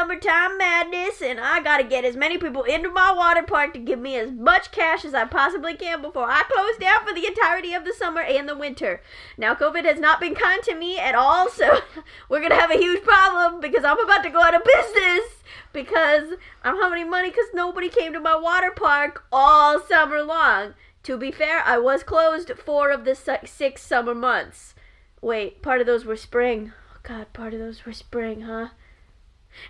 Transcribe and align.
summertime 0.00 0.56
madness, 0.56 1.20
and 1.20 1.38
I 1.38 1.60
gotta 1.60 1.84
get 1.84 2.06
as 2.06 2.16
many 2.16 2.38
people 2.38 2.62
into 2.62 2.88
my 2.90 3.12
water 3.12 3.42
park 3.42 3.74
to 3.74 3.78
give 3.78 3.98
me 3.98 4.16
as 4.16 4.30
much 4.30 4.72
cash 4.72 5.04
as 5.04 5.12
I 5.12 5.26
possibly 5.26 5.74
can 5.74 6.00
before 6.00 6.24
I 6.26 6.42
close 6.50 6.78
down 6.78 7.06
for 7.06 7.12
the 7.12 7.26
entirety 7.26 7.74
of 7.74 7.84
the 7.84 7.92
summer 7.92 8.22
and 8.22 8.48
the 8.48 8.56
winter. 8.56 9.02
Now, 9.36 9.54
COVID 9.54 9.84
has 9.84 10.00
not 10.00 10.18
been 10.18 10.34
kind 10.34 10.62
to 10.62 10.74
me 10.74 10.98
at 10.98 11.14
all, 11.14 11.50
so 11.50 11.80
we're 12.30 12.40
gonna 12.40 12.58
have 12.58 12.70
a 12.70 12.78
huge 12.78 13.02
problem 13.02 13.60
because 13.60 13.84
I'm 13.84 14.02
about 14.02 14.22
to 14.22 14.30
go 14.30 14.40
out 14.40 14.54
of 14.54 14.62
business 14.64 15.42
because 15.74 16.30
I 16.64 16.70
don't 16.70 16.82
have 16.82 16.92
any 16.92 17.04
money 17.04 17.28
because 17.28 17.48
nobody 17.52 17.90
came 17.90 18.14
to 18.14 18.20
my 18.20 18.36
water 18.36 18.70
park 18.70 19.24
all 19.30 19.80
summer 19.80 20.22
long. 20.22 20.72
To 21.02 21.18
be 21.18 21.30
fair, 21.30 21.62
I 21.62 21.76
was 21.76 22.02
closed 22.04 22.50
four 22.56 22.90
of 22.90 23.04
the 23.04 23.14
six 23.14 23.82
summer 23.82 24.14
months. 24.14 24.74
Wait, 25.20 25.60
part 25.60 25.82
of 25.82 25.86
those 25.86 26.06
were 26.06 26.16
spring. 26.16 26.72
God, 27.02 27.30
part 27.34 27.52
of 27.52 27.60
those 27.60 27.84
were 27.84 27.92
spring, 27.92 28.42
huh? 28.42 28.68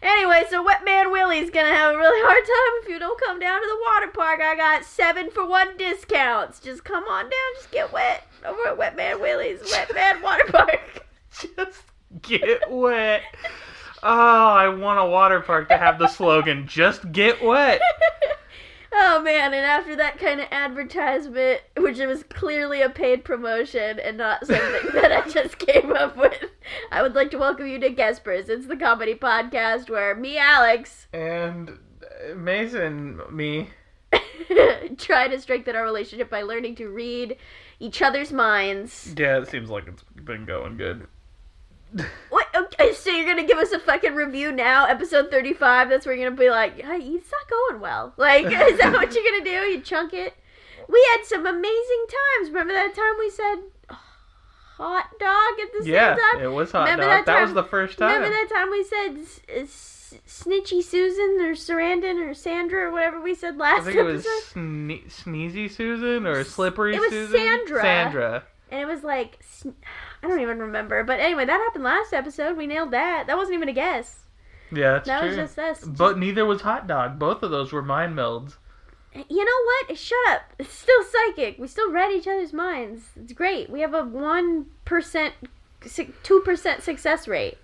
Anyway, 0.03 0.45
so 0.49 0.63
Wet 0.63 0.85
Man 0.85 1.13
Willie's 1.13 1.51
gonna 1.51 1.69
have 1.75 1.95
a 1.95 1.99
really 1.99 2.21
hard 2.23 2.45
time 2.45 2.83
if 2.83 2.89
you 2.89 2.99
don't 2.99 3.21
come 3.21 3.39
down 3.39 3.61
to 3.61 3.67
the 3.67 3.79
water 3.83 4.09
park. 4.09 4.41
I 4.41 4.57
got 4.57 4.85
seven 4.85 5.31
for 5.31 5.47
one 5.47 5.77
discounts. 5.77 6.61
Just 6.61 6.85
come 6.85 7.05
on 7.05 7.25
down, 7.25 7.55
just 7.57 7.71
get 7.71 7.93
wet 7.93 8.27
over 8.45 8.69
at 8.69 8.79
Wet 8.79 8.97
Man 8.97 9.21
Willie's 9.21 9.61
Wet 9.71 9.93
Man 9.95 10.23
Water 10.23 10.45
Park. 10.51 11.07
Just 11.33 11.83
get 12.23 12.71
wet. 12.71 13.23
Oh, 14.03 14.49
I 14.49 14.69
want 14.69 14.99
a 14.99 15.05
water 15.05 15.41
park 15.41 15.69
to 15.69 15.77
have 15.77 15.99
the 15.99 16.09
slogan 16.09 16.67
"Just 16.67 17.13
get 17.13 17.43
wet." 17.43 17.81
Oh 18.93 19.23
man, 19.23 19.55
and 19.55 19.65
after 19.65 19.95
that 19.97 20.19
kind 20.19 20.41
of 20.41 20.49
advertisement, 20.51 21.61
which 21.77 21.99
it 21.99 22.07
was 22.07 22.25
clearly 22.25 22.83
a 22.83 22.91
paid 22.91 23.25
promotion 23.25 24.01
and 24.01 24.19
not 24.19 24.47
something 24.47 24.93
that 24.95 25.13
I 25.13 25.29
just 25.29 25.59
came 25.59 25.93
up 25.93 26.17
with, 26.17 26.45
I 26.91 27.03
would 27.03 27.15
like 27.15 27.31
to 27.31 27.39
welcome 27.39 27.67
you 27.69 27.79
to 27.79 27.91
Guespers. 27.91 28.49
It's 28.49 28.67
the 28.67 28.77
comedy 28.77 29.15
podcast 29.15 29.89
where 29.91 30.15
me, 30.15 30.39
Alex, 30.39 31.07
And 31.13 31.71
uh, 31.71 32.35
Mason, 32.35 33.21
me. 33.31 33.71
try 34.99 35.29
to 35.29 35.41
strengthen 35.41 35.77
our 35.77 35.85
relationship 35.85 36.29
by 36.29 36.43
learning 36.43 36.75
to 36.77 36.89
read 36.89 37.37
each 37.79 38.03
other's 38.03 38.33
minds. 38.33 39.15
Yeah, 39.17 39.39
it 39.39 39.49
seems 39.49 39.71
like 39.71 39.87
it's 39.87 40.03
been 40.25 40.45
going 40.45 40.77
good. 40.77 41.07
What? 42.31 42.47
Okay, 42.55 42.93
so 42.95 43.11
you're 43.11 43.27
gonna 43.27 43.47
give 43.47 43.59
us 43.59 43.73
a 43.73 43.79
fucking 43.79 44.15
review 44.15 44.53
now, 44.53 44.85
episode 44.87 45.31
35? 45.31 45.89
That's 45.89 46.07
where 46.07 46.15
you're 46.15 46.29
gonna 46.31 46.41
be 46.41 46.51
like, 46.51 46.81
hey, 46.81 46.99
it's 46.99 47.31
not 47.31 47.49
going 47.51 47.81
well. 47.81 48.13
Like, 48.17 48.45
is 48.47 48.79
that 48.79 48.93
what 48.93 49.15
you're 49.15 49.25
gonna 49.25 49.45
do? 49.45 49.51
You 49.71 49.81
chunk 49.81 50.13
it? 50.15 50.35
We 50.89 51.07
had 51.15 51.25
some 51.25 51.47
amazing 51.47 52.07
times. 52.09 52.49
Remember 52.51 52.73
that 52.75 52.95
time 52.95 53.15
we 53.19 53.31
said 53.31 53.57
hot 54.77 55.11
dog 55.19 55.61
at 55.63 55.73
the 55.79 55.89
Yeah, 55.91 56.17
same 56.17 56.25
time? 56.35 56.43
it 56.45 56.53
was 56.53 56.73
hot 56.73 56.85
Remember 56.85 57.05
dog. 57.05 57.27
that 57.27 57.27
That, 57.27 57.43
was 57.43 57.53
the 57.55 57.65
first 57.65 57.99
time. 57.99 58.15
Remember 58.15 58.31
that 58.31 58.49
time 58.55 58.71
we 58.71 58.85
said 58.85 59.19
s- 59.21 59.41
s- 59.49 60.15
Snitchy 60.27 60.83
Susan 60.83 61.41
or 61.41 61.55
Sarandon 61.55 62.29
or 62.29 62.35
Sandra 62.35 62.87
or 62.89 62.91
whatever 62.91 63.21
we 63.21 63.35
said 63.35 63.57
last 63.59 63.83
I 63.83 63.85
think 63.85 63.97
it 63.97 64.03
was 64.03 64.27
sne- 64.55 65.05
Sneezy 65.11 65.71
Susan 65.71 66.27
or 66.27 66.43
Slippery 66.45 66.95
It 66.97 67.01
was 67.01 67.11
Susan. 67.11 67.37
Sandra. 67.39 67.83
Sandra. 67.83 68.43
And 68.71 68.81
it 68.81 68.87
was 68.87 69.03
like, 69.05 69.39
sn- 69.43 69.75
I 70.23 70.29
don't 70.29 70.41
even 70.41 70.59
remember. 70.59 71.03
But 71.05 71.21
anyway, 71.21 71.45
that 71.47 71.53
happened 71.61 71.85
last 71.85 72.13
episode. 72.13 72.57
We 72.57 72.67
nailed 72.67 72.91
that. 72.91 73.27
That 73.27 73.37
wasn't 73.37 73.55
even 73.55 73.69
a 73.69 73.73
guess. 73.73 74.25
Yeah, 74.73 74.93
that's 74.93 75.07
That 75.07 75.21
true. 75.21 75.29
was 75.29 75.37
just 75.37 75.59
us. 75.59 75.85
But 75.85 76.19
neither 76.19 76.45
was 76.45 76.63
hot 76.63 76.87
dog. 76.87 77.19
Both 77.19 77.43
of 77.43 77.51
those 77.51 77.73
were 77.73 77.83
mind 77.83 78.17
melds. 78.17 78.57
You 79.15 79.45
know 79.45 79.87
what? 79.89 79.99
Shut 79.99 80.19
up. 80.29 80.43
It's 80.59 80.73
still 80.73 81.03
psychic. 81.03 81.59
We 81.59 81.67
still 81.67 81.91
read 81.91 82.13
each 82.13 82.29
other's 82.29 82.53
minds. 82.53 83.07
It's 83.17 83.33
great. 83.33 83.69
We 83.69 83.81
have 83.81 83.95
a 83.95 84.03
1%, 84.03 84.67
2% 85.81 86.81
success 86.81 87.27
rate. 87.27 87.59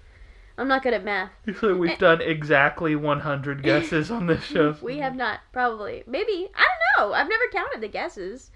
I'm 0.59 0.69
not 0.69 0.83
good 0.83 0.95
at 0.95 1.05
math. 1.05 1.31
So 1.61 1.77
we've 1.77 1.91
eh. 1.91 1.97
done 1.97 2.21
exactly 2.23 2.97
100 2.97 3.63
guesses 3.63 4.11
on 4.11 4.27
this 4.27 4.43
show. 4.43 4.75
We 4.81 4.99
have 4.99 5.15
not, 5.15 5.41
probably. 5.53 6.03
Maybe. 6.07 6.49
I 6.55 6.65
don't 6.65 7.09
know. 7.11 7.15
I've 7.15 7.29
never 7.29 7.45
counted 7.53 7.81
the 7.81 7.89
guesses. 7.89 8.51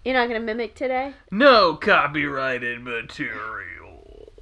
You're 0.04 0.16
not 0.16 0.28
going 0.28 0.42
to 0.42 0.46
mimic 0.46 0.74
today? 0.74 1.14
No 1.30 1.76
copyrighted 1.76 2.82
material. 2.82 4.34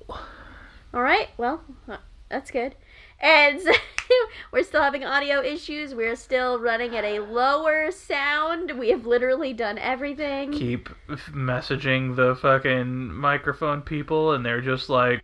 All 0.94 1.02
right. 1.02 1.28
Well, 1.38 1.62
uh, 1.90 1.98
that's 2.30 2.52
good. 2.52 2.76
And 3.20 3.62
we're 4.52 4.64
still 4.64 4.82
having 4.82 5.04
audio 5.04 5.42
issues. 5.42 5.96
We're 5.96 6.16
still 6.16 6.60
running 6.60 6.96
at 6.96 7.04
a 7.04 7.20
lower 7.20 7.92
sound. 7.92 8.72
We 8.78 8.90
have 8.90 9.06
literally 9.06 9.54
done 9.54 9.78
everything. 9.78 10.52
Keep 10.52 10.90
messaging 11.32 12.16
the 12.16 12.36
fucking 12.36 13.14
microphone 13.14 13.82
people, 13.82 14.34
and 14.34 14.46
they're 14.46 14.62
just 14.62 14.90
like, 14.90 15.24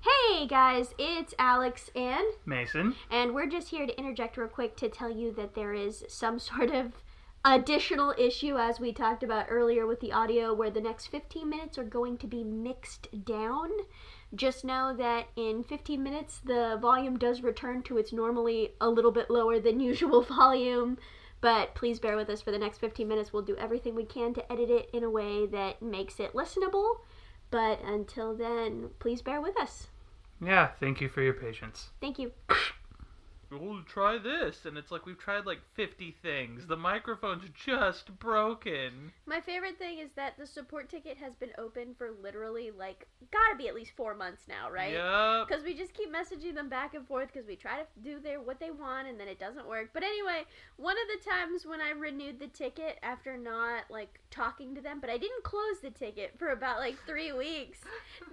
Hey 0.00 0.46
guys, 0.46 0.94
it's 0.98 1.34
Alex 1.38 1.90
and 1.96 2.24
Mason. 2.44 2.94
and 3.10 3.34
we're 3.34 3.48
just 3.48 3.68
here 3.70 3.86
to 3.86 3.98
interject 3.98 4.36
real 4.36 4.48
quick 4.48 4.76
to 4.76 4.88
tell 4.88 5.10
you 5.10 5.32
that 5.32 5.54
there 5.54 5.72
is 5.74 6.04
some 6.08 6.38
sort 6.38 6.70
of 6.70 6.92
additional 7.44 8.14
issue 8.18 8.56
as 8.56 8.78
we 8.80 8.92
talked 8.92 9.22
about 9.22 9.46
earlier 9.48 9.86
with 9.86 10.00
the 10.00 10.12
audio 10.12 10.52
where 10.52 10.70
the 10.70 10.80
next 10.80 11.06
15 11.06 11.48
minutes 11.48 11.78
are 11.78 11.84
going 11.84 12.18
to 12.18 12.26
be 12.26 12.44
mixed 12.44 13.24
down. 13.24 13.70
Just 14.36 14.64
know 14.64 14.94
that 14.96 15.28
in 15.34 15.64
15 15.64 16.02
minutes 16.02 16.40
the 16.44 16.78
volume 16.80 17.18
does 17.18 17.42
return 17.42 17.82
to 17.84 17.98
its 17.98 18.12
normally 18.12 18.74
a 18.80 18.88
little 18.88 19.10
bit 19.10 19.30
lower 19.30 19.58
than 19.58 19.80
usual 19.92 20.22
volume. 20.22 20.98
But 21.40 21.74
please 21.74 21.98
bear 21.98 22.16
with 22.16 22.30
us 22.30 22.42
for 22.42 22.50
the 22.50 22.58
next 22.58 22.78
15 22.78 23.06
minutes. 23.06 23.32
We'll 23.32 23.42
do 23.42 23.56
everything 23.56 23.94
we 23.94 24.04
can 24.04 24.34
to 24.34 24.52
edit 24.52 24.70
it 24.70 24.90
in 24.92 25.04
a 25.04 25.10
way 25.10 25.46
that 25.46 25.82
makes 25.82 26.18
it 26.18 26.32
listenable. 26.34 27.00
But 27.50 27.80
until 27.82 28.34
then, 28.34 28.90
please 28.98 29.22
bear 29.22 29.40
with 29.40 29.58
us. 29.58 29.88
Yeah, 30.44 30.68
thank 30.80 31.00
you 31.00 31.08
for 31.08 31.22
your 31.22 31.34
patience. 31.34 31.90
Thank 32.00 32.18
you. 32.18 32.32
We'll 33.50 33.82
try 33.82 34.18
this, 34.18 34.64
and 34.64 34.76
it's 34.76 34.90
like 34.90 35.06
we've 35.06 35.18
tried 35.18 35.46
like 35.46 35.60
50 35.74 36.16
things. 36.22 36.66
The 36.66 36.76
microphone's 36.76 37.48
just 37.54 38.18
broken. 38.18 39.12
My 39.24 39.40
favorite 39.40 39.78
thing 39.78 39.98
is 39.98 40.10
that 40.16 40.36
the 40.36 40.46
support 40.46 40.88
ticket 40.88 41.16
has 41.18 41.34
been 41.34 41.52
open 41.56 41.94
for 41.96 42.10
literally 42.22 42.72
like 42.76 43.06
gotta 43.30 43.56
be 43.56 43.68
at 43.68 43.74
least 43.74 43.92
four 43.96 44.14
months 44.14 44.42
now, 44.48 44.70
right? 44.70 44.92
Yup. 44.92 45.48
Because 45.48 45.62
we 45.64 45.74
just 45.74 45.94
keep 45.94 46.12
messaging 46.12 46.54
them 46.54 46.68
back 46.68 46.94
and 46.94 47.06
forth 47.06 47.32
because 47.32 47.46
we 47.46 47.56
try 47.56 47.78
to 47.78 47.86
do 48.02 48.18
their 48.18 48.40
what 48.40 48.58
they 48.58 48.70
want 48.70 49.06
and 49.08 49.18
then 49.18 49.28
it 49.28 49.38
doesn't 49.38 49.68
work. 49.68 49.90
But 49.92 50.02
anyway, 50.02 50.44
one 50.76 50.96
of 50.96 51.24
the 51.24 51.30
times 51.30 51.64
when 51.64 51.80
I 51.80 51.90
renewed 51.90 52.40
the 52.40 52.48
ticket 52.48 52.98
after 53.02 53.36
not 53.36 53.84
like 53.90 54.20
talking 54.30 54.74
to 54.74 54.80
them, 54.80 54.98
but 55.00 55.10
I 55.10 55.18
didn't 55.18 55.44
close 55.44 55.80
the 55.82 55.90
ticket 55.90 56.34
for 56.38 56.48
about 56.48 56.78
like 56.78 56.96
three 57.06 57.32
weeks, 57.32 57.78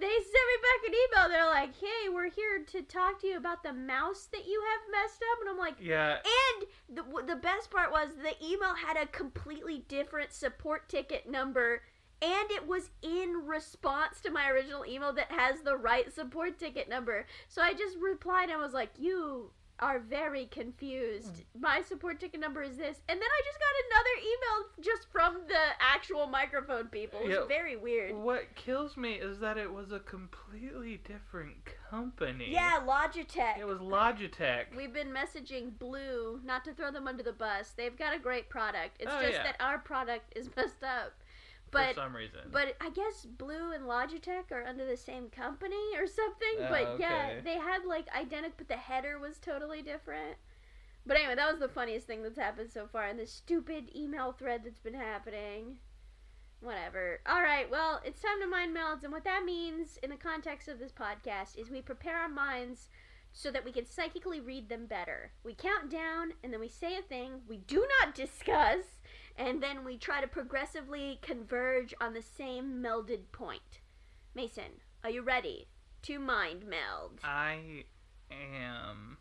they 0.00 0.06
sent 0.06 0.46
me 0.50 0.56
back 0.60 0.88
an 0.88 0.94
email. 0.94 1.28
They're 1.28 1.46
like, 1.48 1.78
"Hey, 1.78 2.08
we're 2.12 2.30
here 2.30 2.64
to 2.66 2.82
talk 2.82 3.20
to 3.20 3.26
you 3.26 3.36
about 3.36 3.62
the 3.62 3.72
mouse 3.72 4.28
that 4.32 4.46
you 4.46 4.62
have 4.62 5.03
messed 5.04 5.22
up," 5.32 5.40
and 5.40 5.50
I'm 5.50 5.58
like, 5.58 5.76
Yeah, 5.80 6.16
and 6.16 6.96
the, 6.96 7.26
the 7.26 7.36
best 7.36 7.70
part 7.70 7.90
was 7.90 8.08
the 8.16 8.34
email 8.44 8.74
had 8.74 8.96
a 8.96 9.06
completely 9.06 9.84
different 9.88 10.32
support 10.32 10.88
ticket 10.88 11.28
number, 11.28 11.82
and 12.22 12.50
it 12.50 12.66
was 12.66 12.90
in 13.02 13.46
response 13.46 14.20
to 14.22 14.30
my 14.30 14.48
original 14.48 14.84
email 14.86 15.12
that 15.12 15.30
has 15.30 15.60
the 15.60 15.76
right 15.76 16.12
support 16.12 16.58
ticket 16.58 16.88
number. 16.88 17.26
So 17.48 17.62
I 17.62 17.72
just 17.74 17.96
replied 17.98 18.50
and 18.50 18.60
was 18.60 18.72
like, 18.72 18.90
"You 18.98 19.50
are 19.80 19.98
very 19.98 20.46
confused. 20.46 21.42
Hmm. 21.54 21.60
My 21.60 21.82
support 21.82 22.20
ticket 22.20 22.40
number 22.40 22.62
is 22.62 22.76
this," 22.76 23.00
and 23.08 23.20
then 23.20 23.28
I 23.28 23.40
just 23.44 23.58
got 23.58 23.74
another 23.90 24.14
email 24.20 24.84
just 24.94 25.08
from 25.10 25.46
the 25.48 25.60
actual 25.80 26.26
microphone 26.26 26.86
people. 26.88 27.20
It's 27.22 27.30
Yeah. 27.30 27.46
very 27.46 27.76
weird. 27.76 28.14
what 28.14 28.54
kills 28.54 28.96
me 28.96 29.14
is 29.14 29.40
that 29.40 29.58
it 29.58 29.72
was 29.72 29.90
a 29.92 30.00
completely 30.00 30.98
different 30.98 31.56
company. 31.90 32.50
Yeah, 32.50 32.80
Logitech. 32.86 33.58
It 33.58 33.66
was 33.66 33.78
Logitech. 33.80 34.74
We've 34.76 34.92
been 34.92 35.10
messaging 35.12 35.78
Blue, 35.78 36.40
not 36.44 36.64
to 36.64 36.72
throw 36.74 36.90
them 36.90 37.08
under 37.08 37.22
the 37.22 37.32
bus. 37.32 37.72
They've 37.72 37.96
got 37.96 38.14
a 38.14 38.18
great 38.18 38.48
product. 38.48 38.96
It's 39.00 39.12
Oh, 39.12 39.20
just 39.20 39.34
yeah. 39.34 39.42
that 39.42 39.56
our 39.60 39.78
product 39.78 40.32
is 40.36 40.48
messed 40.56 40.84
up. 40.84 41.12
But 41.74 41.94
for 41.94 42.00
some 42.00 42.16
reason. 42.16 42.40
but 42.50 42.76
I 42.80 42.90
guess 42.90 43.26
Blue 43.26 43.72
and 43.72 43.84
Logitech 43.84 44.50
are 44.50 44.64
under 44.64 44.86
the 44.86 44.96
same 44.96 45.28
company 45.28 45.96
or 45.96 46.06
something. 46.06 46.56
Oh, 46.60 46.66
but 46.70 46.96
yeah, 46.98 47.40
they 47.44 47.58
had 47.58 47.84
like 47.84 48.06
identical, 48.16 48.54
but 48.58 48.68
the 48.68 48.76
header 48.76 49.18
was 49.18 49.38
totally 49.38 49.82
different. 49.82 50.36
But 51.06 51.18
anyway, 51.18 51.34
that 51.34 51.50
was 51.50 51.60
the 51.60 51.68
funniest 51.68 52.06
thing 52.06 52.22
that's 52.22 52.38
happened 52.38 52.70
so 52.70 52.86
far 52.86 53.08
in 53.08 53.18
this 53.18 53.32
stupid 53.32 53.94
email 53.94 54.32
thread 54.32 54.62
that's 54.64 54.80
been 54.80 54.94
happening. 54.94 55.78
Whatever. 56.60 57.20
All 57.26 57.42
right, 57.42 57.70
well, 57.70 58.00
it's 58.04 58.22
time 58.22 58.40
to 58.40 58.46
mind 58.46 58.74
melds, 58.74 59.04
and 59.04 59.12
what 59.12 59.24
that 59.24 59.44
means 59.44 59.98
in 60.02 60.08
the 60.08 60.16
context 60.16 60.66
of 60.66 60.78
this 60.78 60.92
podcast 60.92 61.58
is 61.58 61.68
we 61.68 61.82
prepare 61.82 62.16
our 62.16 62.28
minds 62.28 62.88
so 63.32 63.50
that 63.50 63.64
we 63.66 63.72
can 63.72 63.84
psychically 63.84 64.40
read 64.40 64.70
them 64.70 64.86
better. 64.86 65.32
We 65.44 65.54
count 65.54 65.90
down, 65.90 66.32
and 66.42 66.52
then 66.52 66.60
we 66.60 66.68
say 66.68 66.96
a 66.96 67.02
thing 67.02 67.42
we 67.46 67.58
do 67.58 67.86
not 68.00 68.14
discuss, 68.14 68.93
and 69.36 69.62
then 69.62 69.84
we 69.84 69.96
try 69.96 70.20
to 70.20 70.26
progressively 70.28 71.18
converge 71.22 71.94
on 72.00 72.14
the 72.14 72.22
same 72.22 72.82
melded 72.82 73.30
point. 73.32 73.80
Mason, 74.34 74.80
are 75.02 75.10
you 75.10 75.22
ready 75.22 75.68
to 76.04 76.18
mind 76.18 76.64
meld. 76.66 77.18
I 77.24 77.84
am. 78.30 79.16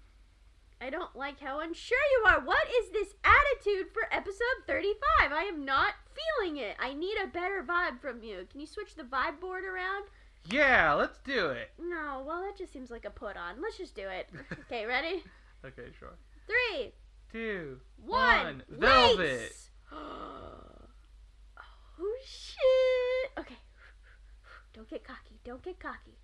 I 0.82 0.90
don't 0.90 1.16
like 1.16 1.40
how 1.40 1.62
unsure 1.62 1.98
you 2.12 2.30
are. 2.30 2.42
What 2.42 2.68
is 2.82 2.90
this 2.92 3.14
attitude 3.24 3.88
for 3.94 4.04
episode 4.12 4.68
35? 4.68 5.32
I 5.32 5.44
am 5.44 5.64
not 5.64 5.94
feeling 6.14 6.58
it. 6.58 6.76
I 6.80 6.94
need 6.94 7.16
a 7.24 7.28
better 7.28 7.64
vibe 7.66 8.02
from 8.02 8.22
you. 8.22 8.46
Can 8.52 8.60
you 8.60 8.68
switch 8.68 8.96
the 8.96 9.04
vibe 9.04 9.40
board 9.40 9.64
around? 9.64 10.06
Yeah, 10.50 10.92
let's 10.94 11.20
do 11.20 11.52
it. 11.52 11.72
No, 11.80 12.22
well, 12.28 12.42
that 12.42 12.58
just 12.58 12.74
seems 12.74 12.92
like 12.92 13.06
a 13.06 13.10
put 13.10 13.38
on. 13.38 13.62
Let's 13.62 13.78
just 13.78 13.96
do 13.96 14.08
it. 14.10 14.28
Okay, 14.66 14.86
ready? 14.86 15.24
Okay, 15.64 15.88
sure. 15.98 16.18
Three, 16.48 16.92
Two, 17.32 17.80
one. 18.06 18.64
Velvet. 18.70 19.20
lace. 19.20 19.63
oh, 22.00 22.18
shit. 22.26 23.32
Okay. 23.40 23.58
Don't 24.74 24.90
get 24.90 25.04
cocky. 25.04 25.40
Don't 25.44 25.64
get 25.64 25.80
cocky. 25.80 26.18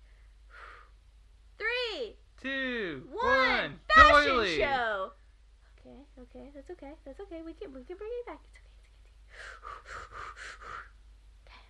Three, 1.58 2.16
two, 2.42 3.06
one, 3.12 3.22
one. 3.22 3.80
fashion 3.94 4.28
Doily. 4.28 4.58
show. 4.58 5.12
Okay, 5.78 5.96
okay, 6.20 6.50
that's 6.54 6.70
okay, 6.70 6.92
that's 7.04 7.20
okay. 7.20 7.42
We 7.44 7.52
can 7.52 7.72
we 7.72 7.84
can 7.84 7.96
bring 7.96 8.10
it 8.20 8.26
back. 8.26 8.40
It's 8.44 8.56
okay, 8.58 8.76
it's 8.84 9.00
okay. 9.00 9.14
okay. 11.46 11.66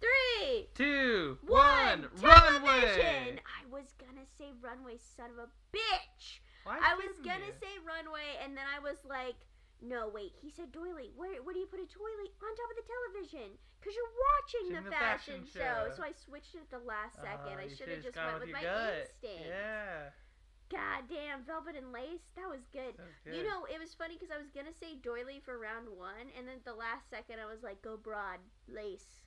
Three, 0.00 0.68
Two, 0.74 1.38
one, 1.46 2.08
television. 2.20 2.62
Runway. 2.62 3.40
I 3.44 3.64
was 3.70 3.92
gonna 3.98 4.26
say 4.38 4.52
runway, 4.60 4.96
son 5.16 5.30
of 5.32 5.38
a 5.38 5.76
bitch. 5.76 6.40
Why 6.64 6.78
I 6.80 6.94
was 6.94 7.16
gonna 7.24 7.52
you? 7.52 7.60
say 7.60 7.72
runway, 7.84 8.40
and 8.42 8.56
then 8.56 8.64
I 8.64 8.80
was 8.80 8.96
like, 9.08 9.36
no, 9.84 10.08
wait. 10.08 10.32
He 10.40 10.48
said 10.48 10.72
doily. 10.72 11.12
Where 11.14 11.36
where 11.44 11.52
do 11.52 11.60
you 11.60 11.68
put 11.68 11.78
a 11.78 11.88
doily 11.88 12.32
on 12.40 12.50
top 12.56 12.70
of 12.72 12.76
the 12.80 12.88
television? 12.88 13.54
Cause 13.84 13.92
you're 13.92 14.16
watching 14.16 14.66
the, 14.72 14.80
the 14.80 14.96
fashion, 14.96 15.44
fashion 15.44 15.60
show. 15.60 15.92
show. 15.92 15.96
So 15.96 16.00
I 16.00 16.16
switched 16.16 16.56
it 16.56 16.64
at 16.64 16.72
the 16.72 16.80
last 16.80 17.20
uh, 17.20 17.28
second. 17.28 17.60
Oh, 17.60 17.64
I 17.64 17.68
should 17.68 17.92
have 17.92 18.00
just 18.00 18.16
went 18.16 18.40
with 18.40 18.48
my 18.48 18.64
gut. 18.64 19.12
instinct. 19.12 19.44
Yeah. 19.44 20.08
God 20.72 21.04
damn, 21.12 21.44
velvet 21.44 21.76
and 21.76 21.92
lace. 21.92 22.24
That 22.34 22.48
was 22.48 22.64
good. 22.72 22.96
that 22.96 23.04
was 23.04 23.36
You 23.36 23.44
know, 23.44 23.68
it 23.68 23.76
was 23.76 23.92
funny 23.92 24.16
because 24.16 24.32
I 24.32 24.40
was 24.40 24.48
gonna 24.50 24.72
say 24.72 24.96
doily 24.96 25.38
for 25.44 25.60
round 25.60 25.92
one, 25.92 26.32
and 26.32 26.48
then 26.48 26.64
at 26.64 26.64
the 26.64 26.74
last 26.74 27.12
second 27.12 27.36
I 27.38 27.46
was 27.46 27.60
like, 27.60 27.84
go 27.84 28.00
broad, 28.00 28.40
lace. 28.66 29.23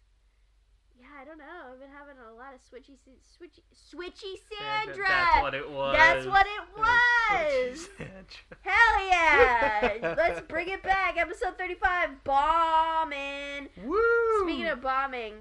Yeah, 1.00 1.08
I 1.22 1.26
don't 1.26 1.38
know. 1.38 1.46
I've 1.72 1.80
been 1.80 1.90
having 1.90 2.16
a 2.18 2.34
lot 2.36 2.54
of 2.54 2.60
switchy, 2.62 2.98
switchy, 3.22 3.62
switchy 3.74 4.40
Sandra. 4.50 5.06
That's 5.08 5.42
what 5.42 5.54
it 5.54 5.70
was. 5.70 5.96
That's 5.96 6.26
what 6.26 6.46
it 6.48 6.62
Switchy 6.76 7.72
was. 7.72 7.90
Sandra. 7.98 8.58
Hell 8.62 9.08
yeah! 9.08 10.16
Let's 10.18 10.42
bring 10.48 10.70
it 10.70 10.82
back. 10.82 11.18
Episode 11.18 11.58
thirty-five, 11.58 12.24
bombing. 12.24 13.70
Woo! 13.86 14.44
Speaking 14.44 14.68
of 14.68 14.82
bombing, 14.82 15.34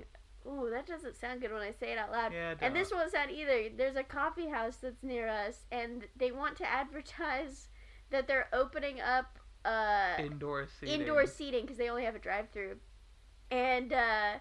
ooh, 0.47 0.69
that 0.71 0.87
doesn't 0.87 1.17
sound 1.17 1.41
good 1.41 1.53
when 1.53 1.63
I 1.63 1.71
say 1.71 1.93
it 1.93 1.99
out 1.99 2.13
loud. 2.13 2.33
Yeah, 2.33 2.55
And 2.61 2.77
this 2.77 2.91
won't 2.93 3.11
sound 3.11 3.31
either. 3.31 3.71
There's 3.75 3.97
a 3.97 4.03
coffee 4.05 4.49
house 4.49 4.77
that's 4.77 5.03
near 5.03 5.27
us, 5.29 5.65
and 5.73 6.05
they 6.17 6.33
want 6.33 6.57
to 6.59 6.67
advertise 6.71 7.69
that 8.11 8.29
they're 8.29 8.49
opening 8.53 9.01
up 9.01 9.39
uh, 9.65 10.15
indoor 10.19 10.67
seating. 10.79 11.01
indoor 11.01 11.27
seating 11.27 11.63
because 11.63 11.77
they 11.79 11.89
only 11.89 12.05
have 12.05 12.15
a 12.15 12.19
drive-through, 12.21 12.77
and 13.51 13.93
uh, 13.93 14.33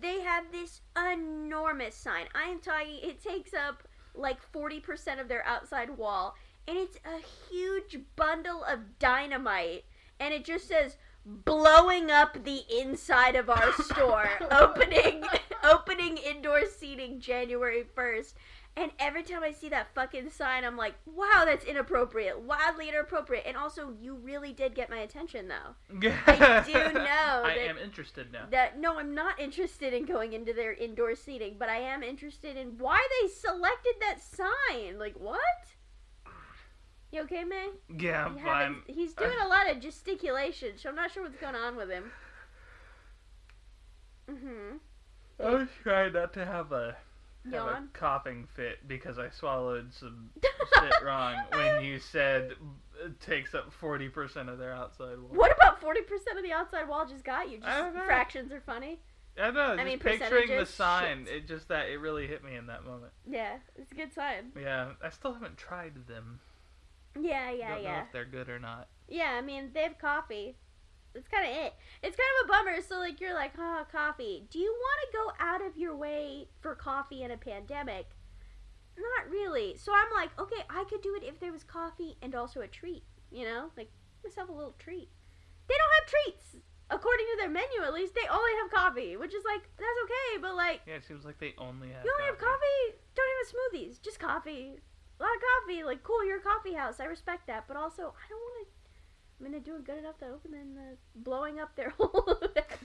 they 0.00 0.20
have 0.20 0.44
this 0.52 0.80
enormous 1.12 1.94
sign. 1.94 2.26
I 2.34 2.50
am 2.50 2.60
talking. 2.60 2.98
It 3.02 3.22
takes 3.22 3.52
up 3.54 3.82
like 4.14 4.40
forty 4.52 4.80
percent 4.80 5.20
of 5.20 5.28
their 5.28 5.44
outside 5.46 5.96
wall, 5.96 6.34
and 6.68 6.76
it's 6.76 6.98
a 7.04 7.50
huge 7.50 7.98
bundle 8.16 8.64
of 8.64 8.98
dynamite, 8.98 9.84
and 10.20 10.32
it 10.32 10.44
just 10.44 10.68
says 10.68 10.96
blowing 11.26 12.10
up 12.10 12.44
the 12.44 12.62
inside 12.70 13.34
of 13.34 13.50
our 13.50 13.72
store 13.82 14.30
opening 14.52 15.24
opening 15.64 16.16
indoor 16.18 16.64
seating 16.66 17.18
january 17.18 17.84
1st 17.96 18.34
and 18.78 18.90
every 18.98 19.22
time 19.22 19.42
i 19.42 19.50
see 19.50 19.68
that 19.68 19.88
fucking 19.94 20.28
sign 20.30 20.64
i'm 20.64 20.76
like 20.76 20.94
wow 21.06 21.44
that's 21.46 21.64
inappropriate 21.64 22.38
wildly 22.40 22.88
inappropriate. 22.88 23.44
And 23.46 23.56
also 23.56 23.94
you 24.00 24.14
really 24.14 24.52
did 24.52 24.74
get 24.74 24.90
my 24.90 24.98
attention 24.98 25.48
though. 25.48 25.74
I 26.26 26.62
do 26.66 26.72
know 26.74 27.42
I 27.44 27.54
that- 27.56 27.68
am 27.68 27.78
interested 27.78 28.32
now. 28.32 28.46
that 28.50 28.78
no 28.78 28.98
i'm 28.98 29.14
not 29.14 29.40
interested 29.40 29.94
in 29.94 30.04
going 30.04 30.32
into 30.34 30.52
their 30.52 30.72
indoor 30.74 31.14
seating 31.14 31.56
but 31.58 31.68
i 31.68 31.76
am 31.78 32.02
interested 32.02 32.56
in 32.56 32.76
why 32.78 33.00
they 33.22 33.28
selected 33.28 33.94
that 34.00 34.20
sign. 34.22 34.98
Like 34.98 35.14
what? 35.18 35.40
You 37.12 37.22
okay 37.22 37.44
man 37.44 37.70
Yeah, 37.98 38.26
I'm 38.26 38.38
fine. 38.38 38.82
he's 38.86 39.14
doing 39.14 39.30
a 39.42 39.48
lot 39.48 39.70
of 39.70 39.80
gesticulation 39.80 40.72
so 40.76 40.88
i'm 40.90 40.96
not 40.96 41.10
sure 41.10 41.22
what's 41.22 41.36
going 41.36 41.54
on 41.54 41.76
with 41.76 41.88
him. 41.90 42.10
Mm-hmm. 44.30 44.76
I 45.44 45.50
was 45.50 45.68
trying 45.82 46.12
not 46.14 46.32
to 46.34 46.44
have 46.44 46.72
a 46.72 46.96
have 47.52 47.66
a 47.66 47.84
coughing 47.92 48.46
fit 48.54 48.86
because 48.86 49.18
I 49.18 49.30
swallowed 49.30 49.92
some 49.92 50.30
shit 50.42 50.94
wrong 51.04 51.36
when 51.52 51.84
you 51.84 51.98
said 51.98 52.52
it 53.04 53.20
takes 53.20 53.54
up 53.54 53.72
forty 53.72 54.08
percent 54.08 54.48
of 54.48 54.58
their 54.58 54.72
outside 54.72 55.18
wall. 55.18 55.30
What 55.30 55.54
about 55.56 55.80
forty 55.80 56.02
percent 56.02 56.36
of 56.36 56.44
the 56.44 56.52
outside 56.52 56.88
wall 56.88 57.06
just 57.06 57.24
got 57.24 57.50
you? 57.50 57.58
Just 57.58 57.94
know. 57.94 58.02
fractions 58.04 58.52
are 58.52 58.60
funny. 58.60 59.00
I 59.38 59.50
know, 59.50 59.72
I 59.72 59.76
just 59.76 59.86
mean, 59.86 59.98
picturing 59.98 60.56
the 60.56 60.64
sign, 60.64 61.26
shit. 61.26 61.34
it 61.34 61.48
just 61.48 61.68
that 61.68 61.90
it 61.90 62.00
really 62.00 62.26
hit 62.26 62.42
me 62.42 62.54
in 62.56 62.66
that 62.68 62.86
moment. 62.86 63.12
Yeah, 63.30 63.56
it's 63.76 63.92
a 63.92 63.94
good 63.94 64.14
sign. 64.14 64.52
Yeah, 64.58 64.92
I 65.04 65.10
still 65.10 65.34
haven't 65.34 65.58
tried 65.58 66.06
them. 66.06 66.40
Yeah, 67.20 67.50
yeah, 67.50 67.74
Don't 67.74 67.82
know 67.82 67.90
yeah. 67.90 68.02
if 68.02 68.12
they're 68.12 68.24
good 68.24 68.48
or 68.48 68.58
not. 68.58 68.88
Yeah, 69.08 69.32
I 69.36 69.42
mean 69.42 69.70
they 69.74 69.82
have 69.82 69.98
coffee. 69.98 70.56
That's 71.16 71.28
kind 71.28 71.48
of 71.48 71.64
it. 71.64 71.72
It's 72.02 72.14
kind 72.14 72.28
of 72.36 72.44
a 72.44 72.52
bummer. 72.52 72.82
So 72.86 72.98
like 72.98 73.22
you're 73.22 73.32
like, 73.32 73.52
oh, 73.58 73.86
coffee. 73.90 74.44
Do 74.50 74.58
you 74.58 74.70
want 74.70 75.00
to 75.00 75.16
go 75.16 75.44
out 75.44 75.64
of 75.64 75.78
your 75.78 75.96
way 75.96 76.48
for 76.60 76.74
coffee 76.74 77.22
in 77.22 77.30
a 77.30 77.38
pandemic? 77.38 78.10
Not 78.98 79.30
really. 79.30 79.76
So 79.78 79.92
I'm 79.94 80.12
like, 80.14 80.38
okay, 80.38 80.60
I 80.68 80.84
could 80.84 81.00
do 81.00 81.16
it 81.16 81.24
if 81.24 81.40
there 81.40 81.52
was 81.52 81.64
coffee 81.64 82.18
and 82.20 82.34
also 82.34 82.60
a 82.60 82.68
treat. 82.68 83.02
You 83.32 83.44
know, 83.44 83.70
like 83.78 83.90
myself 84.22 84.50
a 84.50 84.52
little 84.52 84.74
treat. 84.78 85.08
They 85.68 85.74
don't 85.74 85.94
have 86.00 86.10
treats. 86.12 86.64
According 86.90 87.26
to 87.32 87.36
their 87.40 87.50
menu, 87.50 87.82
at 87.82 87.94
least, 87.94 88.14
they 88.14 88.28
only 88.30 88.52
have 88.62 88.70
coffee, 88.70 89.16
which 89.16 89.34
is 89.34 89.42
like 89.44 89.62
that's 89.78 90.00
okay. 90.04 90.40
But 90.42 90.54
like, 90.54 90.82
Yeah, 90.86 91.00
it 91.00 91.04
seems 91.04 91.24
like 91.24 91.38
they 91.38 91.54
only 91.56 91.88
have. 91.88 92.04
You 92.04 92.12
only 92.12 92.28
have 92.28 92.38
coffee? 92.38 93.00
Don't 93.16 93.26
have 93.40 93.48
smoothies. 93.56 94.02
Just 94.02 94.20
coffee. 94.20 94.78
A 95.18 95.22
lot 95.22 95.32
of 95.34 95.40
coffee. 95.40 95.82
Like, 95.82 96.02
cool, 96.04 96.24
you're 96.26 96.38
a 96.38 96.42
coffee 96.42 96.74
house. 96.74 97.00
I 97.00 97.06
respect 97.06 97.46
that. 97.46 97.64
But 97.66 97.78
also, 97.78 98.12
I 98.12 98.28
don't 98.28 98.38
want 98.38 98.68
to. 98.68 98.75
I 99.38 99.42
mean, 99.42 99.52
they're 99.52 99.60
doing 99.60 99.82
good 99.84 99.98
enough 99.98 100.16
to 100.18 100.26
open 100.28 100.54
and 100.54 100.78
uh, 100.78 100.82
blowing 101.14 101.60
up 101.60 101.76
their 101.76 101.90
whole 101.98 102.38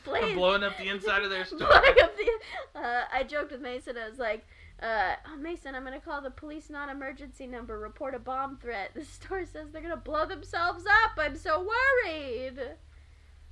place. 0.04 0.24
I'm 0.24 0.36
blowing 0.36 0.64
up 0.64 0.78
the 0.78 0.90
inside 0.90 1.24
of 1.24 1.30
their 1.30 1.46
store. 1.46 1.60
Blowing 1.60 1.96
up 2.02 2.12
the- 2.18 2.80
uh, 2.80 3.04
I 3.14 3.24
joked 3.24 3.52
with 3.52 3.62
Mason. 3.62 3.96
I 3.98 4.10
was 4.10 4.20
like, 4.20 4.46
uh, 4.82 5.14
oh, 5.32 5.38
Mason, 5.38 5.76
I'm 5.76 5.86
going 5.86 5.98
to 5.98 6.04
call 6.06 6.22
the 6.22 6.30
police 6.32 6.70
non 6.70 6.90
emergency 6.90 7.48
number, 7.48 7.80
report 7.80 8.16
a 8.16 8.20
bomb 8.20 8.58
threat. 8.58 8.92
The 8.96 9.06
store 9.06 9.46
says 9.46 9.72
they're 9.72 9.82
going 9.82 9.94
to 9.94 9.98
blow 9.98 10.26
themselves 10.26 10.84
up. 10.86 11.12
I'm 11.18 11.38
so 11.38 11.60
worried. 12.06 12.60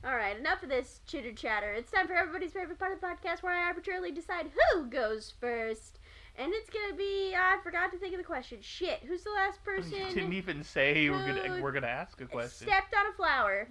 All 0.03 0.15
right, 0.15 0.38
enough 0.38 0.63
of 0.63 0.70
this 0.70 1.01
chitter 1.06 1.34
chatter. 1.34 1.74
It's 1.74 1.91
time 1.91 2.08
for 2.08 2.13
everybody's 2.13 2.53
favorite 2.53 2.79
part 2.79 2.94
of 2.94 3.01
the 3.01 3.08
podcast 3.08 3.44
where 3.44 3.53
I 3.53 3.65
arbitrarily 3.65 4.12
decide 4.12 4.48
who 4.74 4.86
goes 4.86 5.34
first. 5.39 5.99
And 6.39 6.53
it's 6.53 6.69
gonna 6.69 6.96
be 6.96 7.36
I 7.36 7.58
forgot 7.62 7.91
to 7.91 7.98
think 7.98 8.13
of 8.13 8.17
the 8.17 8.24
question. 8.24 8.60
Shit, 8.62 9.01
who's 9.05 9.24
the 9.24 9.31
last 9.31 9.63
person 9.65 9.91
You 9.91 10.13
didn't 10.15 10.34
even 10.34 10.63
say 10.63 11.03
you 11.03 11.12
were 11.12 11.19
gonna 11.19 11.62
we're 11.62 11.74
gonna 11.74 11.88
ask 11.88 12.19
a 12.22 12.25
question. 12.25 12.67
stepped 12.67 12.96
on 12.98 13.12
a 13.12 13.15
flower? 13.15 13.67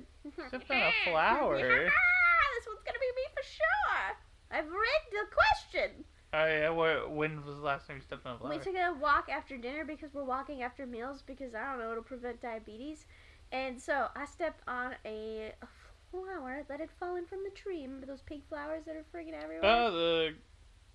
Stepped 0.49 0.71
on 0.71 0.83
a 0.83 0.93
flower? 1.05 1.57
Ah 1.91 2.45
this 2.59 2.67
one's 2.67 2.83
gonna 2.85 2.99
be 2.99 3.13
me 3.17 3.27
for 3.35 3.43
sure. 3.43 4.17
I've 4.51 4.69
read 4.71 5.03
the 5.11 5.27
question. 5.33 6.05
Oh 6.35 6.47
yeah, 6.47 6.69
wh- 6.71 7.17
when 7.17 7.45
was 7.45 7.57
the 7.57 7.63
last 7.63 7.87
time 7.87 7.97
you 7.97 8.03
stepped 8.03 8.27
on 8.27 8.37
a 8.37 8.39
flower? 8.39 8.51
We 8.51 8.59
took 8.59 8.75
a 8.75 8.95
walk 9.01 9.29
after 9.31 9.57
dinner 9.57 9.85
because 9.85 10.13
we're 10.13 10.25
walking 10.25 10.63
after 10.63 10.87
meals 10.87 11.23
because 11.23 11.55
I 11.55 11.65
don't 11.71 11.79
know 11.79 11.91
it'll 11.91 12.03
prevent 12.03 12.43
diabetes, 12.43 13.07
and 13.51 13.81
so 13.81 14.09
I 14.15 14.27
stepped 14.27 14.63
on 14.69 14.95
a, 15.07 15.53
a 15.63 15.67
flower 16.11 16.65
that 16.69 16.81
had 16.81 16.91
fallen 17.01 17.25
from 17.27 17.45
the 17.45 17.51
tree. 17.51 17.83
Remember 17.83 18.07
those 18.07 18.23
pink 18.23 18.47
flowers 18.49 18.85
that 18.85 18.95
are 18.97 19.05
friggin' 19.15 19.35
everywhere? 19.43 19.65
Oh 19.65 19.91
the 19.91 20.35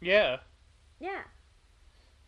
yeah. 0.02 0.38
yeah. 1.00 1.22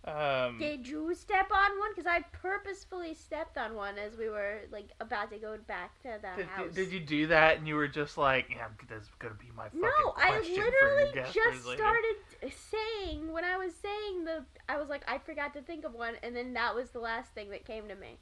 Um, 0.07 0.59
Did 0.59 0.87
you 0.87 1.15
step 1.15 1.49
on 1.51 1.79
one? 1.79 1.89
Because 1.95 2.05
I 2.05 2.21
purposefully 2.31 3.15
stepped 3.15 3.57
on 3.57 3.73
one 3.73 3.97
as 3.97 4.15
we 4.15 4.29
were 4.29 4.61
like 4.71 4.89
about 4.99 5.31
to 5.31 5.37
go 5.37 5.57
back 5.67 5.99
to 6.03 6.19
the 6.21 6.37
did, 6.37 6.45
house. 6.45 6.73
did 6.75 6.91
you 6.91 6.99
do 6.99 7.27
that 7.27 7.57
and 7.57 7.67
you 7.67 7.73
were 7.73 7.87
just 7.87 8.15
like, 8.15 8.47
yeah, 8.51 8.67
that's 8.87 9.09
gonna 9.17 9.33
be 9.33 9.49
my 9.55 9.65
fucking 9.65 9.81
No, 9.81 10.13
I 10.15 10.39
literally 10.41 11.23
just 11.33 11.65
later." 11.65 11.77
started 11.77 12.51
saying 12.69 13.31
when 13.31 13.43
I 13.43 13.57
was 13.57 13.73
saying 13.73 14.25
the. 14.25 14.45
I 14.69 14.77
was 14.77 14.89
like, 14.89 15.01
I 15.07 15.17
forgot 15.17 15.53
to 15.55 15.61
think 15.61 15.85
of 15.85 15.95
one, 15.95 16.15
and 16.21 16.35
then 16.35 16.53
that 16.53 16.75
was 16.75 16.91
the 16.91 16.99
last 16.99 17.33
thing 17.33 17.49
that 17.49 17.65
came 17.65 17.87
to 17.87 17.95
me. 17.95 18.17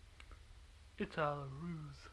It's 0.98 1.18
all 1.18 1.40
a 1.40 1.48
ruse. 1.62 2.08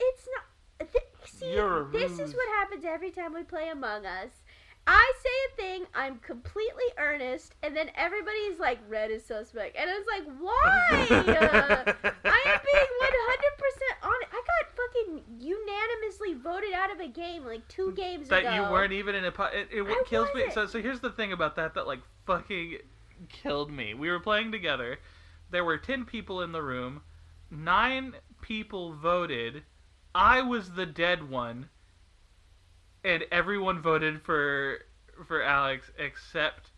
It's 0.00 0.26
not. 0.34 0.88
Th- 0.90 1.04
see, 1.26 1.52
You're 1.54 1.86
a 1.86 1.90
this 1.92 2.18
is 2.18 2.34
what 2.34 2.48
happens 2.58 2.84
every 2.84 3.10
time 3.10 3.34
we 3.34 3.42
play 3.42 3.68
Among 3.68 4.06
Us. 4.06 4.41
I 4.86 5.12
say 5.22 5.30
a 5.48 5.56
thing, 5.56 5.86
I'm 5.94 6.18
completely 6.18 6.84
earnest, 6.98 7.54
and 7.62 7.76
then 7.76 7.90
everybody's 7.94 8.58
like, 8.58 8.78
red 8.88 9.10
is 9.10 9.24
suspect. 9.24 9.76
And 9.76 9.88
it's 9.88 10.08
like, 10.08 10.24
why? 10.40 10.52
Uh, 10.90 11.92
I 12.24 12.42
am 12.46 12.60
being 12.64 12.86
100% 13.02 14.02
honest. 14.02 14.28
I 14.32 14.42
got 14.42 14.76
fucking 14.76 15.22
unanimously 15.38 16.34
voted 16.34 16.72
out 16.72 16.90
of 16.90 17.00
a 17.00 17.08
game 17.08 17.44
like 17.44 17.66
two 17.68 17.92
games 17.92 18.28
that 18.28 18.40
ago. 18.40 18.50
That 18.50 18.56
you 18.56 18.62
weren't 18.62 18.92
even 18.92 19.14
in 19.14 19.24
a. 19.24 19.32
Po- 19.32 19.44
it, 19.44 19.68
it 19.70 19.82
I 19.82 20.02
kills 20.06 20.28
me. 20.34 20.42
wasn't. 20.46 20.54
So 20.54 20.66
so 20.66 20.82
here's 20.82 21.00
the 21.00 21.10
thing 21.10 21.32
about 21.32 21.56
that 21.56 21.74
that 21.74 21.86
like 21.86 22.00
fucking 22.26 22.78
killed 23.28 23.70
me. 23.70 23.94
We 23.94 24.10
were 24.10 24.20
playing 24.20 24.52
together. 24.52 24.98
There 25.50 25.64
were 25.64 25.78
ten 25.78 26.04
people 26.04 26.42
in 26.42 26.52
the 26.52 26.62
room. 26.62 27.02
Nine 27.50 28.14
people 28.40 28.94
voted. 28.94 29.62
I 30.14 30.42
was 30.42 30.72
the 30.72 30.86
dead 30.86 31.28
one, 31.30 31.68
and 33.04 33.24
everyone 33.30 33.80
voted 33.80 34.22
for 34.22 34.78
for 35.26 35.42
Alex 35.42 35.90
except 35.98 36.70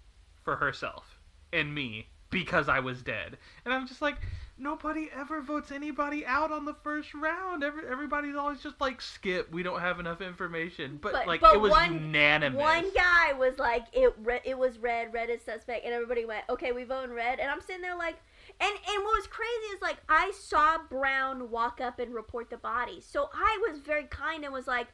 for 0.42 0.56
herself 0.56 1.18
and 1.52 1.74
me 1.74 2.08
because 2.30 2.68
I 2.68 2.80
was 2.80 3.00
dead. 3.02 3.38
And 3.64 3.72
I'm 3.72 3.86
just 3.86 4.02
like, 4.02 4.16
nobody 4.58 5.08
ever 5.16 5.40
votes 5.40 5.70
anybody 5.70 6.26
out 6.26 6.50
on 6.50 6.64
the 6.64 6.74
first 6.74 7.14
round. 7.14 7.62
Every, 7.62 7.86
everybody's 7.88 8.34
always 8.34 8.60
just 8.60 8.80
like, 8.80 9.00
skip. 9.00 9.52
We 9.52 9.62
don't 9.62 9.80
have 9.80 10.00
enough 10.00 10.20
information. 10.20 10.98
But, 11.00 11.12
But- 11.12 11.26
like, 11.28 11.40
but 11.40 11.54
it 11.54 11.60
was 11.60 11.70
one- 11.70 11.94
unanimous. 11.94 12.60
One 12.60 12.86
guy 12.92 13.32
was 13.34 13.58
like, 13.58 13.84
it 13.92 14.12
re- 14.24 14.40
it 14.44 14.58
was 14.58 14.78
red, 14.78 15.12
red 15.14 15.30
is 15.30 15.42
suspect, 15.42 15.84
and 15.84 15.94
everybody 15.94 16.24
went, 16.24 16.44
okay, 16.50 16.72
we 16.72 16.82
vote 16.84 17.04
in 17.04 17.12
red. 17.12 17.38
And 17.38 17.48
I'm 17.50 17.60
sitting 17.60 17.82
there 17.82 17.96
like, 17.96 18.16
and 18.60 18.70
and 18.70 19.04
what 19.04 19.16
was 19.16 19.26
crazy 19.28 19.74
is 19.74 19.80
like 19.80 19.96
I 20.08 20.32
saw 20.38 20.78
Brown 20.90 21.50
walk 21.50 21.80
up 21.80 21.98
and 22.00 22.12
report 22.14 22.50
the 22.50 22.56
body, 22.58 23.00
so 23.00 23.30
I 23.32 23.58
was 23.68 23.78
very 23.80 24.04
kind 24.04 24.44
and 24.44 24.52
was 24.52 24.66
like, 24.66 24.88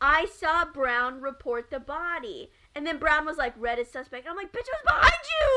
I 0.00 0.26
saw 0.26 0.64
Brown 0.64 1.20
report 1.20 1.70
the 1.70 1.80
body, 1.80 2.50
and 2.74 2.86
then 2.86 2.98
Brown 2.98 3.26
was 3.26 3.36
like, 3.36 3.54
red 3.58 3.78
is 3.78 3.90
suspect. 3.90 4.26
And 4.26 4.30
I'm 4.30 4.36
like, 4.36 4.52
bitch, 4.52 4.68
I 4.70 4.78
was 4.78 4.86
behind 4.86 5.24
you. 5.26 5.48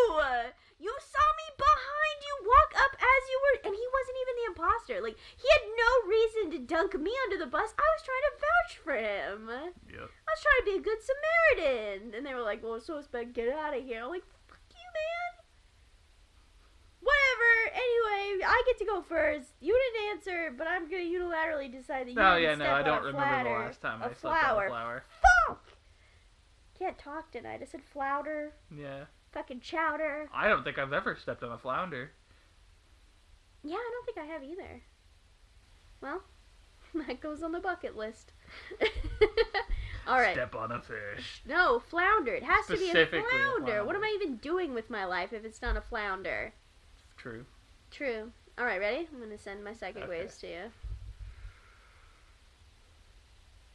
You 0.82 0.94
saw 0.98 1.28
me 1.38 1.48
behind 1.62 2.18
you 2.26 2.36
walk 2.50 2.74
up 2.82 2.98
as 2.98 3.22
you 3.30 3.38
were, 3.38 3.70
and 3.70 3.76
he 3.78 3.88
wasn't 3.94 4.18
even 4.18 4.36
the 4.36 4.50
imposter. 4.50 4.98
Like 4.98 5.18
he 5.38 5.46
had 5.46 5.66
no 5.78 5.92
reason 6.10 6.44
to 6.52 6.66
dunk 6.66 6.98
me 6.98 7.14
under 7.26 7.38
the 7.38 7.46
bus. 7.46 7.70
I 7.78 7.86
was 7.86 8.02
trying 8.02 8.26
to 8.26 8.42
vouch 8.42 8.74
for 8.82 8.98
him. 8.98 9.50
Yep. 9.94 10.10
I 10.10 10.30
was 10.34 10.42
trying 10.42 10.62
to 10.62 10.70
be 10.74 10.78
a 10.82 10.82
good 10.82 10.98
Samaritan. 11.06 12.16
And 12.18 12.26
they 12.26 12.34
were 12.34 12.42
like, 12.42 12.64
well, 12.64 12.82
suspect, 12.82 13.34
get 13.34 13.54
out 13.54 13.78
of 13.78 13.86
here. 13.86 14.02
I'm 14.02 14.10
like, 14.10 14.26
fuck 14.50 14.58
you, 14.74 14.90
man. 14.90 15.41
Whatever. 17.02 17.74
Anyway, 17.74 18.46
I 18.46 18.64
get 18.66 18.78
to 18.80 18.86
go 18.86 19.02
first. 19.02 19.50
You 19.60 19.78
didn't 19.78 20.12
answer, 20.12 20.54
but 20.58 20.68
I'm 20.68 20.88
to 20.90 20.96
unilaterally 20.96 21.72
decide 21.72 22.08
that 22.08 22.14
you 22.14 22.20
Oh 22.20 22.36
yeah, 22.38 22.56
no, 22.56 22.72
I 22.72 22.84
don't 22.84 23.04
remember 23.04 23.50
the 23.50 23.56
last 23.56 23.82
time 23.82 24.02
I 24.02 24.14
slept 24.14 24.26
on 24.26 24.40
flower. 24.40 24.66
a 24.66 24.70
flower. 24.70 25.04
Fuck! 25.48 25.64
Can't 26.78 26.98
talk 26.98 27.32
tonight. 27.32 27.60
I 27.62 27.66
said 27.66 27.82
flounder. 27.94 28.54
Yeah, 28.76 29.06
Fucking 29.32 29.62
chowder. 29.62 30.30
I 30.34 30.50
don't 30.50 30.64
think 30.64 30.78
I've 30.78 30.94
ever 30.94 31.16
stepped 31.16 31.44
on 31.44 31.52
a 31.52 31.58
flounder. 31.58 32.12
Yeah, 33.64 33.78
I 33.78 33.92
don't 33.92 34.06
think 34.06 34.18
I 34.18 34.32
have 34.32 34.44
either. 34.44 34.82
Well, 36.02 36.24
that 37.08 37.22
goes 37.22 37.42
on 37.42 37.52
the 37.52 37.60
bucket 37.60 37.96
list. 37.96 38.34
All 40.08 40.20
right. 40.20 40.34
Step 40.34 40.56
on 40.56 40.72
a 40.72 40.82
fish. 40.82 41.44
No, 41.48 41.80
flounder. 41.80 42.34
It 42.34 42.44
has 42.44 42.66
to 42.68 42.78
be 42.78 42.90
a 42.90 43.06
flounder. 43.06 43.86
What 43.86 43.96
am. 43.96 44.04
I 44.04 44.12
even 44.16 44.38
doing 44.38 44.74
with 44.74 44.90
my 44.90 45.06
life 45.06 45.32
if 45.32 45.46
it's 45.46 45.62
not 45.62 45.78
a 45.78 45.82
flounder? 45.82 46.54
True. 47.22 47.46
True. 47.92 48.32
All 48.58 48.66
right, 48.66 48.80
ready? 48.80 49.08
I'm 49.14 49.20
gonna 49.20 49.38
send 49.38 49.64
my 49.64 49.74
psychic 49.74 50.04
Okay. 50.04 50.10
waves 50.10 50.38
to 50.40 50.48
you. 50.48 50.72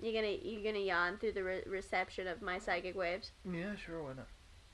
You 0.01 0.13
gonna 0.13 0.33
you 0.43 0.65
gonna 0.65 0.81
yawn 0.81 1.17
through 1.19 1.33
the 1.33 1.45
re- 1.45 1.63
reception 1.65 2.27
of 2.27 2.43
my 2.43 2.59
psychic 2.59 2.97
waves? 2.97 3.31
Yeah, 3.51 3.77
sure. 3.77 4.03
Why 4.03 4.15
not? 4.15 4.27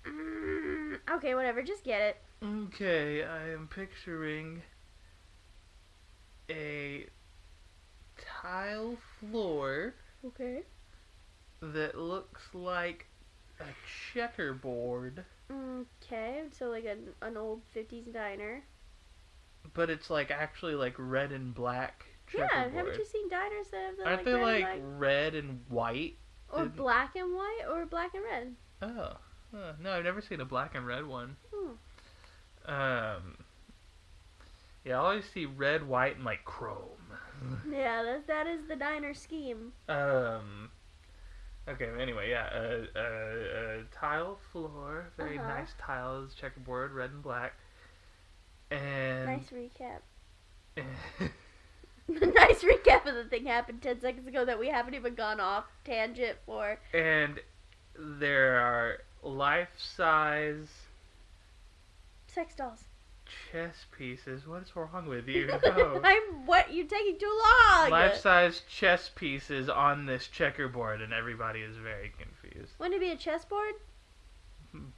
Mm, 0.06 0.98
okay, 1.16 1.34
whatever. 1.34 1.62
Just 1.62 1.84
get 1.84 2.00
it. 2.00 2.16
Okay, 2.42 3.22
I 3.24 3.50
am 3.50 3.68
picturing 3.68 4.62
a 6.50 7.06
tile 8.16 8.96
floor 9.20 9.94
Okay. 10.26 10.62
that 11.60 11.96
looks 11.98 12.42
like 12.54 13.06
a 13.60 13.66
checkerboard, 14.12 15.24
Okay. 15.52 16.42
So 16.52 16.66
like 16.68 16.84
an 16.84 17.08
an 17.20 17.36
old 17.36 17.62
'50s 17.74 18.12
diner. 18.12 18.62
but 19.74 19.90
it's 19.90 20.10
like 20.10 20.30
actually 20.30 20.74
like 20.74 20.94
red 20.98 21.32
and 21.32 21.54
black 21.54 22.06
Yeah. 22.36 22.68
Haven't 22.70 22.98
you 22.98 23.04
seen 23.04 23.28
diners 23.28 23.68
that 23.70 23.82
have 23.84 23.96
the 23.96 24.04
Aren't 24.04 24.18
like 24.18 24.24
they 24.24 24.32
red, 24.34 24.62
like 24.62 24.74
and 24.74 25.00
red 25.00 25.34
and 25.34 25.60
white? 25.68 26.16
or 26.50 26.66
black 26.66 27.16
and 27.16 27.34
white 27.34 27.62
or 27.70 27.86
black 27.86 28.14
and 28.14 28.24
red? 28.24 28.54
Oh, 28.82 29.16
huh, 29.54 29.72
no, 29.80 29.92
I've 29.92 30.04
never 30.04 30.20
seen 30.20 30.40
a 30.40 30.44
black 30.44 30.74
and 30.74 30.86
red 30.86 31.06
one. 31.06 31.36
Hmm. 31.52 31.72
Um, 32.70 33.36
yeah, 34.84 34.94
I 34.94 35.04
always 35.04 35.24
see 35.32 35.46
red, 35.46 35.86
white, 35.86 36.16
and 36.16 36.24
like 36.24 36.44
chrome. 36.44 36.98
Yeah, 37.70 38.02
that 38.02 38.26
that 38.28 38.46
is 38.46 38.66
the 38.68 38.76
diner 38.76 39.14
scheme. 39.14 39.72
Um. 39.88 40.70
Okay. 41.68 41.88
Anyway, 42.00 42.30
yeah. 42.30 42.48
A 42.52 42.82
uh, 42.82 42.86
uh, 42.96 43.00
uh, 43.00 43.82
tile 43.92 44.38
floor, 44.50 45.12
very 45.16 45.38
Uh-huh. 45.38 45.48
nice 45.48 45.74
tiles, 45.78 46.34
checkerboard, 46.34 46.92
red 46.92 47.10
and 47.10 47.22
black, 47.22 47.54
and 48.70 49.26
Nice 49.26 49.50
recap. 49.50 50.00
nice 52.08 52.62
recap 52.64 53.06
of 53.06 53.14
the 53.14 53.24
thing 53.30 53.46
happened 53.46 53.80
10 53.82 54.00
seconds 54.00 54.26
ago 54.26 54.44
that 54.44 54.58
we 54.58 54.68
haven't 54.68 54.94
even 54.94 55.14
gone 55.14 55.40
off 55.40 55.64
tangent 55.84 56.38
for. 56.46 56.78
and 56.92 57.40
there 57.96 58.58
are 58.58 58.98
life-size 59.22 60.68
Sex 62.26 62.54
dolls. 62.56 62.84
Chess 63.50 63.86
pieces. 63.96 64.46
What 64.46 64.62
is 64.62 64.74
wrong 64.76 65.06
with 65.06 65.28
you? 65.28 65.50
No. 65.62 66.00
I'm 66.04 66.46
what 66.46 66.72
you're 66.72 66.86
taking 66.86 67.18
too 67.18 67.40
long. 67.70 67.90
Life-size 67.90 68.62
chess 68.68 69.10
pieces 69.14 69.68
on 69.68 70.06
this 70.06 70.26
checkerboard, 70.26 71.00
and 71.00 71.12
everybody 71.12 71.60
is 71.60 71.76
very 71.76 72.12
confused. 72.18 72.72
Wouldn't 72.78 72.96
it 72.96 73.00
be 73.00 73.10
a 73.10 73.16
chessboard? 73.16 73.74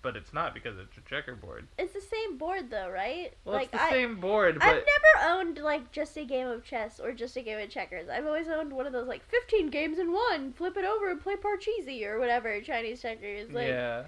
But 0.02 0.16
it's 0.16 0.32
not 0.32 0.54
because 0.54 0.78
it's 0.78 0.96
a 0.96 1.00
checkerboard. 1.08 1.66
It's 1.78 1.92
the 1.92 2.00
same 2.00 2.38
board 2.38 2.70
though, 2.70 2.88
right? 2.88 3.32
Well, 3.44 3.56
like 3.56 3.70
it's 3.72 3.72
the 3.72 3.82
I, 3.82 3.90
same 3.90 4.20
board, 4.20 4.58
but 4.60 4.68
I've 4.68 4.84
never 4.84 5.32
owned 5.32 5.58
like 5.58 5.90
just 5.90 6.16
a 6.16 6.24
game 6.24 6.46
of 6.46 6.64
chess 6.64 7.00
or 7.00 7.12
just 7.12 7.36
a 7.36 7.42
game 7.42 7.58
of 7.58 7.70
checkers. 7.70 8.08
I've 8.08 8.26
always 8.26 8.46
owned 8.46 8.72
one 8.72 8.86
of 8.86 8.92
those 8.92 9.08
like 9.08 9.24
15 9.28 9.70
games 9.70 9.98
in 9.98 10.12
one. 10.12 10.52
Flip 10.52 10.76
it 10.76 10.84
over 10.84 11.10
and 11.10 11.20
play 11.20 11.34
Parcheesi 11.34 12.06
or 12.06 12.20
whatever 12.20 12.60
Chinese 12.60 13.02
checkers. 13.02 13.50
Like, 13.50 13.66
yeah. 13.66 14.02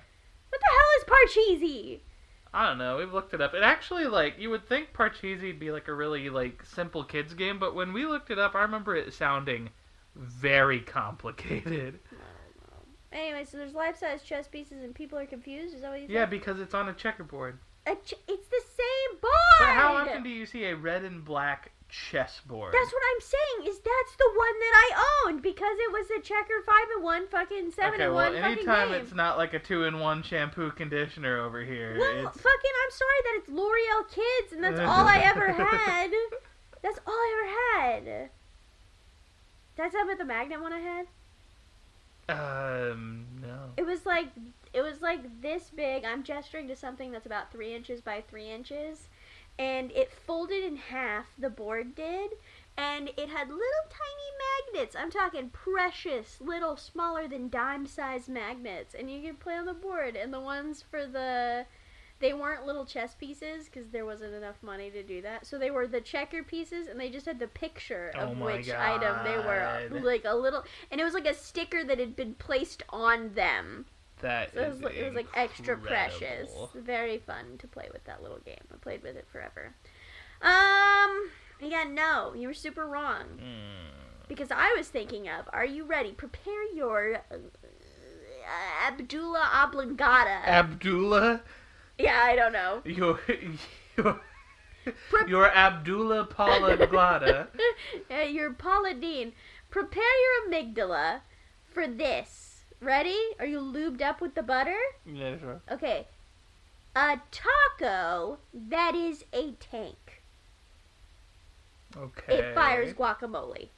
what 0.50 0.60
the 0.60 0.66
hell 0.70 0.90
is 0.98 1.60
Parcheesi? 1.60 2.00
I 2.56 2.66
don't 2.66 2.78
know. 2.78 2.96
We've 2.96 3.12
looked 3.12 3.34
it 3.34 3.42
up. 3.42 3.52
It 3.52 3.62
actually 3.62 4.06
like 4.06 4.38
you 4.38 4.48
would 4.48 4.66
think 4.66 4.94
Parcheesi'd 4.94 5.60
be 5.60 5.70
like 5.70 5.88
a 5.88 5.94
really 5.94 6.30
like 6.30 6.64
simple 6.64 7.04
kids 7.04 7.34
game, 7.34 7.58
but 7.58 7.74
when 7.74 7.92
we 7.92 8.06
looked 8.06 8.30
it 8.30 8.38
up, 8.38 8.54
I 8.54 8.62
remember 8.62 8.96
it 8.96 9.12
sounding 9.12 9.68
very 10.14 10.80
complicated. 10.80 11.98
Anyway, 13.12 13.44
so 13.44 13.58
there's 13.58 13.74
life-size 13.74 14.22
chess 14.22 14.48
pieces 14.48 14.82
and 14.82 14.94
people 14.94 15.18
are 15.18 15.26
confused. 15.26 15.74
Is 15.74 15.82
that 15.82 15.90
what 15.90 16.00
you 16.00 16.06
said? 16.06 16.14
Yeah, 16.14 16.24
because 16.24 16.58
it's 16.58 16.72
on 16.72 16.88
a 16.88 16.94
checkerboard. 16.94 17.58
A 17.86 17.94
ch- 17.94 18.14
it's 18.26 18.48
the 18.48 18.62
same 18.62 19.20
board. 19.20 19.32
But 19.58 19.68
how 19.68 19.94
often 19.96 20.22
do 20.22 20.30
you 20.30 20.46
see 20.46 20.64
a 20.64 20.74
red 20.74 21.04
and 21.04 21.22
black 21.22 21.72
chessboard? 22.10 22.72
That's 22.74 22.92
what 22.92 23.02
I'm 23.14 23.20
saying. 23.20 23.72
Is 23.72 23.78
that's 23.78 24.16
the 24.16 24.30
one 24.36 24.58
that 24.60 24.74
I 24.74 25.04
owned 25.26 25.42
because 25.42 25.76
it 25.78 25.92
was 25.92 26.06
a 26.18 26.20
checker 26.20 26.60
five 26.64 26.86
and 26.94 27.02
one, 27.02 27.26
fucking 27.28 27.70
seven 27.72 27.94
okay, 27.94 28.04
and 28.04 28.14
well, 28.14 28.30
one 28.30 28.40
fucking 28.40 28.58
anytime 28.58 28.88
game. 28.90 29.00
it's 29.00 29.14
not 29.14 29.38
like 29.38 29.54
a 29.54 29.58
two-in-one 29.58 30.22
shampoo 30.22 30.70
conditioner 30.72 31.38
over 31.40 31.62
here, 31.64 31.96
well, 31.98 32.26
it's 32.26 32.40
fucking, 32.40 32.74
I'm 32.84 32.90
sorry 32.90 33.20
that 33.24 33.34
it's 33.38 33.48
L'Oreal 33.48 34.08
Kids 34.10 34.52
and 34.52 34.62
that's 34.62 34.80
all 34.80 35.06
I 35.06 35.18
ever 35.24 35.52
had. 35.52 36.10
That's 36.82 36.98
all 37.06 37.14
I 37.14 37.80
ever 37.80 38.04
had. 38.06 38.30
That's 39.76 39.94
how 39.94 40.04
about 40.04 40.18
the 40.18 40.24
magnet 40.24 40.60
one 40.60 40.72
I 40.72 40.80
had. 40.80 41.06
um 42.28 43.26
no. 43.40 43.70
It 43.76 43.86
was 43.86 44.04
like 44.06 44.28
it 44.72 44.82
was 44.82 45.00
like 45.00 45.40
this 45.40 45.70
big. 45.74 46.04
I'm 46.04 46.22
gesturing 46.22 46.68
to 46.68 46.76
something 46.76 47.10
that's 47.12 47.26
about 47.26 47.50
three 47.50 47.74
inches 47.74 48.00
by 48.00 48.20
three 48.20 48.50
inches, 48.50 49.08
and 49.58 49.90
it 49.92 50.12
folded 50.12 50.64
in 50.64 50.76
half. 50.76 51.26
The 51.38 51.50
board 51.50 51.94
did, 51.94 52.32
and 52.76 53.08
it 53.16 53.28
had 53.28 53.48
little 53.48 53.86
tiny 53.88 54.72
magnets. 54.72 54.96
I'm 54.96 55.10
talking 55.10 55.50
precious, 55.50 56.40
little, 56.40 56.76
smaller 56.76 57.26
than 57.26 57.48
dime 57.48 57.86
size 57.86 58.28
magnets, 58.28 58.94
and 58.94 59.10
you 59.10 59.20
could 59.22 59.40
play 59.40 59.54
on 59.54 59.66
the 59.66 59.74
board. 59.74 60.16
And 60.16 60.32
the 60.32 60.40
ones 60.40 60.84
for 60.90 61.06
the 61.06 61.66
they 62.18 62.32
weren't 62.32 62.66
little 62.66 62.86
chess 62.86 63.14
pieces 63.14 63.66
because 63.66 63.90
there 63.90 64.06
wasn't 64.06 64.32
enough 64.32 64.62
money 64.62 64.90
to 64.90 65.02
do 65.02 65.20
that. 65.22 65.46
So 65.46 65.58
they 65.58 65.70
were 65.70 65.86
the 65.86 66.00
checker 66.00 66.42
pieces, 66.42 66.86
and 66.86 66.98
they 66.98 67.10
just 67.10 67.26
had 67.26 67.38
the 67.38 67.46
picture 67.46 68.10
of 68.14 68.30
Oh 68.30 68.34
my 68.34 68.56
which 68.56 68.70
item 68.70 69.16
they 69.24 69.36
were, 69.36 70.00
like 70.02 70.24
a 70.24 70.34
little, 70.34 70.64
and 70.90 71.00
it 71.00 71.04
was 71.04 71.14
like 71.14 71.26
a 71.26 71.34
sticker 71.34 71.84
that 71.84 71.98
had 71.98 72.16
been 72.16 72.34
placed 72.34 72.82
on 72.88 73.34
them. 73.34 73.86
That 74.20 74.54
So 74.54 74.60
it 74.60 74.68
was, 74.70 74.80
like, 74.80 74.94
it 74.96 75.04
was 75.04 75.14
like 75.14 75.26
extra 75.34 75.76
precious. 75.76 76.50
Very 76.74 77.18
fun 77.18 77.58
to 77.58 77.66
play 77.68 77.88
with 77.92 78.04
that 78.04 78.22
little 78.22 78.38
game. 78.38 78.56
I 78.72 78.76
played 78.76 79.02
with 79.02 79.16
it 79.16 79.26
forever. 79.30 79.74
Um, 80.40 81.30
yeah, 81.60 81.84
no, 81.88 82.32
you 82.34 82.48
were 82.48 82.54
super 82.54 82.86
wrong 82.86 83.24
Mm. 83.38 84.26
because 84.28 84.48
I 84.50 84.74
was 84.76 84.88
thinking 84.88 85.28
of. 85.28 85.48
Are 85.52 85.64
you 85.66 85.84
ready? 85.84 86.12
Prepare 86.12 86.72
your 86.74 87.16
uh, 87.30 87.36
Abdullah 88.86 89.50
oblongata. 89.54 90.48
Abdullah, 90.48 91.40
yeah, 91.98 92.20
I 92.24 92.36
don't 92.36 92.52
know. 92.52 92.80
your 92.84 93.18
your 93.96 94.20
Pre- 95.10 95.28
your 95.28 95.50
Abdullah 95.50 96.28
Polyglota. 96.30 97.48
Uh, 98.10 98.14
your 98.28 98.52
Paula 98.52 98.94
Deen. 98.94 99.32
prepare 99.68 100.02
your 100.02 100.48
amygdala 100.50 101.20
for 101.72 101.86
this. 101.88 102.45
Ready? 102.86 103.18
Are 103.40 103.46
you 103.46 103.58
lubed 103.58 104.00
up 104.00 104.20
with 104.20 104.36
the 104.36 104.44
butter? 104.44 104.78
Yeah, 105.04 105.36
sure. 105.38 105.60
Okay. 105.72 106.06
A 106.94 107.20
taco 107.32 108.38
that 108.54 108.94
is 108.94 109.24
a 109.32 109.54
tank. 109.58 110.22
Okay. 111.96 112.38
It 112.38 112.54
fires 112.54 112.94
guacamole. 112.94 113.70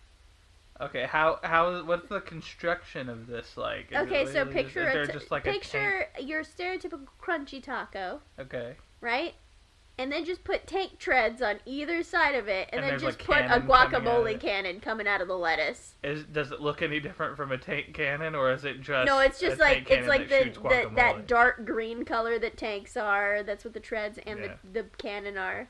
Okay, 0.78 1.06
how 1.06 1.40
how 1.42 1.82
what's 1.84 2.06
the 2.10 2.20
construction 2.20 3.08
of 3.08 3.26
this 3.26 3.56
like? 3.56 3.86
Is 3.90 3.96
it 3.98 4.00
Okay, 4.02 4.26
so 4.26 4.44
literally 4.44 4.52
picture 4.52 4.84
just, 4.84 4.96
a 4.96 5.00
is 5.00 5.06
there 5.06 5.06
t- 5.06 5.12
just 5.12 5.30
like 5.30 5.46
a 5.46 5.52
picture 5.52 6.08
your 6.20 6.42
stereotypical 6.42 7.06
crunchy 7.18 7.62
taco. 7.62 8.20
Okay. 8.38 8.76
right? 9.00 9.34
And 9.99 10.12
then 10.12 10.25
just 10.25 10.45
put 10.45 10.69
tank 10.69 11.00
treads 11.00 11.43
on 11.43 11.57
either 11.67 12.05
side 12.05 12.37
of 12.37 12.47
it, 12.47 12.69
and, 12.73 12.85
And 12.85 12.93
then 12.93 13.00
just 13.00 13.19
put 13.19 13.38
a 13.38 13.49
coming 13.49 13.69
guacamole 13.69 14.40
cannon 14.40 14.78
coming 14.78 15.09
out 15.09 15.21
of 15.21 15.26
the 15.26 15.37
lettuce. 15.37 15.97
Is 16.05 16.23
does 16.23 16.52
it 16.52 16.61
look 16.61 16.83
any 16.83 17.00
different 17.00 17.37
from 17.37 17.50
a 17.50 17.59
tank 17.59 17.95
cannon, 17.95 18.37
or 18.37 18.52
is 18.52 18.64
it 18.64 18.81
just? 18.81 19.07
no, 19.07 19.19
it's 19.19 19.40
just 19.40 19.59
like 19.59 19.90
it's 19.90 20.07
like 20.07 20.28
that 20.28 20.55
the, 20.55 20.61
the 20.61 20.90
that 20.95 21.26
dark 21.26 21.67
green 21.67 22.05
color 22.05 22.38
that 22.38 22.57
tanks 22.57 22.97
are. 22.97 23.43
That's 23.43 23.64
what 23.64 23.75
the 23.75 23.81
treads 23.81 24.19
and 24.25 24.38
Yeah. 24.38 24.55
the 24.73 24.83
the 24.83 24.88
cannon 24.99 25.37
are. 25.37 25.69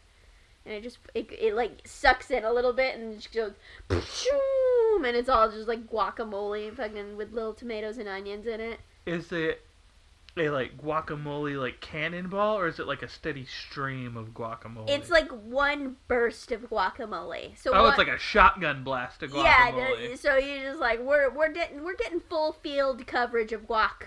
And 0.67 0.75
it 0.75 0.83
just 0.83 0.99
it, 1.15 1.33
it 1.33 1.55
like 1.55 1.81
sucks 1.87 2.31
in 2.31 2.45
a 2.45 2.53
little 2.53 2.75
bit 2.75 2.97
and 2.97 3.19
just 3.19 3.33
goes, 3.33 3.55
and 3.91 5.17
it's 5.17 5.31
all 5.31 5.51
just 5.51 5.69
like 5.69 5.89
guacamole, 5.89 6.77
fucking 6.77 7.17
with 7.17 7.33
little 7.33 7.55
tomatoes 7.55 7.97
and 7.97 8.07
onions 8.09 8.47
in 8.47 8.61
it. 8.61 8.81
Is 9.07 9.33
it 9.33 9.63
a 10.41 10.51
like 10.51 10.79
guacamole 10.79 11.59
like 11.61 11.81
cannonball, 11.81 12.59
or 12.59 12.69
is 12.69 12.79
it 12.79 12.87
like 12.87 13.03
a 13.03 13.09
steady 13.09 13.47
stream 13.47 14.17
of 14.17 14.35
guacamole? 14.35 14.89
It's 14.89 15.11
like 15.11 15.29
one 15.31 15.97
burst 16.07 16.53
of 16.53 16.71
guacamole. 16.71 17.57
So 17.59 17.73
oh, 17.73 17.83
one, 17.83 17.91
it's 17.91 17.99
like 17.99 18.09
a 18.09 18.19
shotgun 18.19 18.85
blast 18.85 19.23
of 19.23 19.31
guacamole. 19.31 20.11
Yeah, 20.11 20.17
So 20.17 20.37
you're 20.37 20.71
just 20.71 20.81
like 20.81 21.01
we're 21.01 21.31
we're 21.31 21.53
getting 21.53 21.85
we're 21.85 21.97
getting 21.97 22.21
full 22.21 22.53
field 22.53 23.07
coverage 23.07 23.53
of 23.53 23.67
guac, 23.67 24.07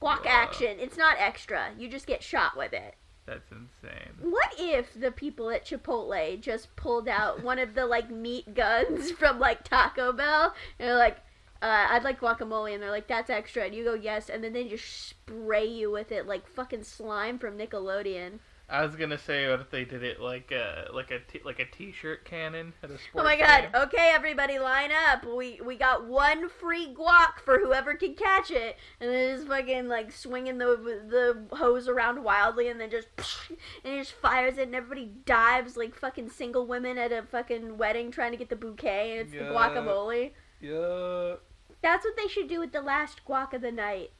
guac 0.00 0.24
Whoa. 0.24 0.30
action. 0.30 0.76
It's 0.78 0.96
not 0.96 1.16
extra. 1.18 1.70
You 1.78 1.88
just 1.88 2.06
get 2.06 2.22
shot 2.22 2.56
with 2.56 2.72
it. 2.72 2.96
That's 3.24 3.52
insane. 3.52 4.14
What 4.20 4.54
if 4.58 4.92
the 4.94 5.12
people 5.12 5.50
at 5.50 5.64
Chipotle 5.64 6.40
just 6.40 6.74
pulled 6.74 7.08
out 7.08 7.42
one 7.42 7.58
of 7.58 7.74
the 7.74 7.86
like 7.86 8.10
meat 8.10 8.54
guns 8.54 9.10
from 9.18 9.38
like 9.38 9.64
Taco 9.64 10.12
Bell 10.12 10.54
and 10.78 10.88
they're 10.88 10.98
like, 10.98 11.18
uh, 11.62 11.86
"I'd 11.90 12.04
like 12.04 12.20
guacamole," 12.20 12.74
and 12.74 12.82
they're 12.82 12.90
like, 12.90 13.08
"That's 13.08 13.30
extra," 13.30 13.64
and 13.64 13.74
you 13.74 13.84
go, 13.84 13.94
"Yes," 13.94 14.28
and 14.28 14.42
then 14.44 14.52
they 14.52 14.68
just 14.68 15.08
spray 15.08 15.64
you 15.64 15.90
with 15.90 16.12
it 16.12 16.26
like 16.26 16.46
fucking 16.46 16.84
slime 16.84 17.38
from 17.38 17.56
Nickelodeon. 17.56 18.40
I 18.68 18.86
was 18.86 18.96
gonna 18.96 19.18
say, 19.18 19.50
what 19.50 19.60
if 19.60 19.70
they 19.70 19.84
did 19.84 20.02
it 20.02 20.18
like 20.18 20.50
a 20.50 20.88
like 20.94 21.10
a 21.10 21.18
t- 21.20 21.42
like 21.44 21.58
a 21.58 21.66
t-shirt 21.66 22.24
cannon 22.24 22.72
at 22.82 22.90
a 22.90 22.96
sports 22.96 23.10
Oh 23.18 23.22
my 23.22 23.36
god! 23.36 23.70
game? 23.70 23.82
Okay, 23.82 24.12
everybody, 24.14 24.58
line 24.58 24.90
up. 25.10 25.26
We 25.26 25.60
we 25.60 25.76
got 25.76 26.06
one 26.06 26.48
free 26.48 26.94
guac 26.94 27.38
for 27.44 27.58
whoever 27.58 27.94
can 27.94 28.14
catch 28.14 28.50
it, 28.50 28.78
and 28.98 29.10
then 29.10 29.36
just 29.36 29.46
fucking 29.46 29.88
like 29.88 30.10
swinging 30.10 30.56
the 30.56 30.66
the 31.06 31.56
hose 31.56 31.86
around 31.86 32.24
wildly, 32.24 32.68
and 32.68 32.80
then 32.80 32.90
just 32.90 33.08
and 33.84 33.92
he 33.92 33.98
just 33.98 34.12
fires 34.12 34.56
it, 34.56 34.68
and 34.68 34.74
everybody 34.74 35.12
dives 35.26 35.76
like 35.76 35.94
fucking 35.94 36.30
single 36.30 36.66
women 36.66 36.96
at 36.96 37.12
a 37.12 37.22
fucking 37.24 37.76
wedding 37.76 38.10
trying 38.10 38.30
to 38.30 38.38
get 38.38 38.48
the 38.48 38.56
bouquet, 38.56 39.12
and 39.12 39.20
it's 39.20 39.32
the 39.32 39.40
guacamole. 39.40 40.30
Yeah. 40.60 41.34
That's 41.82 42.04
what 42.04 42.16
they 42.16 42.28
should 42.28 42.48
do 42.48 42.60
with 42.60 42.72
the 42.72 42.80
last 42.80 43.20
guac 43.26 43.52
of 43.52 43.60
the 43.62 43.72
night. 43.72 44.12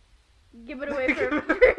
Give 0.67 0.83
it 0.83 0.91
away 0.93 1.15
for 1.15 1.41
free 1.43 1.75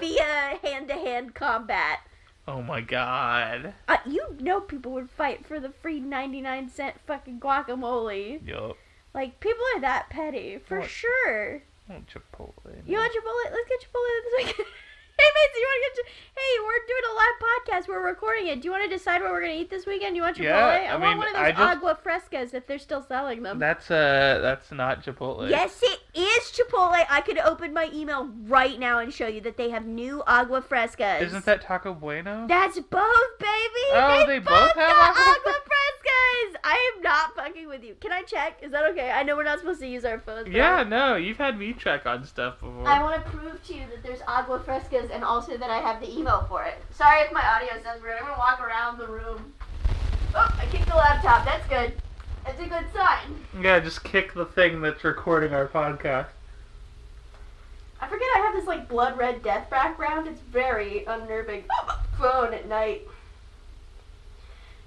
via 0.00 0.58
hand 0.62 0.88
to 0.88 0.94
hand 0.94 1.34
combat. 1.34 2.00
Oh 2.46 2.60
my 2.60 2.80
god. 2.80 3.74
Uh, 3.88 3.98
you 4.04 4.36
know 4.40 4.60
people 4.60 4.92
would 4.92 5.10
fight 5.10 5.46
for 5.46 5.60
the 5.60 5.70
free 5.70 6.00
99 6.00 6.68
cent 6.68 6.96
fucking 7.06 7.38
guacamole. 7.40 8.46
Yup. 8.46 8.76
Like, 9.14 9.38
people 9.40 9.62
are 9.76 9.80
that 9.82 10.08
petty, 10.10 10.58
for 10.58 10.80
What? 10.80 10.88
sure. 10.90 11.62
Oh, 11.90 12.00
Chipotle. 12.12 12.82
You 12.86 12.96
want 12.96 13.12
Chipotle? 13.12 13.52
Let's 13.52 13.68
get 13.68 13.80
Chipotle 13.80 14.22
this 14.38 14.56
week. 14.56 14.66
hey, 15.18 15.28
Mason, 15.34 15.60
you 15.60 15.68
want 15.68 15.96
to 15.96 16.02
get... 16.02 16.12
Hey, 16.32 16.58
we're 16.64 16.86
doing 16.88 17.06
a 17.10 17.14
live 17.14 17.36
podcast. 17.46 17.88
We're 17.88 18.04
recording 18.06 18.46
it. 18.48 18.60
Do 18.62 18.66
you 18.66 18.72
want 18.72 18.84
to 18.84 18.88
decide 18.88 19.20
what 19.22 19.30
we're 19.30 19.42
going 19.42 19.54
to 19.54 19.60
eat 19.60 19.70
this 19.70 19.86
weekend? 19.86 20.16
You 20.16 20.22
want 20.22 20.36
Chipotle? 20.36 20.44
Yeah, 20.44 20.94
I 20.94 20.96
want 20.96 21.02
mean, 21.02 21.18
one 21.18 21.26
of 21.28 21.32
those 21.34 21.42
I 21.42 21.50
just- 21.52 21.60
agua 21.60 21.98
frescas 22.04 22.54
if 22.54 22.66
they're 22.66 22.78
still 22.78 23.02
selling 23.02 23.42
them. 23.42 23.58
That's 23.58 23.90
uh, 23.90 24.38
that's 24.42 24.72
not 24.72 25.04
Chipotle. 25.04 25.48
Yes, 25.48 25.78
it 25.82 26.00
is 26.14 26.52
Chipotle. 26.52 27.04
I 27.08 27.20
could 27.20 27.38
open 27.38 27.72
my 27.72 27.90
email 27.92 28.30
right 28.44 28.78
now 28.78 28.98
and 28.98 29.12
show 29.12 29.26
you 29.26 29.40
that 29.42 29.56
they 29.56 29.70
have 29.70 29.84
new 29.86 30.22
agua 30.26 30.62
frescas. 30.62 31.20
Isn't 31.22 31.44
that 31.44 31.62
Taco 31.62 31.94
Bueno? 31.94 32.46
That's 32.48 32.78
both, 32.80 33.38
baby. 33.38 33.86
Oh, 33.92 34.24
they 34.26 34.38
both 34.38 34.74
have 34.74 34.74
got 34.74 35.10
agua 35.10 35.34
agua 35.38 35.52
frescas. 35.52 36.56
I 36.64 36.92
am 36.96 37.02
not 37.02 37.34
fucking 37.36 37.61
with 37.72 37.82
you. 37.82 37.96
Can 38.00 38.12
I 38.12 38.22
check? 38.22 38.58
Is 38.62 38.70
that 38.72 38.84
okay? 38.90 39.10
I 39.10 39.22
know 39.22 39.34
we're 39.34 39.44
not 39.44 39.58
supposed 39.58 39.80
to 39.80 39.88
use 39.88 40.04
our 40.04 40.20
phones. 40.20 40.46
Yeah, 40.48 40.84
no, 40.84 41.16
you've 41.16 41.38
had 41.38 41.58
me 41.58 41.72
check 41.72 42.04
on 42.04 42.24
stuff 42.26 42.60
before. 42.60 42.86
I 42.86 43.02
want 43.02 43.24
to 43.24 43.30
prove 43.30 43.64
to 43.66 43.74
you 43.74 43.84
that 43.90 44.02
there's 44.02 44.20
agua 44.28 44.60
frescas 44.60 45.10
and 45.10 45.24
also 45.24 45.56
that 45.56 45.70
I 45.70 45.78
have 45.78 46.00
the 46.00 46.12
email 46.12 46.44
for 46.48 46.62
it. 46.64 46.74
Sorry 46.90 47.22
if 47.22 47.32
my 47.32 47.42
audio 47.42 47.82
sounds 47.82 48.02
weird. 48.02 48.18
I'm 48.18 48.26
gonna 48.26 48.38
walk 48.38 48.60
around 48.60 48.98
the 48.98 49.08
room. 49.08 49.54
Oh, 50.34 50.54
I 50.58 50.66
kicked 50.66 50.86
the 50.86 50.94
laptop. 50.94 51.46
That's 51.46 51.66
good. 51.66 51.94
That's 52.44 52.60
a 52.60 52.66
good 52.66 52.84
sign. 52.94 53.62
Yeah, 53.62 53.80
just 53.80 54.04
kick 54.04 54.34
the 54.34 54.44
thing 54.44 54.82
that's 54.82 55.02
recording 55.02 55.54
our 55.54 55.66
podcast. 55.66 56.28
I 58.00 58.06
forget 58.06 58.28
I 58.36 58.40
have 58.40 58.54
this 58.54 58.66
like 58.66 58.86
blood 58.86 59.16
red 59.16 59.42
death 59.42 59.70
background. 59.70 60.28
It's 60.28 60.40
very 60.40 61.04
unnerving. 61.06 61.64
Phone 62.18 62.52
at 62.52 62.68
night. 62.68 63.08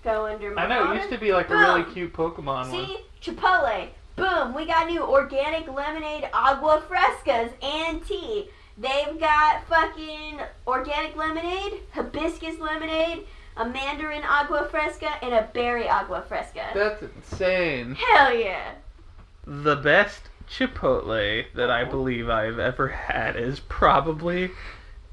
Go 0.05 0.27
under 0.27 0.51
my 0.51 0.65
I 0.65 0.67
know, 0.67 0.91
it 0.91 0.97
used 0.97 1.09
to 1.09 1.17
be 1.17 1.33
like 1.33 1.49
a 1.49 1.57
really 1.57 1.83
cute 1.83 2.13
Pokemon 2.13 2.45
one. 2.45 2.69
See, 2.69 2.99
Chipotle. 3.23 3.87
Boom. 4.15 4.53
We 4.53 4.67
got 4.67 4.87
new 4.87 5.01
organic 5.01 5.67
lemonade 5.67 6.29
agua 6.31 6.83
frescas 6.87 7.51
and 7.63 8.05
tea. 8.05 8.47
They've 8.77 9.19
got 9.19 9.67
fucking 9.67 10.41
organic 10.67 11.15
lemonade, 11.15 11.79
hibiscus 11.91 12.59
lemonade, 12.59 13.25
a 13.57 13.67
mandarin 13.67 14.21
agua 14.23 14.67
fresca, 14.69 15.09
and 15.23 15.33
a 15.33 15.49
berry 15.55 15.89
agua 15.89 16.23
fresca. 16.27 16.67
That's 16.75 17.01
insane. 17.01 17.95
Hell 17.95 18.31
yeah. 18.31 18.73
The 19.47 19.75
best 19.75 20.29
Chipotle 20.47 21.45
that 21.55 21.71
I 21.71 21.83
believe 21.83 22.29
I've 22.29 22.59
ever 22.59 22.89
had 22.89 23.35
is 23.35 23.59
probably 23.59 24.51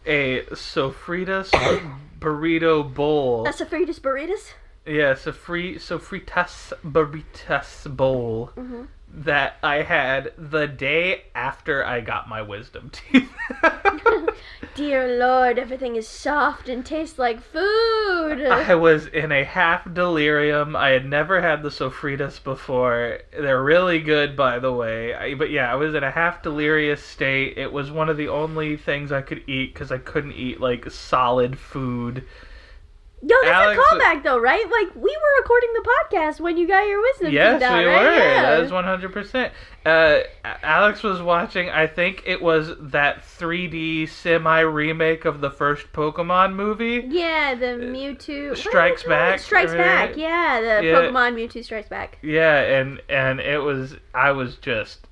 a 0.04 0.42
Sofritas 0.50 1.50
burrito 2.20 2.92
bowl. 2.92 3.44
That's 3.44 3.62
a 3.62 3.66
Fritas 3.66 3.98
burritos. 3.98 4.52
Yeah, 4.86 5.14
so 5.14 5.32
free 5.32 5.78
so 5.78 5.98
Sofritas 5.98 6.72
burritas 6.84 7.96
bowl 7.96 8.50
Mm-hmm. 8.56 8.82
that 9.14 9.56
I 9.62 9.82
had 9.82 10.32
the 10.36 10.66
day 10.66 11.24
after 11.34 11.84
I 11.84 12.00
got 12.00 12.28
my 12.28 12.42
wisdom 12.42 12.90
teeth. 12.90 13.30
Dear 14.74 15.18
Lord, 15.18 15.58
everything 15.58 15.96
is 15.96 16.08
soft 16.08 16.68
and 16.68 16.84
tastes 16.84 17.18
like 17.18 17.42
food. 17.42 18.42
I 18.46 18.74
was 18.74 19.06
in 19.06 19.30
a 19.30 19.44
half 19.44 19.92
delirium. 19.92 20.74
I 20.74 20.90
had 20.90 21.04
never 21.04 21.42
had 21.42 21.62
the 21.62 21.68
sofritas 21.68 22.42
before. 22.42 23.18
They're 23.32 23.62
really 23.62 24.00
good, 24.00 24.34
by 24.36 24.58
the 24.58 24.72
way. 24.72 25.14
I, 25.14 25.34
but 25.34 25.50
yeah, 25.50 25.70
I 25.70 25.74
was 25.74 25.94
in 25.94 26.02
a 26.02 26.10
half 26.10 26.42
delirious 26.42 27.04
state. 27.04 27.58
It 27.58 27.70
was 27.72 27.90
one 27.90 28.08
of 28.08 28.16
the 28.16 28.28
only 28.28 28.76
things 28.76 29.12
I 29.12 29.20
could 29.20 29.42
eat 29.46 29.74
because 29.74 29.92
I 29.92 29.98
couldn't 29.98 30.32
eat 30.32 30.60
like 30.60 30.90
solid 30.90 31.58
food. 31.58 32.24
Yo, 33.24 33.36
that's 33.42 33.54
Alex- 33.54 33.80
a 33.80 33.94
callback 33.94 34.22
though, 34.24 34.38
right? 34.38 34.64
Like 34.64 34.94
we 34.96 35.02
were 35.16 35.42
recording 35.42 35.70
the 35.74 35.88
podcast 36.10 36.40
when 36.40 36.56
you 36.56 36.66
got 36.66 36.88
your 36.88 37.00
wisdom 37.00 37.32
yes, 37.32 37.60
teeth 37.60 37.70
out, 37.70 37.78
we 37.78 37.84
right? 37.86 38.02
were. 38.02 38.16
Yeah. 38.18 38.42
That 38.42 38.60
was 38.62 38.72
one 38.72 38.82
hundred 38.84 39.12
percent. 39.12 39.52
Uh, 39.86 40.18
Alex 40.62 41.04
was 41.04 41.22
watching. 41.22 41.68
I 41.70 41.86
think 41.86 42.22
it 42.26 42.42
was 42.42 42.72
that 42.80 43.22
3D 43.22 44.08
semi 44.08 44.60
remake 44.60 45.24
of 45.24 45.40
the 45.40 45.50
first 45.50 45.92
Pokemon 45.92 46.54
movie. 46.54 47.04
Yeah, 47.08 47.54
the 47.54 47.66
Mewtwo 47.66 48.52
Uh, 48.52 48.54
Strikes 48.56 49.02
it 49.02 49.06
called? 49.06 49.18
Back, 49.18 49.40
Strikes? 49.40 49.72
Back. 49.72 50.16
Yeah, 50.16 50.60
the 50.60 50.86
Yeah. 50.86 50.94
Pokemon 50.94 51.34
Mewtwo 51.34 51.64
Strikes 51.64 51.88
Back. 51.88 52.18
Yeah, 52.22 52.58
and 52.60 53.00
and 53.08 53.38
it 53.40 53.58
was. 53.58 53.96
I 54.14 54.32
was 54.32 54.56
just 54.56 55.06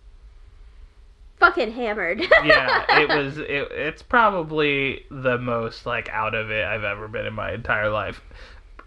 Fucking 1.40 1.72
hammered. 1.72 2.20
yeah, 2.44 3.00
it 3.00 3.09
was. 3.09 3.38
It, 3.38 3.48
it's 3.72 4.03
probably 4.03 5.07
the 5.11 5.38
most 5.38 5.87
like 5.87 6.09
out 6.11 6.35
of 6.35 6.50
it 6.50 6.64
I've 6.64 6.85
ever 6.85 7.09
been 7.09 7.26
in 7.26 7.35
my 7.35 7.53
entire 7.53 7.90
life. 7.90 8.20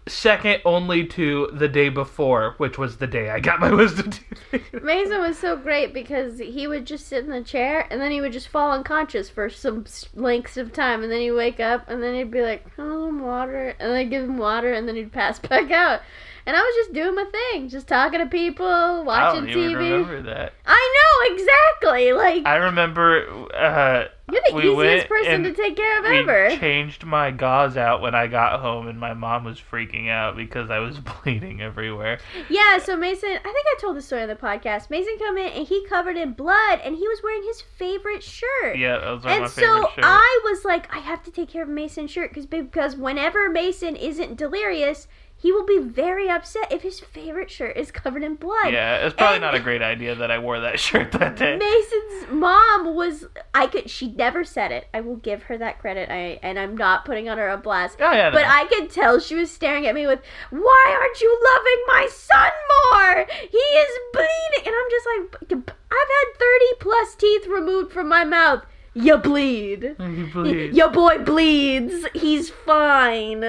Second 0.06 0.60
only 0.66 1.06
to 1.06 1.48
the 1.54 1.66
day 1.66 1.88
before, 1.88 2.54
which 2.58 2.76
was 2.76 2.98
the 2.98 3.06
day 3.06 3.30
I 3.30 3.40
got 3.40 3.58
my 3.58 3.70
wisdom 3.74 4.10
teeth. 4.10 4.82
Mason 4.82 5.20
was 5.20 5.38
so 5.38 5.56
great 5.56 5.94
because 5.94 6.38
he 6.38 6.66
would 6.66 6.86
just 6.86 7.08
sit 7.08 7.24
in 7.24 7.30
the 7.30 7.42
chair 7.42 7.86
and 7.90 8.00
then 8.00 8.10
he 8.10 8.20
would 8.20 8.32
just 8.32 8.48
fall 8.48 8.70
unconscious 8.70 9.30
for 9.30 9.48
some 9.48 9.86
lengths 10.14 10.58
of 10.58 10.74
time 10.74 11.02
and 11.02 11.10
then 11.10 11.20
he'd 11.20 11.32
wake 11.32 11.58
up 11.58 11.88
and 11.88 12.02
then 12.02 12.14
he'd 12.14 12.30
be 12.30 12.42
like, 12.42 12.66
"Oh, 12.78 13.04
some 13.14 13.24
water," 13.24 13.74
and 13.78 13.90
then 13.90 13.96
I'd 13.96 14.10
give 14.10 14.24
him 14.24 14.38
water 14.38 14.72
and 14.72 14.88
then 14.88 14.96
he'd 14.96 15.12
pass 15.12 15.38
back 15.48 15.70
out. 15.70 16.00
And 16.46 16.56
I 16.56 16.60
was 16.60 16.74
just 16.76 16.92
doing 16.92 17.14
my 17.14 17.24
thing, 17.24 17.68
just 17.68 17.88
talking 17.88 18.20
to 18.20 18.26
people, 18.26 18.66
I 18.66 19.00
watching 19.02 19.46
don't 19.46 19.50
even 19.50 19.72
TV. 19.76 19.76
remember 19.76 20.22
that. 20.22 20.52
I 20.66 20.94
know 20.96 21.34
exactly. 21.34 22.12
Like 22.12 22.46
I 22.46 22.56
remember 22.56 23.46
uh, 23.54 24.04
you're 24.30 24.42
the 24.48 24.54
we 24.54 24.70
easiest 24.70 25.08
person 25.08 25.32
and 25.32 25.44
to 25.44 25.52
take 25.52 25.76
care 25.76 25.98
of 25.98 26.04
we 26.08 26.18
ever. 26.18 26.56
changed 26.56 27.04
my 27.04 27.30
gauze 27.30 27.76
out 27.76 28.00
when 28.00 28.14
I 28.14 28.26
got 28.26 28.60
home, 28.60 28.88
and 28.88 28.98
my 28.98 29.12
mom 29.12 29.44
was 29.44 29.58
freaking 29.60 30.08
out 30.08 30.36
because 30.36 30.70
I 30.70 30.78
was 30.78 30.98
bleeding 31.24 31.60
everywhere. 31.60 32.18
Yeah, 32.48 32.78
so 32.78 32.96
Mason, 32.96 33.30
I 33.30 33.38
think 33.38 33.46
I 33.66 33.76
told 33.80 33.96
the 33.96 34.02
story 34.02 34.22
on 34.22 34.28
the 34.28 34.34
podcast. 34.34 34.88
Mason 34.88 35.16
come 35.18 35.36
in 35.36 35.52
and 35.52 35.66
he 35.66 35.86
covered 35.86 36.16
in 36.16 36.32
blood, 36.32 36.80
and 36.82 36.96
he 36.96 37.06
was 37.06 37.20
wearing 37.22 37.42
his 37.42 37.60
favorite 37.60 38.22
shirt. 38.22 38.78
Yeah, 38.78 38.98
that 38.98 39.10
was 39.10 39.18
of 39.20 39.24
my 39.24 39.36
and 39.36 39.50
favorite 39.50 39.82
so. 39.94 40.02
I 40.02 40.40
was 40.44 40.64
like, 40.64 40.94
I 40.94 41.00
have 41.00 41.22
to 41.24 41.30
take 41.30 41.50
care 41.50 41.62
of 41.62 41.68
Mason's 41.68 42.10
shirt 42.10 42.30
because 42.30 42.46
because 42.46 42.96
whenever 42.96 43.50
Mason 43.50 43.94
isn't 43.94 44.36
delirious, 44.36 45.06
he 45.44 45.52
will 45.52 45.66
be 45.66 45.76
very 45.78 46.30
upset 46.30 46.72
if 46.72 46.80
his 46.80 47.00
favorite 47.00 47.50
shirt 47.50 47.76
is 47.76 47.90
covered 47.90 48.22
in 48.22 48.34
blood. 48.34 48.72
Yeah, 48.72 48.96
it's 49.04 49.14
probably 49.14 49.36
And- 49.36 49.42
not 49.42 49.54
a 49.54 49.60
great 49.60 49.82
idea 49.82 50.14
that 50.14 50.30
I 50.30 50.38
wore 50.38 50.58
that 50.60 50.80
shirt 50.86 51.12
that 51.12 51.36
day. 51.36 51.58
Mason's 51.58 52.30
mom 52.32 52.94
was 52.94 53.26
I 53.54 53.66
could 53.66 53.90
she 53.90 54.10
never 54.10 54.42
said 54.42 54.72
it. 54.72 54.88
I 54.94 55.00
will 55.02 55.16
give 55.16 55.42
her 55.44 55.58
that 55.58 55.78
credit. 55.80 56.08
I 56.10 56.38
and 56.42 56.58
I'm 56.58 56.76
not 56.78 57.04
putting 57.04 57.28
on 57.28 57.36
her 57.36 57.50
a 57.50 57.58
blast. 57.58 57.98
Oh 58.00 58.10
yeah, 58.10 58.30
no. 58.30 58.36
But 58.38 58.46
I 58.46 58.64
could 58.72 58.88
tell 58.90 59.20
she 59.20 59.34
was 59.34 59.50
staring 59.50 59.86
at 59.86 59.94
me 59.94 60.06
with, 60.06 60.20
"Why 60.48 60.96
aren't 60.98 61.20
you 61.20 61.30
loving 61.44 61.84
my 61.88 62.08
son 62.10 62.50
more? 62.92 63.26
He 63.50 63.58
is 63.58 63.98
bleeding." 64.14 64.66
And 64.66 64.74
I'm 64.74 64.90
just 64.90 65.06
like, 65.12 65.52
"I've 65.92 66.08
had 66.18 66.38
30 66.38 66.64
plus 66.80 67.14
teeth 67.16 67.46
removed 67.46 67.92
from 67.92 68.08
my 68.08 68.24
mouth. 68.24 68.64
You 68.94 69.18
bleed. 69.18 69.96
You 70.00 70.26
bleed. 70.32 70.74
Your 70.74 70.88
boy 70.90 71.18
bleeds. 71.18 72.06
He's 72.14 72.48
fine." 72.48 73.44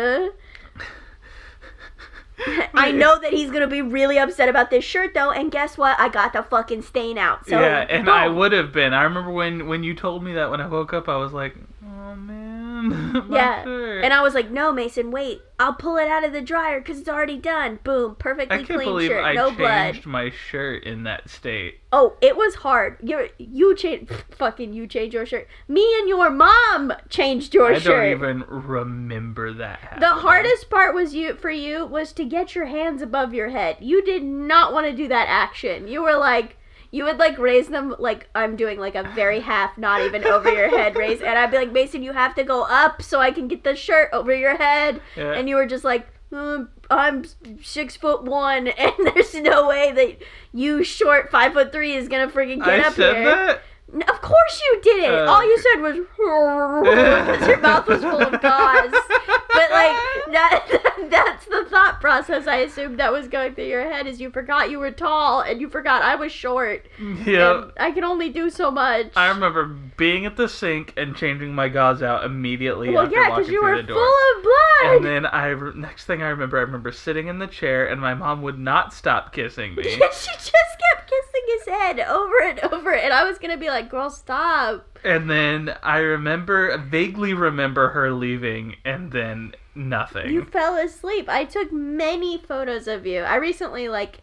I 2.74 2.92
know 2.92 3.18
that 3.20 3.32
he's 3.32 3.52
gonna 3.52 3.68
be 3.68 3.82
really 3.82 4.18
upset 4.18 4.50
about 4.50 4.70
this 4.70 4.84
shirt 4.84 5.14
though, 5.14 5.32
and 5.32 5.52
guess 5.52 5.78
what? 5.78 6.00
I 6.00 6.10
got 6.10 6.34
the 6.34 6.44
fucking 6.44 6.82
stain 6.82 7.18
out. 7.18 7.48
So 7.48 7.60
yeah, 7.60 7.86
and 7.90 8.10
I 8.10 8.28
would 8.28 8.52
have 8.52 8.72
been. 8.72 8.94
I 8.94 9.04
remember 9.04 9.32
when 9.32 9.68
when 9.68 9.84
you 9.84 9.96
told 9.96 10.24
me 10.24 10.34
that 10.34 10.50
when 10.52 10.62
I 10.62 10.68
woke 10.68 10.94
up, 10.94 11.08
I 11.08 11.18
was 11.18 11.34
like, 11.34 11.56
oh 11.84 12.16
man, 12.16 12.65
Yeah, 13.30 13.64
shirt. 13.64 14.04
And 14.04 14.14
I 14.14 14.22
was 14.22 14.34
like, 14.34 14.52
no, 14.52 14.72
Mason, 14.72 15.12
wait. 15.12 15.42
I'll 15.58 15.74
pull 15.74 15.96
it 15.96 16.10
out 16.10 16.26
of 16.26 16.34
the 16.34 16.42
dryer 16.42 16.80
because 16.82 17.00
it's 17.00 17.08
already 17.08 17.38
done. 17.38 17.80
Boom. 17.84 18.16
Perfectly 18.16 18.56
I 18.56 18.64
can't 18.64 18.78
clean 18.78 18.90
believe 18.90 19.10
shirt. 19.10 19.24
I 19.24 19.34
no 19.34 19.48
changed 19.48 19.58
blood. 19.58 20.06
my 20.06 20.30
shirt 20.30 20.84
in 20.84 21.04
that 21.04 21.30
state. 21.30 21.80
Oh, 21.94 22.18
it 22.20 22.36
was 22.36 22.56
hard. 22.56 22.98
You 23.02 23.30
you 23.38 23.74
changed. 23.74 24.12
Fucking 24.32 24.74
you 24.74 24.86
changed 24.86 25.14
your 25.14 25.26
shirt. 25.26 25.48
Me 25.70 25.98
and 26.00 26.10
your 26.10 26.30
mom 26.30 26.92
changed 27.10 27.54
your 27.54 27.74
I 27.74 27.80
shirt. 27.80 27.96
I 28.04 28.10
don't 28.10 28.18
even 28.18 28.44
remember 28.50 29.54
that. 29.54 29.98
the 30.02 30.08
hardest 30.08 30.70
part 30.70 30.94
was 30.94 31.16
you 31.16 31.36
for 31.36 31.50
you 31.52 31.86
was 31.86 32.12
to 32.14 32.26
get 32.26 32.54
your 32.54 32.66
hands 32.66 33.02
above 33.02 33.34
your 33.34 33.50
head. 33.50 33.78
You 33.80 34.04
did 34.04 34.24
not 34.24 34.74
want 34.74 34.88
to 34.88 34.94
do 34.94 35.08
that 35.08 35.28
action. 35.30 35.88
You 35.88 36.02
were 36.04 36.18
like 36.18 36.58
you 36.96 37.04
would 37.04 37.18
like 37.18 37.38
raise 37.38 37.68
them 37.68 37.94
like 38.00 38.30
I'm 38.34 38.56
doing 38.56 38.80
like 38.80 38.96
a 38.96 39.04
very 39.16 39.42
half, 39.42 39.78
not 39.78 40.00
even 40.02 40.24
over 40.24 40.50
your 40.50 40.70
head 40.70 40.96
raise, 41.04 41.20
and 41.20 41.38
I'd 41.38 41.52
be 41.52 41.58
like 41.58 41.74
Mason, 41.74 42.02
you 42.04 42.14
have 42.14 42.34
to 42.36 42.44
go 42.46 42.64
up 42.64 43.02
so 43.02 43.20
I 43.20 43.32
can 43.32 43.50
get 43.50 43.66
the 43.66 43.76
shirt 43.76 44.10
over 44.14 44.34
your 44.34 44.56
head. 44.56 45.02
Yeah. 45.18 45.34
and 45.34 45.50
you 45.50 45.58
were 45.58 45.66
just 45.66 45.84
like 45.84 46.08
"Um, 46.32 46.70
i'm 46.90 47.26
six 47.62 47.98
foot 47.98 48.24
one 48.24 48.68
and 48.86 48.94
there's 49.14 49.34
no 49.36 49.68
way 49.68 49.92
that 49.92 50.18
you 50.54 50.84
short 50.86 51.30
five 51.32 51.52
foot 51.54 51.72
three 51.74 51.94
is 51.96 52.08
gonna 52.08 52.30
freaking 52.32 52.64
get 52.64 52.80
I 52.80 52.88
up 52.88 52.94
said 52.94 53.16
here 53.16 53.26
that. 53.26 53.62
Of 53.96 54.22
course 54.22 54.62
you 54.72 54.82
didn't 54.82 55.14
Uh, 55.28 55.32
all 55.32 55.44
you 55.44 55.58
said 55.60 55.82
was 55.82 55.96
because 55.96 57.48
your 57.48 57.60
mouth 57.60 57.88
was 57.88 58.02
full 58.02 58.22
of 58.22 58.32
gauze 58.42 58.92
but 58.92 59.72
like 59.72 59.96
that 60.32 60.82
that's 61.10 61.46
the 61.46 61.66
thought 61.70 62.02
process 62.02 62.48
i 62.48 62.58
assumed 62.58 63.00
that 63.00 63.12
was 63.12 63.28
going 63.28 63.54
through 63.56 63.66
your 63.68 63.84
head 63.90 64.06
is 64.08 64.20
you 64.20 64.30
forgot 64.30 64.70
you 64.70 64.80
were 64.80 64.92
tall 64.92 65.42
and 65.42 65.62
you 65.62 65.70
forgot 65.70 66.02
i 66.02 66.16
was 66.16 66.32
short 66.32 66.86
Yeah. 67.26 67.70
i 67.80 67.92
can 67.92 68.04
only 68.04 68.30
do 68.30 68.50
so 68.50 68.70
much 68.72 69.08
I 69.16 69.28
remember 69.30 69.66
being 69.66 70.26
at 70.26 70.36
the 70.36 70.50
sink 70.50 70.94
and 70.98 71.16
changing 71.16 71.54
my 71.56 71.70
gauze 71.70 72.02
out 72.02 72.26
immediately 72.26 72.90
well 72.90 73.04
after 73.06 73.16
yeah 73.16 73.30
walking 73.30 73.36
because 73.44 73.52
you 73.54 73.62
through 73.62 73.70
were 73.70 73.82
the 73.82 73.84
door. 73.84 73.96
full 73.98 74.38
of 74.38 74.44
blood 74.44 74.96
And 74.98 75.06
then 75.06 75.26
I 75.26 75.48
re- 75.48 75.72
next 75.76 76.06
thing 76.06 76.22
I 76.22 76.28
remember, 76.30 76.58
I 76.58 76.62
remember 76.62 76.92
sitting 76.92 77.28
in 77.28 77.40
the 77.40 77.48
chair 77.48 77.86
and 77.88 78.02
my 78.02 78.14
mom 78.14 78.42
would 78.42 78.60
not 78.60 78.94
stop 78.94 79.32
kissing 79.34 79.76
me. 79.76 79.84
she 79.84 80.00
just 80.00 80.52
kept 80.52 81.10
kissing 81.10 81.46
his 81.48 81.68
head 81.68 82.00
over 82.02 82.42
and 82.44 82.60
over, 82.74 82.94
and 82.94 83.14
I 83.14 83.24
was 83.24 83.38
gonna 83.40 83.58
be 83.58 83.70
like, 83.70 83.85
"Girl, 83.90 84.10
stop." 84.10 84.96
and 85.06 85.30
then 85.30 85.76
I 85.84 86.00
remember 86.00 86.78
vaguely 86.80 87.34
remember 87.34 87.90
her 87.90 88.12
leaving 88.12 88.76
and 88.84 89.12
then 89.12 89.54
nothing. 89.76 90.32
You 90.32 90.44
fell 90.46 90.78
asleep. 90.78 91.30
I 91.30 91.46
took 91.46 91.72
many 91.72 92.40
photos 92.40 92.88
of 92.88 93.06
you. 93.06 93.20
I 93.20 93.36
recently 93.36 93.88
like 93.88 94.22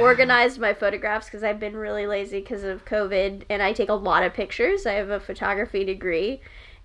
organized 0.00 0.58
my 0.58 0.74
photographs 0.74 1.26
because 1.26 1.44
I've 1.44 1.60
been 1.60 1.76
really 1.76 2.06
lazy 2.06 2.40
because 2.40 2.64
of 2.64 2.84
COVID, 2.84 3.44
and 3.48 3.62
I 3.62 3.72
take 3.72 3.88
a 3.88 3.94
lot 3.94 4.24
of 4.24 4.34
pictures. 4.34 4.86
I 4.86 4.94
have 4.94 5.10
a 5.10 5.20
photography 5.20 5.84
degree, 5.84 6.40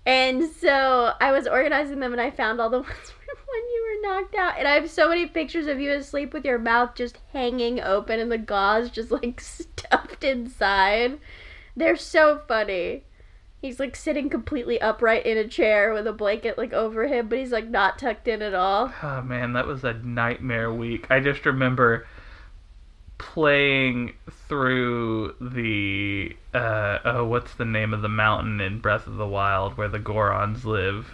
and 0.06 0.44
so 0.44 1.12
I 1.20 1.32
was 1.32 1.48
organizing 1.48 1.98
them, 1.98 2.12
and 2.12 2.20
I 2.20 2.30
found 2.30 2.60
all 2.60 2.70
the 2.70 2.78
ones 2.82 2.88
when 3.50 3.62
you 3.72 4.00
were 4.02 4.08
knocked 4.08 4.34
out. 4.36 4.54
And 4.58 4.68
I 4.68 4.74
have 4.74 4.88
so 4.88 5.08
many 5.08 5.26
pictures 5.26 5.66
of 5.66 5.80
you 5.80 5.90
asleep 5.90 6.32
with 6.32 6.44
your 6.44 6.58
mouth 6.58 6.94
just 6.94 7.18
hanging 7.32 7.80
open 7.80 8.20
and 8.20 8.30
the 8.30 8.38
gauze 8.38 8.90
just 8.90 9.10
like 9.10 9.40
stuffed 9.40 10.22
inside. 10.22 11.18
They're 11.76 11.96
so 11.96 12.42
funny. 12.46 13.04
He's 13.60 13.78
like 13.78 13.94
sitting 13.94 14.30
completely 14.30 14.80
upright 14.80 15.26
in 15.26 15.36
a 15.36 15.46
chair 15.46 15.92
with 15.92 16.06
a 16.06 16.12
blanket 16.12 16.56
like 16.56 16.72
over 16.72 17.06
him, 17.06 17.28
but 17.28 17.38
he's 17.38 17.52
like 17.52 17.68
not 17.68 17.98
tucked 17.98 18.26
in 18.26 18.40
at 18.40 18.54
all. 18.54 18.92
Oh 19.02 19.20
man, 19.22 19.52
that 19.52 19.66
was 19.66 19.84
a 19.84 19.92
nightmare 19.92 20.72
week. 20.72 21.06
I 21.10 21.20
just 21.20 21.44
remember 21.44 22.06
playing 23.18 24.14
through 24.48 25.34
the 25.42 26.34
uh 26.54 26.98
oh 27.04 27.24
what's 27.26 27.52
the 27.52 27.66
name 27.66 27.92
of 27.92 28.00
the 28.00 28.08
mountain 28.08 28.62
in 28.62 28.78
Breath 28.78 29.06
of 29.06 29.16
the 29.16 29.26
Wild 29.26 29.76
where 29.76 29.88
the 29.88 29.98
Gorons 29.98 30.64
live? 30.64 31.10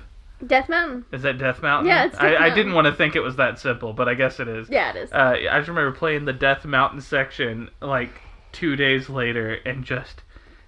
Death 0.47 0.69
Mountain. 0.69 1.05
Is 1.13 1.23
that 1.23 1.39
Death 1.39 1.63
Mountain? 1.63 1.89
Yeah, 1.89 2.05
it's 2.05 2.19
Death 2.19 2.41
I, 2.41 2.47
I 2.47 2.55
didn't 2.55 2.75
want 2.75 2.87
to 2.87 2.93
think 2.93 3.17
it 3.17 3.23
was 3.23 3.37
that 3.37 3.59
simple, 3.59 3.93
but 3.93 4.09
I 4.09 4.15
guess 4.15 4.39
it 4.39 4.47
is. 4.47 4.69
Yeah, 4.69 4.91
it 4.91 4.97
is. 4.97 5.13
Uh, 5.13 5.37
I 5.51 5.59
just 5.59 5.69
remember 5.69 5.93
playing 5.93 6.27
the 6.27 6.33
Death 6.33 6.65
Mountain 6.65 7.01
section 7.01 7.71
like 7.81 8.21
two 8.53 8.77
days 8.77 9.09
later 9.09 9.55
and 9.67 9.83
just 9.83 10.23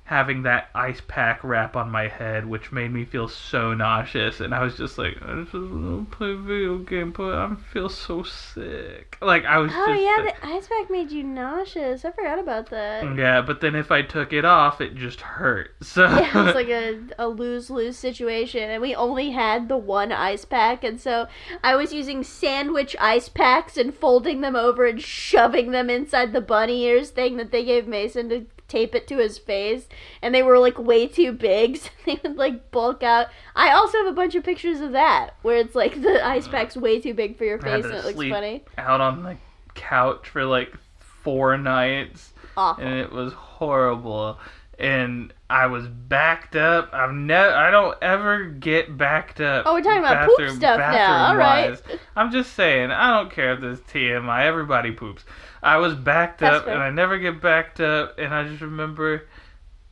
having 0.09 0.45
that 0.45 0.71
ice 0.75 1.03
pack 1.07 1.45
wrap 1.45 1.77
on 1.77 1.91
my 1.91 2.09
head, 2.09 2.47
which 2.47 2.73
made 2.73 2.91
me 2.91 3.05
feel 3.05 3.29
so 3.29 3.75
nauseous. 3.75 4.41
And 4.41 4.55
I 4.55 4.65
was 4.65 4.75
just 4.75 4.97
like, 4.97 5.19
I 5.21 5.43
just 5.43 5.53
want 5.53 6.11
to 6.11 6.17
play 6.17 6.33
video 6.33 6.79
game, 6.79 7.13
but 7.13 7.35
I 7.35 7.55
feel 7.75 7.91
so 7.91 8.23
sick. 8.23 9.19
Like 9.21 9.45
I 9.45 9.59
was 9.59 9.71
oh 9.75 9.93
yeah, 9.93 10.25
the 10.25 10.47
ice 10.47 10.67
pack 10.67 10.89
made 10.89 11.11
you 11.11 11.23
nauseous. 11.23 12.07
I 12.07 12.13
forgot 12.13 12.39
about 12.39 12.71
that. 12.71 13.05
Mm, 13.05 13.19
yeah, 13.19 13.43
but 13.43 13.61
then 13.61 13.75
if 13.75 13.93
I 13.93 14.01
took 14.01 14.33
it 14.33 14.47
off, 14.47 14.81
it 14.81 14.95
just 14.97 15.21
hurt. 15.21 15.75
So 15.89 16.05
Yeah, 16.05 16.41
it 16.41 16.45
was 16.45 16.55
like 16.55 16.69
a, 16.69 17.01
a 17.19 17.29
lose 17.29 17.69
lose 17.71 17.99
situation, 17.99 18.71
and 18.71 18.81
we 18.81 18.95
only 18.95 19.33
had 19.33 19.69
the 19.69 19.77
one 19.77 20.13
ice 20.13 20.45
pack, 20.45 20.85
and 20.85 20.99
so 20.99 21.27
I 21.63 21.77
was 21.77 21.93
using 21.93 22.23
sandwich 22.23 22.97
ice 22.99 23.29
packs 23.29 23.77
and 23.77 23.93
folding 23.93 24.41
them 24.41 24.55
over 24.57 24.87
and 24.87 25.03
shoving 25.03 25.73
them 25.73 25.91
inside 25.91 26.33
the 26.33 26.41
bunny 26.41 26.83
ears 26.85 27.11
thing 27.11 27.37
that 27.37 27.51
they 27.51 27.65
gave 27.65 27.87
Mason 27.87 28.29
to 28.29 28.47
tape 28.69 28.95
it 28.95 29.09
to 29.09 29.17
his 29.19 29.39
face, 29.39 29.89
and 30.23 30.35
they 30.35 30.43
were 30.43 30.59
like 30.59 30.79
way 30.79 31.07
too 31.07 31.33
big, 31.33 31.77
so 31.79 31.91
they 32.07 32.21
would 32.23 32.37
like 32.37 32.71
bulk 32.71 33.03
out. 33.03 33.29
I 33.57 33.71
also 33.73 33.99
have 33.99 34.07
a 34.07 34.13
bunch 34.13 34.35
of 34.35 34.45
pictures 34.45 34.81
of 34.81 34.93
that 34.93 35.35
where 35.43 35.57
it's 35.57 35.75
like 35.75 36.01
the 36.01 36.25
ice 36.25 36.47
pack's 36.47 36.77
way 36.77 37.01
too 37.01 37.15
big 37.15 37.37
for 37.37 37.45
your 37.45 37.59
face 37.59 37.85
and 37.85 37.95
it 37.95 38.05
looks 38.05 38.29
funny. 38.29 38.65
out 38.77 39.01
on 39.01 39.23
the 39.23 39.37
couch 39.75 40.29
for 40.29 40.45
like 40.45 40.73
four 40.99 41.57
nights. 41.57 42.33
Awful. 42.57 42.85
and 42.85 42.95
it 42.95 43.13
was 43.13 43.33
horrible. 43.33 44.39
And 44.81 45.33
I 45.51 45.67
was 45.67 45.89
backed 45.89 46.55
up. 46.57 46.91
I've 46.93 47.13
never. 47.13 47.53
I 47.53 47.71
don't 47.71 47.97
ever 48.03 48.45
get 48.45 48.97
backed 48.97 49.41
up. 49.41 49.65
Oh, 49.67 49.75
we're 49.75 49.83
talking 49.83 49.99
about 49.99 50.29
poop 50.29 50.51
stuff 50.51 50.79
now. 50.79 51.29
All 51.29 51.37
right. 51.37 51.81
I'm 52.15 52.31
just 52.31 52.53
saying. 52.55 52.91
I 52.91 53.17
don't 53.17 53.31
care 53.31 53.55
if 53.55 53.61
this 53.61 53.81
TMI. 53.81 54.45
Everybody 54.45 54.93
poops. 54.93 55.25
I 55.63 55.77
was 55.79 55.95
backed 55.95 56.41
That's 56.41 56.57
up, 56.59 56.65
fair. 56.67 56.75
and 56.75 56.83
I 56.83 56.91
never 56.91 57.19
get 57.19 57.41
backed 57.41 57.81
up. 57.81 58.19
And 58.19 58.35
I 58.35 58.47
just 58.49 58.61
remember 58.61 59.25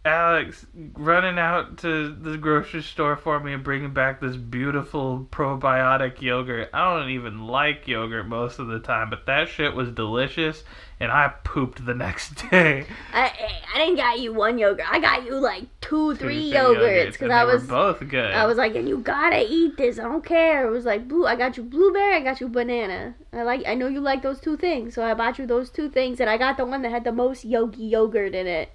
Alex 0.07 0.65
running 0.95 1.37
out 1.37 1.79
to 1.79 2.15
the 2.15 2.39
grocery 2.39 2.83
store 2.83 3.17
for 3.17 3.41
me 3.41 3.53
and 3.53 3.65
bringing 3.65 3.93
back 3.93 4.21
this 4.21 4.37
beautiful 4.37 5.27
probiotic 5.33 6.23
yogurt. 6.23 6.71
I 6.73 6.97
don't 6.97 7.11
even 7.11 7.47
like 7.47 7.89
yogurt 7.89 8.29
most 8.29 8.61
of 8.61 8.69
the 8.69 8.79
time, 8.79 9.11
but 9.11 9.27
that 9.27 9.49
shit 9.49 9.75
was 9.75 9.91
delicious, 9.91 10.63
and 11.01 11.11
I 11.11 11.33
pooped 11.43 11.85
the 11.85 11.95
next 12.07 12.49
day. 12.51 12.87
I, 13.13 13.33
I 13.75 13.79
didn't 13.79 13.97
got 13.97 14.21
you 14.21 14.33
one 14.33 14.59
yogurt. 14.59 14.87
I 14.89 15.01
got 15.01 15.25
you 15.25 15.35
like 15.41 15.65
two, 15.81 16.15
three 16.15 16.53
Two 16.53 16.57
yogurts 16.57 17.13
because 17.13 17.31
I 17.31 17.43
was 17.43 17.63
were 17.63 17.69
both 17.69 18.09
good. 18.09 18.33
I 18.33 18.47
was 18.47 18.57
like, 18.57 18.77
and 18.77 18.89
you 18.89 18.99
gotta 18.99 19.45
eat 19.45 19.77
this. 19.77 19.99
I 19.99 20.05
don't 20.05 20.25
care. 20.25 20.69
It 20.69 20.71
was 20.71 20.85
like 20.85 21.09
blue. 21.09 21.27
I 21.27 21.35
got 21.35 21.57
you 21.57 21.65
blueberry. 21.65 22.15
I 22.15 22.21
got 22.21 22.41
you 22.41 22.49
banana. 22.49 23.17
I 23.33 23.43
like. 23.43 23.67
I 23.67 23.75
know 23.75 23.89
you 23.89 24.01
like 24.01 24.23
those 24.23 24.39
two 24.39 24.57
things, 24.57 24.95
so 24.95 25.05
I 25.05 25.15
bought 25.15 25.41
you 25.41 25.47
those 25.47 25.69
two 25.69 25.91
things, 25.91 26.21
and 26.21 26.31
I 26.31 26.39
got 26.39 26.57
the 26.57 26.65
one 26.65 26.83
that 26.83 26.93
had 26.93 27.03
the 27.03 27.13
most 27.13 27.45
yogi 27.45 27.85
yogurt 27.85 28.37
in 28.37 28.47
it. 28.47 28.71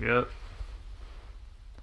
Yep. 0.00 0.28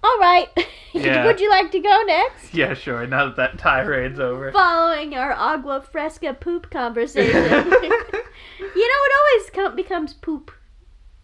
All 0.04 0.18
right. 0.20 0.48
Yeah. 0.94 1.26
Would 1.26 1.40
you 1.40 1.50
like 1.50 1.72
to 1.72 1.80
go 1.80 2.02
next? 2.06 2.54
Yeah, 2.54 2.74
sure. 2.74 3.08
Now 3.08 3.28
that 3.28 3.38
that 3.38 3.58
tirade's 3.58 4.20
over. 4.20 4.52
Following 4.52 5.16
our 5.16 5.32
agua 5.32 5.82
fresca 5.90 6.34
poop 6.34 6.70
conversation. 6.70 7.32
You 7.42 8.88
know, 8.88 9.00
it 9.06 9.12
always 9.16 9.50
com- 9.54 9.76
becomes 9.78 10.14
poop 10.14 10.52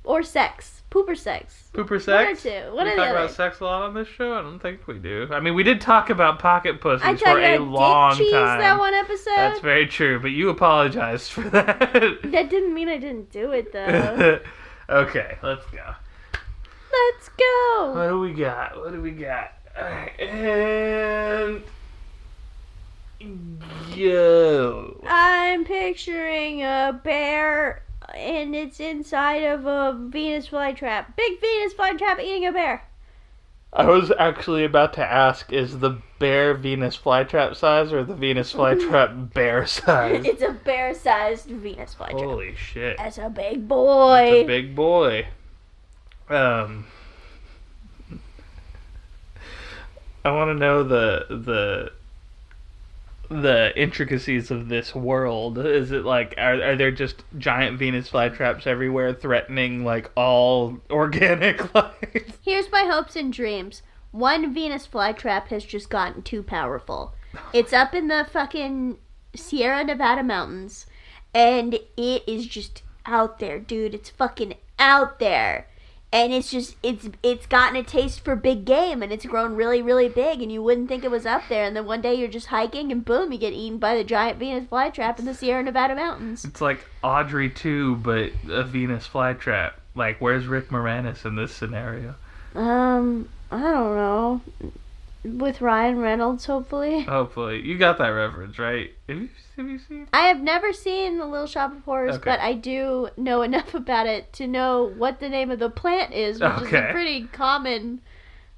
or 0.05 0.23
sex. 0.23 0.83
Poop 0.89 1.09
or 1.09 1.15
sex. 1.15 1.69
Poop 1.73 1.91
or 1.91 1.95
One 1.95 1.97
or 1.97 2.35
sex? 2.35 2.43
two. 2.43 2.49
we 2.49 2.55
or 2.79 2.85
the 2.85 2.95
talk 2.95 3.09
about 3.09 3.31
sex 3.31 3.59
a 3.59 3.65
lot 3.65 3.81
on 3.81 3.93
this 3.93 4.07
show. 4.07 4.33
I 4.33 4.41
don't 4.41 4.59
think 4.59 4.87
we 4.87 4.99
do. 4.99 5.27
I 5.31 5.41
mean, 5.41 5.53
we 5.53 5.63
did 5.63 5.81
talk 5.81 6.09
about 6.09 6.39
pocket 6.39 6.79
pussies 6.79 7.19
for 7.19 7.37
a 7.39 7.57
long 7.57 8.15
cheese 8.15 8.31
time. 8.31 8.59
that 8.59 8.79
one 8.79 8.93
episode. 8.93 9.35
That's 9.35 9.59
very 9.59 9.85
true, 9.87 10.21
but 10.21 10.31
you 10.31 10.47
apologized 10.49 11.29
for 11.31 11.41
that. 11.49 11.91
That 12.23 12.49
didn't 12.49 12.73
mean 12.73 12.87
I 12.87 12.97
didn't 12.99 13.31
do 13.31 13.51
it 13.51 13.73
though. 13.73 14.39
okay, 14.89 15.37
let's 15.43 15.65
go. 15.71 15.93
Let's 16.97 17.29
go. 17.29 17.93
What 17.93 18.07
do 18.09 18.19
we 18.19 18.33
got? 18.33 18.77
What 18.77 18.91
do 18.91 19.01
we 19.01 19.11
got? 19.11 19.53
Alright, 19.77 20.19
and 20.19 21.63
go. 23.95 25.01
I'm 25.07 25.65
picturing 25.65 26.63
a 26.63 26.99
bear 27.03 27.83
and 28.15 28.55
it's 28.55 28.79
inside 28.79 29.43
of 29.43 29.65
a 29.65 29.97
Venus 30.09 30.47
flytrap. 30.47 31.15
Big 31.15 31.39
Venus 31.39 31.73
flytrap 31.73 32.19
eating 32.19 32.45
a 32.45 32.51
bear. 32.51 32.83
I 33.73 33.85
was 33.85 34.11
actually 34.17 34.63
about 34.63 34.93
to 34.93 35.05
ask: 35.05 35.51
Is 35.51 35.79
the 35.79 36.01
bear 36.19 36.53
Venus 36.53 36.97
flytrap 36.97 37.55
size 37.55 37.91
or 37.91 38.03
the 38.03 38.15
Venus 38.15 38.53
flytrap 38.53 39.33
bear 39.33 39.65
size? 39.67 40.25
It's 40.25 40.41
a 40.41 40.53
bear-sized 40.53 41.47
Venus 41.47 41.93
flytrap. 41.93 42.13
Holy 42.13 42.55
shit! 42.55 42.97
That's 42.97 43.17
a 43.17 43.29
big 43.29 43.67
boy. 43.67 44.21
It's 44.23 44.43
a 44.45 44.47
big 44.47 44.75
boy. 44.75 45.27
Um, 46.29 46.85
I 50.25 50.31
want 50.31 50.49
to 50.49 50.55
know 50.55 50.83
the 50.83 51.25
the 51.29 51.91
the 53.29 53.73
intricacies 53.75 54.51
of 54.51 54.69
this 54.69 54.93
world. 54.95 55.57
Is 55.57 55.91
it 55.91 56.03
like 56.05 56.33
are 56.37 56.61
are 56.61 56.75
there 56.75 56.91
just 56.91 57.23
giant 57.37 57.79
Venus 57.79 58.09
flytraps 58.09 58.67
everywhere, 58.67 59.13
threatening 59.13 59.85
like 59.85 60.11
all 60.15 60.79
organic 60.89 61.73
life? 61.73 62.39
Here's 62.43 62.71
my 62.71 62.83
hopes 62.83 63.15
and 63.15 63.31
dreams. 63.31 63.81
One 64.11 64.53
Venus 64.53 64.87
flytrap 64.87 65.47
has 65.47 65.63
just 65.63 65.89
gotten 65.89 66.21
too 66.23 66.43
powerful. 66.43 67.13
It's 67.53 67.73
up 67.73 67.93
in 67.93 68.07
the 68.07 68.27
fucking 68.31 68.97
Sierra 69.35 69.83
Nevada 69.83 70.23
mountains, 70.23 70.87
and 71.33 71.75
it 71.95 72.23
is 72.27 72.47
just 72.47 72.83
out 73.05 73.39
there, 73.39 73.59
dude. 73.59 73.93
It's 73.93 74.09
fucking 74.09 74.55
out 74.79 75.19
there, 75.19 75.67
and 76.17 76.33
it's 76.33 76.49
just 76.49 76.75
it's 76.81 77.09
it's 77.21 77.45
gotten 77.45 77.75
a 77.75 77.83
taste 77.83 78.25
for 78.25 78.35
big 78.35 78.65
game, 78.65 79.03
and 79.03 79.11
it's 79.11 79.25
grown 79.25 79.55
really 79.55 79.83
really 79.83 80.09
big, 80.09 80.41
and 80.41 80.51
you 80.51 80.63
wouldn't 80.63 80.87
think 80.87 81.03
it 81.03 81.11
was 81.11 81.27
up 81.27 81.43
there, 81.47 81.63
and 81.63 81.75
then 81.75 81.85
one 81.85 82.01
day 82.01 82.15
you're 82.15 82.27
just 82.27 82.47
hiking, 82.47 82.91
and 82.91 83.05
boom, 83.05 83.31
you 83.31 83.37
get 83.37 83.53
eaten 83.53 83.77
by 83.77 83.95
the 83.95 84.03
giant 84.03 84.39
Venus 84.39 84.65
flytrap 84.65 85.19
in 85.19 85.25
the 85.25 85.35
Sierra 85.35 85.61
Nevada 85.61 85.95
mountains. 85.95 86.43
It's 86.43 86.59
like 86.59 86.83
Audrey 87.03 87.51
2, 87.51 87.97
but 87.97 88.31
a 88.49 88.63
Venus 88.63 89.07
flytrap. 89.07 89.73
Like, 89.93 90.19
where's 90.19 90.47
Rick 90.47 90.69
Moranis 90.69 91.23
in 91.23 91.35
this 91.35 91.53
scenario? 91.53 92.15
Um, 92.55 93.29
I 93.51 93.59
don't 93.59 93.95
know. 93.95 94.41
With 95.35 95.61
Ryan 95.61 95.99
Reynolds, 95.99 96.45
hopefully. 96.45 97.01
Hopefully, 97.03 97.61
you 97.61 97.77
got 97.77 97.97
that 97.97 98.07
reference, 98.09 98.57
right? 98.57 98.91
Have 99.09 99.17
you 99.17 99.29
have 99.57 99.67
you 99.67 99.79
seen? 99.79 100.07
I 100.13 100.27
have 100.27 100.41
never 100.41 100.71
seen 100.71 101.17
The 101.17 101.25
Little 101.25 101.47
Shop 101.47 101.71
of 101.75 101.83
Horrors, 101.83 102.15
Okay. 102.15 102.23
but 102.31 102.39
I 102.39 102.53
do 102.53 103.09
know 103.17 103.41
enough 103.41 103.73
about 103.73 104.07
it 104.07 104.31
to 104.33 104.47
know 104.47 104.91
what 104.97 105.19
the 105.19 105.29
name 105.29 105.51
of 105.51 105.59
the 105.59 105.69
plant 105.69 106.13
is, 106.13 106.39
which 106.39 106.61
is 106.61 106.73
a 106.73 106.89
pretty 106.91 107.23
common 107.27 108.01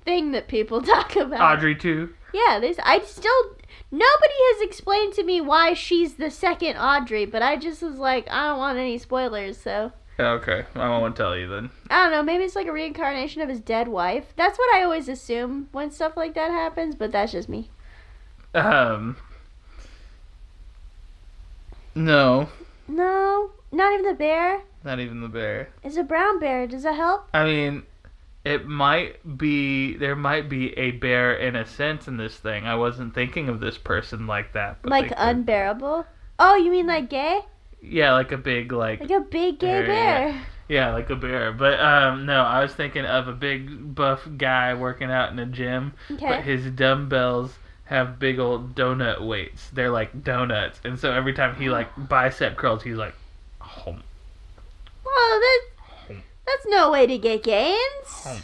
thing 0.05 0.32
that 0.34 0.47
people 0.47 0.82
talk 0.84 1.15
about. 1.15 1.41
Audrey 1.58 1.75
2. 1.75 2.10
Yeah, 2.34 2.60
there's. 2.60 2.77
I 2.84 2.99
still. 2.99 3.55
Nobody 3.91 4.34
has 4.53 4.62
explained 4.67 5.13
to 5.13 5.23
me 5.23 5.41
why 5.41 5.73
she's 5.73 6.15
the 6.15 6.29
second 6.29 6.77
Audrey, 6.77 7.25
but 7.25 7.41
I 7.41 7.55
just 7.55 7.82
was 7.82 7.95
like, 7.97 8.27
I 8.29 8.47
don't 8.49 8.60
want 8.60 8.77
any 8.77 8.97
spoilers, 8.99 9.58
so. 9.58 9.91
Okay, 10.19 10.65
I 10.75 10.89
won't 10.89 11.15
tell 11.15 11.36
you 11.38 11.47
then. 11.47 11.69
I 11.89 12.03
don't 12.03 12.12
know, 12.12 12.23
maybe 12.23 12.43
it's 12.43 12.55
like 12.55 12.67
a 12.67 12.73
reincarnation 12.73 13.41
of 13.41 13.47
his 13.49 13.62
dead 13.62 13.88
wife. 13.88 14.34
That's 14.36 14.58
what 14.60 14.73
I 14.75 14.84
always 14.84 15.08
assume 15.08 15.69
when 15.71 15.91
stuff 15.91 16.17
like 16.17 16.34
that 16.36 16.51
happens, 16.51 16.95
but 16.95 17.12
that's 17.12 17.32
just 17.32 17.47
me. 17.47 17.69
Um. 18.53 19.15
No, 21.95 22.49
No, 22.88 23.51
not 23.71 23.93
even 23.93 24.05
the 24.05 24.13
bear. 24.13 24.62
not 24.84 24.99
even 24.99 25.21
the 25.21 25.27
bear. 25.27 25.69
It's 25.84 25.97
a 25.97 26.03
brown 26.03 26.39
bear. 26.39 26.67
Does 26.67 26.84
that 26.84 26.95
help? 26.95 27.27
I 27.34 27.43
mean, 27.45 27.84
it 28.45 28.65
might 28.67 29.38
be 29.38 29.95
there 29.97 30.15
might 30.15 30.49
be 30.49 30.77
a 30.77 30.91
bear 30.91 31.34
in 31.34 31.55
a 31.55 31.65
sense 31.65 32.08
in 32.08 32.17
this 32.17 32.38
thing. 32.38 32.65
I 32.65 32.75
wasn't 32.75 33.13
thinking 33.13 33.49
of 33.49 33.60
this 33.60 33.77
person 33.77 34.27
like 34.27 34.53
that. 34.53 34.82
But 34.82 34.91
Like 34.91 35.13
unbearable? 35.17 36.05
Oh, 36.38 36.55
you 36.55 36.71
mean 36.71 36.88
like 36.88 37.10
gay? 37.10 37.41
Yeah, 37.81 38.13
like 38.13 38.31
a 38.31 38.37
big 38.37 38.71
like 38.71 38.99
Like 39.01 39.11
a 39.11 39.19
big 39.21 39.59
gay 39.59 39.81
Bear, 39.81 39.85
bear. 39.85 40.41
yeah, 40.67 40.91
like 40.93 41.09
a 41.09 41.15
bear. 41.15 41.51
But 41.51 41.79
um, 41.79 42.25
no, 42.25 42.41
I 42.43 42.61
was 42.61 42.73
thinking 42.73 43.05
of 43.05 43.27
a 43.27 43.33
big 43.33 43.95
buff 43.95 44.27
guy 44.37 44.73
working 44.73 45.09
out 45.11 45.31
in 45.31 45.39
a 45.39 45.45
gym, 45.45 45.93
okay. 46.11 46.27
but 46.27 46.43
his 46.43 46.65
dumbbells 46.71 47.53
have 47.85 48.19
big 48.19 48.37
old 48.39 48.75
donut 48.75 49.25
weights. 49.25 49.69
They're 49.71 49.89
like 49.89 50.23
donuts, 50.23 50.79
and 50.83 50.99
so 50.99 51.11
every 51.11 51.33
time 51.33 51.55
he 51.55 51.69
like 51.69 51.89
bicep 52.09 52.55
curls, 52.57 52.83
he's 52.83 52.97
like, 52.97 53.15
home. 53.59 54.03
Well, 55.05 55.39
that, 55.39 55.61
that's 56.45 56.65
no 56.67 56.91
way 56.91 57.07
to 57.07 57.17
get 57.17 57.43
gains. 57.43 58.07
Home. 58.07 58.41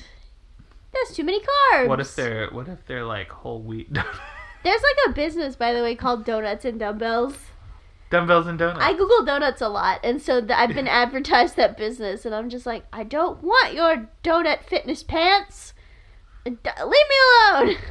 That's 0.93 1.15
too 1.15 1.23
many 1.25 1.41
carbs. 1.41 1.87
What 1.89 1.99
if 1.99 2.15
they're 2.15 2.47
what 2.49 2.67
if 2.69 2.85
they're 2.87 3.03
like 3.05 3.29
whole 3.29 3.61
wheat 3.61 3.91
donuts? 3.93 4.17
There's 4.63 4.81
like 4.81 5.09
a 5.09 5.13
business, 5.13 5.55
by 5.55 5.73
the 5.73 5.81
way, 5.83 5.93
called 5.93 6.25
Donuts 6.25 6.65
and 6.65 6.79
Dumbbells. 6.79 7.35
Dumbbells 8.15 8.47
and 8.47 8.57
donuts? 8.59 8.79
I 8.83 8.93
Google 8.93 9.23
donuts 9.25 9.61
a 9.61 9.67
lot, 9.69 9.99
and 10.03 10.21
so 10.21 10.39
th- 10.39 10.51
I've 10.57 10.73
been 10.73 10.87
advertised 11.03 11.55
that 11.57 11.77
business, 11.77 12.25
and 12.25 12.33
I'm 12.35 12.49
just 12.49 12.65
like, 12.65 12.85
I 12.93 13.03
don't 13.03 13.43
want 13.43 13.73
your 13.73 14.09
donut 14.23 14.63
fitness 14.63 15.03
pants. 15.03 15.73
D- 16.45 16.51
leave 16.53 16.89
me 16.89 17.15
alone. 17.49 17.75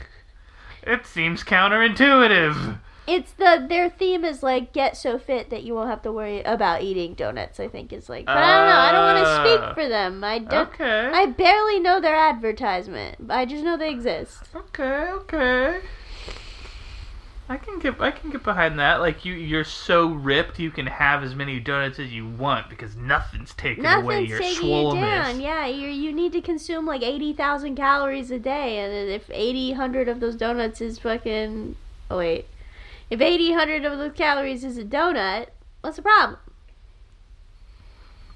It 0.87 1.07
seems 1.07 1.43
counterintuitive. 1.43 2.79
It's 3.07 3.33
the 3.33 3.65
their 3.69 3.89
theme 3.89 4.23
is 4.25 4.43
like 4.43 4.73
get 4.75 4.97
so 4.99 5.19
fit 5.19 5.49
that 5.49 5.63
you 5.63 5.75
won't 5.75 5.89
have 5.89 6.03
to 6.03 6.13
worry 6.13 6.43
about 6.43 6.83
eating 6.83 7.15
donuts. 7.15 7.59
I 7.59 7.69
think 7.69 7.91
is 7.93 8.09
like, 8.11 8.27
but 8.27 8.37
I 8.37 8.57
don't 8.59 8.69
know. 8.69 8.77
I 8.77 8.93
don't 8.93 9.15
want 9.15 9.25
to 9.25 9.31
Ah. 9.31 9.45
speak 9.73 9.75
for 9.75 9.89
them. 9.89 10.23
I 10.25 10.39
don't. 10.41 10.69
Okay. 10.69 11.11
I 11.13 11.27
barely 11.27 11.81
know 11.81 12.01
their 12.01 12.17
advertisement. 12.17 13.17
I 13.31 13.47
just 13.47 13.65
know 13.65 13.77
they 13.79 13.91
exist. 13.91 14.43
Okay, 14.55 15.09
okay. 15.11 15.81
I 17.47 17.59
can 17.59 17.79
get 17.79 18.01
I 18.01 18.11
can 18.11 18.31
get 18.31 18.43
behind 18.43 18.79
that. 18.79 19.01
Like 19.01 19.25
you 19.25 19.35
you're 19.35 19.65
so 19.65 20.07
ripped 20.09 20.59
you 20.59 20.71
can 20.71 20.87
have 20.87 21.23
as 21.23 21.35
many 21.35 21.61
donuts 21.61 21.99
as 21.99 22.11
you 22.11 22.27
want 22.27 22.71
because 22.71 22.97
nothing's 22.97 23.53
taking 23.53 23.85
away 23.85 24.23
your 24.23 24.39
taking 24.39 24.69
you 24.69 24.95
down. 24.95 25.41
Yeah, 25.41 25.67
you 25.67 25.89
you 25.89 26.13
need 26.13 26.33
to 26.33 26.41
consume 26.41 26.87
like 26.87 27.03
eighty 27.03 27.35
thousand 27.35 27.77
calories 27.77 28.31
a 28.31 28.39
day, 28.39 28.79
and 28.79 29.11
if 29.11 29.29
eighty 29.31 29.73
hundred 29.73 30.09
of 30.09 30.21
those 30.21 30.37
donuts 30.37 30.81
is 30.81 30.99
fucking 30.99 31.77
oh 32.11 32.19
wait, 32.19 32.47
if 33.11 33.21
eighty 33.21 33.53
hundred 33.53 33.85
of 33.85 33.99
those 33.99 34.13
calories 34.13 34.65
is 34.65 34.79
a 34.79 34.85
donut, 34.85 35.49
what's 35.83 35.97
the 35.97 36.03
problem? 36.03 36.39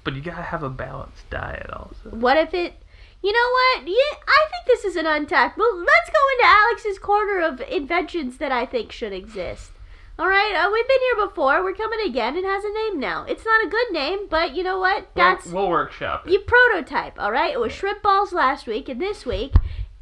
But 0.03 0.13
you 0.13 0.21
gotta 0.21 0.43
have 0.43 0.61
a 0.61 0.69
balanced 0.69 1.27
diet 1.31 1.69
also. 1.73 2.11
What 2.11 2.37
if 2.37 2.53
it? 2.53 2.75
You 3.21 3.33
know 3.33 3.49
what? 3.51 3.87
Yeah, 3.87 4.17
I 4.27 4.45
think 4.49 4.65
this 4.65 4.85
is 4.85 4.95
an 4.95 5.05
untapped. 5.05 5.57
Well, 5.57 5.77
let's 5.77 6.09
go 6.09 6.23
into 6.33 6.45
Alex's 6.45 6.99
corner 6.99 7.41
of 7.41 7.61
inventions 7.61 8.37
that 8.37 8.51
I 8.51 8.65
think 8.65 8.91
should 8.91 9.11
exist. 9.13 9.71
All 10.17 10.27
right, 10.27 10.53
uh, 10.53 10.69
we've 10.71 10.87
been 10.87 10.97
here 10.99 11.27
before. 11.27 11.63
We're 11.63 11.73
coming 11.73 11.99
again. 12.05 12.35
It 12.35 12.43
has 12.43 12.63
a 12.63 12.73
name 12.73 12.99
now. 12.99 13.23
It's 13.23 13.45
not 13.45 13.65
a 13.65 13.69
good 13.69 13.91
name, 13.91 14.27
but 14.29 14.55
you 14.55 14.63
know 14.63 14.79
what? 14.79 15.07
That's 15.15 15.45
we'll, 15.45 15.63
we'll 15.63 15.69
workshop 15.69 16.27
it. 16.27 16.33
you 16.33 16.39
prototype. 16.39 17.17
All 17.17 17.31
right, 17.31 17.53
it 17.53 17.59
was 17.59 17.71
shrimp 17.71 18.01
balls 18.01 18.33
last 18.33 18.67
week, 18.67 18.89
and 18.89 19.01
this 19.01 19.25
week 19.25 19.53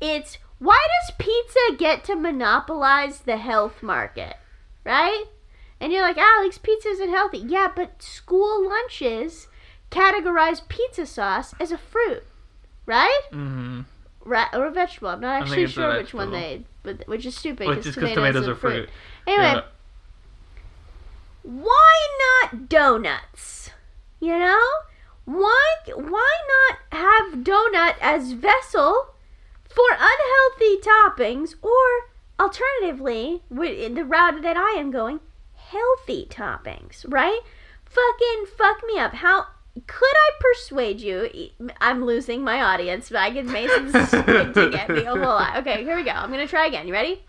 it's 0.01 0.37
why 0.59 0.79
does 1.01 1.15
pizza 1.19 1.77
get 1.77 2.03
to 2.05 2.15
monopolize 2.15 3.19
the 3.19 3.37
health 3.37 3.83
market? 3.83 4.37
Right? 4.83 5.25
And 5.79 5.93
you're 5.93 6.01
like, 6.01 6.17
Alex, 6.17 6.57
pizza 6.57 6.89
isn't 6.89 7.09
healthy. 7.09 7.37
Yeah, 7.39 7.67
but 7.75 8.01
school 8.01 8.67
lunches 8.67 9.47
categorize 9.91 10.67
pizza 10.67 11.05
sauce 11.05 11.53
as 11.59 11.71
a 11.71 11.77
fruit, 11.77 12.23
right? 12.87 13.21
Mm-hmm. 13.31 13.81
Right, 14.25 14.47
or 14.53 14.65
a 14.65 14.71
vegetable. 14.71 15.09
I'm 15.09 15.21
not 15.21 15.43
actually 15.43 15.67
sure 15.67 15.95
which 15.97 16.13
one 16.13 16.31
they, 16.31 16.63
but 16.83 17.07
which 17.07 17.25
is 17.25 17.35
stupid. 17.37 17.67
Which 17.67 17.85
is 17.85 17.95
because 17.95 18.13
tomatoes 18.13 18.47
are 18.47 18.55
fruit. 18.55 18.89
Anyway, 19.27 19.43
Yeah. 19.43 19.61
why 21.43 22.07
not 22.19 22.67
donuts? 22.67 23.69
You 24.19 24.37
know, 24.39 24.65
why 25.25 25.65
why 25.93 26.33
not 26.49 26.99
have 26.99 27.39
donut 27.43 27.95
as 28.01 28.31
vessel 28.31 29.13
for 29.69 29.85
unhealthy 29.91 30.77
toppings, 30.81 31.53
or 31.61 32.09
alternatively, 32.39 33.43
the 33.49 34.03
route 34.05 34.41
that 34.41 34.57
I 34.57 34.71
am 34.79 34.91
going, 34.91 35.19
healthy 35.55 36.27
toppings, 36.29 37.05
right? 37.07 37.41
Fucking 37.85 38.45
fuck 38.57 38.81
me 38.87 38.99
up. 38.99 39.13
How 39.13 39.45
could 39.85 40.13
I 40.15 40.29
persuade 40.39 40.99
you? 41.01 41.29
I'm 41.79 42.05
losing 42.05 42.43
my 42.43 42.61
audience, 42.61 43.09
but 43.09 43.19
I 43.19 43.29
get 43.29 43.45
Mason's 43.45 44.07
squinting 44.09 44.73
at 44.75 44.89
me 44.89 45.03
a 45.05 45.09
whole 45.11 45.19
lot. 45.19 45.57
Okay, 45.57 45.83
here 45.83 45.95
we 45.95 46.03
go. 46.03 46.11
I'm 46.11 46.31
gonna 46.31 46.47
try 46.47 46.65
again. 46.67 46.87
You 46.87 46.93
ready? 46.93 47.23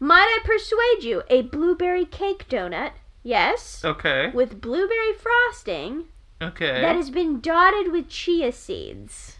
Might 0.00 0.26
I 0.26 0.38
persuade 0.44 1.04
you 1.04 1.22
a 1.30 1.42
blueberry 1.42 2.04
cake 2.04 2.48
donut 2.48 2.92
Yes. 3.22 3.82
Okay. 3.84 4.30
With 4.34 4.60
blueberry 4.60 5.14
frosting 5.14 6.04
Okay. 6.42 6.82
that 6.82 6.94
has 6.94 7.08
been 7.10 7.40
dotted 7.40 7.90
with 7.90 8.08
chia 8.10 8.52
seeds. 8.52 9.38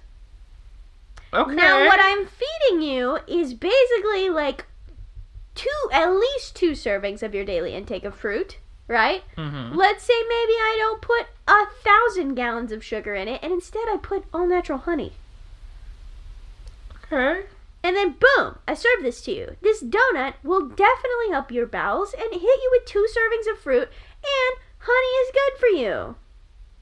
okay. 1.32 1.54
Now, 1.54 1.84
what 1.84 2.00
I'm 2.02 2.26
feeding 2.26 2.80
you 2.82 3.18
is 3.26 3.52
basically 3.52 4.30
like 4.30 4.66
two, 5.54 5.68
at 5.92 6.10
least 6.12 6.56
two 6.56 6.70
servings 6.70 7.22
of 7.22 7.34
your 7.34 7.44
daily 7.44 7.74
intake 7.74 8.04
of 8.04 8.14
fruit, 8.14 8.58
right? 8.88 9.22
Mhm. 9.36 9.74
Let's 9.74 10.04
say 10.04 10.22
maybe 10.28 10.52
I 10.52 10.76
don't 10.78 11.00
put 11.00 11.26
a 11.48 11.66
thousand 11.82 12.34
gallons 12.34 12.72
of 12.72 12.84
sugar 12.84 13.14
in 13.14 13.28
it, 13.28 13.40
and 13.42 13.52
instead 13.52 13.88
I 13.88 13.96
put 13.96 14.24
all 14.32 14.46
natural 14.46 14.78
honey. 14.78 15.12
Okay. 17.04 17.46
And 17.82 17.96
then 17.96 18.16
boom, 18.18 18.58
I 18.66 18.74
serve 18.74 19.02
this 19.02 19.20
to 19.22 19.32
you. 19.32 19.56
This 19.60 19.82
donut 19.82 20.34
will 20.42 20.66
definitely 20.68 21.30
help 21.30 21.50
your 21.52 21.66
bowels 21.66 22.14
and 22.14 22.32
hit 22.32 22.42
you 22.42 22.68
with 22.72 22.86
two 22.86 23.06
servings 23.14 23.50
of 23.50 23.58
fruit, 23.58 23.88
and 24.22 24.58
honey 24.78 25.14
is 25.22 25.30
good 25.32 25.60
for 25.60 25.66
you. 25.68 26.16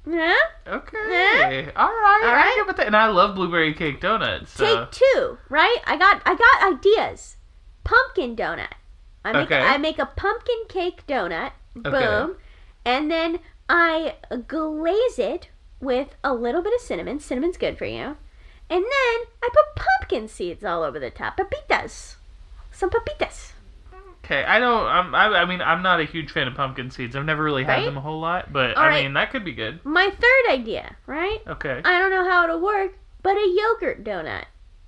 Yeah? 0.04 0.34
Okay. 0.66 0.96
Yeah. 1.08 1.70
All 1.76 1.86
right. 1.88 2.20
All 2.24 2.30
I 2.30 2.34
right. 2.34 2.54
get 2.56 2.66
with 2.66 2.76
that. 2.76 2.86
And 2.88 2.96
I 2.96 3.06
love 3.06 3.36
blueberry 3.36 3.72
cake 3.72 4.00
donuts. 4.00 4.50
So. 4.52 4.64
Take 4.64 4.90
two, 4.90 5.38
right? 5.48 5.76
I 5.86 5.96
got 5.96 6.22
I 6.26 6.34
got 6.34 6.72
ideas. 6.72 7.36
Pumpkin 7.84 8.34
donut. 8.34 8.72
I 9.24 9.32
make 9.32 9.42
Okay. 9.50 9.60
I 9.60 9.78
make 9.78 9.98
a 10.00 10.06
pumpkin 10.06 10.64
cake 10.68 11.06
donut. 11.06 11.52
Boom. 11.74 11.94
Okay. 11.94 12.32
And 12.85 13.11
then 13.11 13.38
I 13.68 14.14
glaze 14.46 15.18
it 15.18 15.48
with 15.80 16.16
a 16.22 16.35
little 16.35 16.62
bit 16.62 16.74
of 16.74 16.80
cinnamon. 16.80 17.20
Cinnamon's 17.20 17.56
good 17.56 17.78
for 17.78 17.85
you. 17.87 18.16
And 18.70 18.82
then 18.85 18.87
I 19.42 19.48
put 19.52 19.85
pumpkin 19.85 20.28
seeds 20.28 20.64
all 20.64 20.82
over 20.82 20.98
the 20.98 21.11
top. 21.11 21.37
Pepitas. 21.37 22.16
Some 22.70 22.90
pepitas. 22.90 23.52
Okay, 24.24 24.44
I 24.44 24.61
don't. 24.61 24.87
I'm, 24.87 25.14
I, 25.14 25.26
I 25.40 25.44
mean, 25.44 25.61
I'm 25.61 25.82
not 25.82 26.00
a 26.00 26.04
huge 26.04 26.30
fan 26.30 26.46
of 26.46 26.54
pumpkin 26.54 26.90
seeds. 26.92 27.16
I've 27.16 27.24
never 27.24 27.42
really 27.42 27.64
had 27.64 27.78
Right? 27.78 27.85
them 27.85 27.96
a 27.96 28.00
whole 28.00 28.20
lot, 28.20 28.52
but 28.52 28.76
All 28.76 28.85
I 28.85 28.88
right. 28.88 29.02
mean, 29.04 29.14
that 29.14 29.30
could 29.32 29.44
be 29.44 29.52
good. 29.52 29.85
My 29.85 30.11
third 30.11 30.52
idea, 30.52 30.96
right? 31.06 31.38
Okay. 31.46 31.82
I 31.85 31.98
don't 31.98 32.11
know 32.11 32.24
how 32.30 32.44
it'll 32.44 32.61
work, 32.61 32.92
but 33.22 33.32
a 33.37 33.54
yogurt 33.56 34.04
donut. 34.04 34.44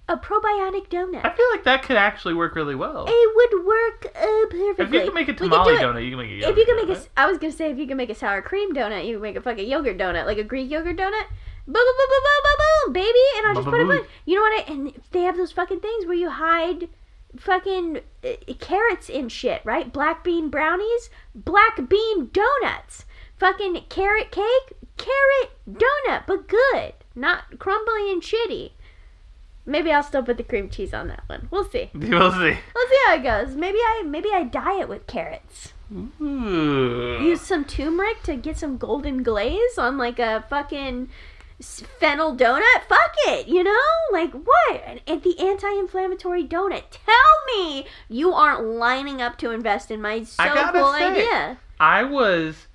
A 0.07 0.19
probiotic 0.19 0.89
donut. 0.91 1.25
I 1.25 1.35
feel 1.35 1.47
like 1.53 1.65
that 1.65 1.83
could 1.83 1.97
actually 1.97 2.35
work 2.35 2.55
really 2.55 2.75
well. 2.75 3.07
It 3.09 3.37
would 3.37 3.65
work 3.65 4.07
uh, 4.15 4.47
perfectly. 4.51 4.85
If 4.85 4.93
you 4.93 5.01
can 5.05 5.15
make 5.15 5.29
a 5.29 5.33
tamale 5.33 5.75
it. 5.75 5.81
donut, 5.81 6.05
you 6.05 6.11
can 6.11 6.19
make 6.19 6.31
a 6.31 6.51
if 6.51 6.57
you 6.59 6.65
can 6.67 6.77
make 6.77 6.95
a, 6.95 7.01
donut. 7.01 7.09
I 7.17 7.27
was 7.27 7.39
gonna 7.39 7.53
say 7.53 7.71
if 7.71 7.79
you 7.79 7.87
can 7.87 7.97
make 7.97 8.11
a 8.11 8.15
sour 8.15 8.43
cream 8.43 8.75
donut, 8.75 9.07
you 9.07 9.15
can 9.15 9.23
make 9.23 9.37
a 9.37 9.41
fucking 9.41 9.67
yogurt 9.67 9.97
donut, 9.97 10.27
like 10.27 10.37
a 10.37 10.45
Greek 10.45 10.71
yogurt 10.71 10.99
donut. 10.99 11.27
Boom, 11.67 11.73
boom, 11.73 11.83
boom, 11.97 12.09
boom, 12.11 12.23
boom, 12.23 12.43
boom, 12.45 12.57
boom, 12.59 12.93
baby, 12.93 13.25
and 13.39 13.47
I'll 13.47 13.55
just 13.55 13.67
put 13.67 13.81
it 13.81 13.91
in. 13.91 14.07
You 14.27 14.35
know 14.35 14.43
what? 14.43 14.69
I, 14.69 14.73
and 14.73 14.93
they 15.13 15.23
have 15.23 15.39
those 15.39 15.53
fucking 15.53 15.81
things 15.81 16.05
where 16.05 16.17
you 16.17 16.29
hide 16.29 16.91
fucking 17.39 18.01
uh, 18.23 18.55
carrots 18.61 19.09
in 19.09 19.31
shit, 19.31 19.63
right? 19.65 19.91
Black 19.91 20.23
bean 20.23 20.51
brownies, 20.51 21.09
black 21.35 21.89
bean 21.89 22.29
donuts, 22.31 23.07
fucking 23.37 23.85
carrot 23.89 24.31
cake, 24.31 24.77
carrot 24.99 25.51
donut, 25.67 26.27
but 26.27 26.47
good, 26.47 26.93
not 27.15 27.59
crumbly 27.59 28.13
and 28.13 28.21
shitty. 28.21 28.73
Maybe 29.67 29.91
I'll 29.91 30.03
still 30.03 30.23
put 30.23 30.37
the 30.37 30.43
cream 30.43 30.69
cheese 30.69 30.93
on 30.93 31.09
that 31.09 31.25
one. 31.27 31.49
We'll 31.51 31.65
see. 31.65 31.91
We'll 31.95 32.33
see. 32.33 32.39
We'll 32.75 32.89
see 32.89 33.01
how 33.07 33.15
it 33.15 33.23
goes. 33.23 33.57
Maybe 33.57 33.79
I 33.79 34.03
maybe 34.07 34.29
I 34.33 34.45
dye 34.45 34.81
it 34.81 34.89
with 34.89 35.07
carrots. 35.07 35.73
Ooh. 36.21 37.19
Use 37.23 37.41
some 37.41 37.65
turmeric 37.65 38.23
to 38.25 38.37
get 38.37 38.59
some 38.59 38.79
golden 38.79 39.23
glaze 39.23 39.79
on 39.79 39.99
like 39.99 40.19
a 40.19 40.45
fucking 40.49 41.09
fennel 41.61 42.37
donut. 42.37 42.83
Fuck 42.89 43.15
it, 43.27 43.49
you 43.49 43.63
know? 43.63 43.81
Like 44.13 44.33
what? 44.33 44.83
And, 45.07 45.23
the 45.23 45.39
anti-inflammatory 45.39 46.45
donut. 46.45 46.85
Tell 46.91 47.15
me 47.57 47.87
you 48.09 48.33
aren't 48.33 48.65
lining 48.65 49.23
up 49.23 49.39
to 49.39 49.51
invest 49.51 49.91
in 49.91 50.01
my 50.01 50.25
so 50.25 50.45
cool 50.73 50.93
say, 50.93 51.11
idea. 51.11 51.59
I 51.79 52.03
was 52.03 52.67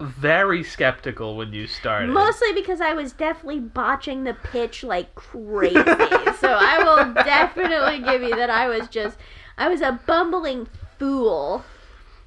very 0.00 0.62
skeptical 0.64 1.36
when 1.36 1.52
you 1.52 1.66
started. 1.66 2.10
Mostly 2.10 2.52
because 2.52 2.80
I 2.80 2.92
was 2.92 3.12
definitely 3.12 3.60
botching 3.60 4.24
the 4.24 4.34
pitch 4.34 4.82
like 4.82 5.14
crazy. 5.14 5.74
so 5.74 6.48
I 6.50 6.80
will 6.82 7.14
definitely 7.14 8.00
give 8.00 8.22
you 8.22 8.34
that 8.36 8.50
I 8.50 8.68
was 8.68 8.88
just 8.88 9.16
I 9.56 9.68
was 9.68 9.80
a 9.80 10.00
bumbling 10.06 10.66
fool. 10.98 11.64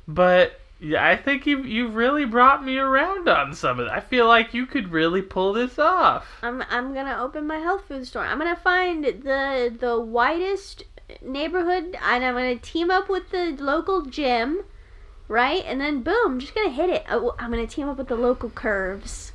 But 0.08 0.60
yeah, 0.80 1.08
I 1.08 1.16
think 1.16 1.46
you 1.46 1.64
you 1.64 1.88
really 1.88 2.26
brought 2.26 2.64
me 2.64 2.78
around 2.78 3.28
on 3.28 3.54
some 3.54 3.80
of 3.80 3.88
it. 3.88 3.92
I 3.92 4.00
feel 4.00 4.28
like 4.28 4.54
you 4.54 4.66
could 4.66 4.92
really 4.92 5.22
pull 5.22 5.54
this 5.54 5.80
off. 5.80 6.28
I'm 6.42 6.64
I'm 6.70 6.94
gonna 6.94 7.18
open 7.20 7.48
my 7.48 7.58
health 7.58 7.88
food 7.88 8.06
store. 8.08 8.26
I'm 8.26 8.38
gonna 8.38 8.56
find 8.56 9.04
the 9.04 9.76
the 9.78 10.00
widest 10.00 10.84
neighborhood, 11.22 11.98
and 12.02 12.24
I'm 12.24 12.36
gonna 12.36 12.58
team 12.58 12.92
up 12.92 13.10
with 13.10 13.32
the 13.32 13.58
local 13.60 14.04
gym, 14.04 14.64
right? 15.28 15.64
And 15.66 15.80
then 15.80 16.04
boom, 16.04 16.34
I'm 16.34 16.40
just 16.40 16.56
gonna 16.56 16.70
hit 16.70 16.90
it. 16.90 17.06
Oh, 17.10 17.36
I'm 17.40 17.52
gonna 17.52 17.68
team 17.68 17.90
up 17.90 17.98
with 17.98 18.08
the 18.08 18.16
local 18.16 18.50
curves, 18.50 19.32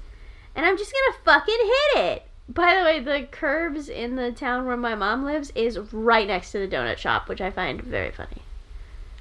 and 0.55 0.67
I'm 0.67 0.79
just 0.79 0.93
gonna 0.93 1.19
fucking 1.25 1.59
hit 1.95 2.05
it. 2.05 2.23
By 2.49 2.77
the 2.77 2.85
way, 2.85 3.01
the 3.01 3.27
curves 3.27 3.89
in 3.89 4.17
the 4.17 4.33
town 4.33 4.67
where 4.67 4.77
my 4.77 4.95
mom 4.95 5.25
lives 5.25 5.53
is 5.55 5.79
right 5.93 6.27
next 6.27 6.53
to 6.53 6.59
the 6.59 6.69
donut 6.69 6.99
shop, 6.99 7.29
which 7.29 7.41
I 7.41 7.51
find 7.51 7.81
very 7.81 8.11
funny. 8.11 8.43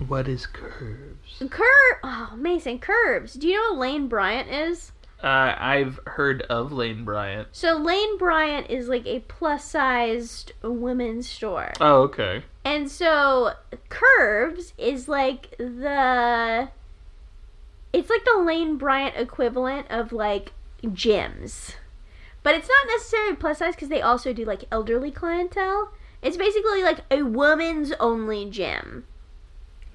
What 0.08 0.28
is 0.28 0.48
curves? 0.48 1.44
Curve, 1.50 2.00
oh 2.04 2.34
Mason, 2.36 2.80
curves. 2.80 3.36
Do 3.36 3.48
you 3.48 3.56
know 3.56 3.74
what 3.74 3.82
Lane 3.82 4.08
Bryant 4.08 4.50
is? 4.50 4.92
Uh, 5.24 5.56
I've 5.58 6.00
heard 6.08 6.42
of 6.44 6.72
Lane 6.72 7.06
Bryant. 7.06 7.50
So 7.52 7.78
Lane 7.78 8.18
Bryant 8.18 8.70
is 8.70 8.88
like 8.88 9.06
a 9.06 9.20
plus 9.20 9.64
sized 9.66 10.54
women's 10.64 11.30
store. 11.30 11.74
Oh, 11.80 12.02
okay. 12.04 12.44
And 12.66 12.90
so 12.90 13.52
Curves 13.90 14.74
is 14.78 15.08
like 15.08 15.56
the 15.58 16.70
it's 17.94 18.10
like 18.10 18.24
the 18.26 18.42
Lane 18.44 18.78
Bryant 18.78 19.16
equivalent 19.18 19.88
of 19.92 20.12
like 20.12 20.54
gyms. 20.84 21.76
But 22.44 22.56
it's 22.56 22.68
not 22.68 22.88
necessarily 22.92 23.36
plus 23.36 23.60
size 23.60 23.76
because 23.76 23.90
they 23.90 24.02
also 24.02 24.34
do 24.34 24.46
like 24.46 24.64
elderly 24.72 25.12
clientele. 25.12 25.92
It's 26.24 26.38
basically 26.38 26.82
like 26.84 27.02
a 27.12 27.24
woman's 27.24 27.92
only 28.00 28.50
gym 28.50 29.06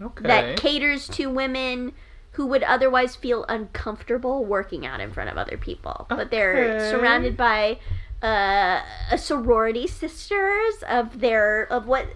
Okay. 0.01 0.27
that 0.27 0.57
caters 0.61 1.09
to 1.09 1.27
women 1.27 1.93
who 2.37 2.47
would 2.47 2.63
otherwise 2.65 3.17
feel 3.17 3.47
uncomfortable 3.49 4.45
working 4.45 4.85
out 4.85 5.01
in 5.01 5.11
front 5.11 5.31
of 5.31 5.39
other 5.39 5.57
people. 5.57 6.07
But 6.11 6.31
they're 6.31 6.91
surrounded 6.91 7.35
by 7.35 7.79
uh, 8.23 8.83
a 9.11 9.17
sorority 9.17 9.87
sisters 9.87 10.75
of 10.87 11.21
their 11.21 11.63
of 11.73 11.87
what 11.87 12.07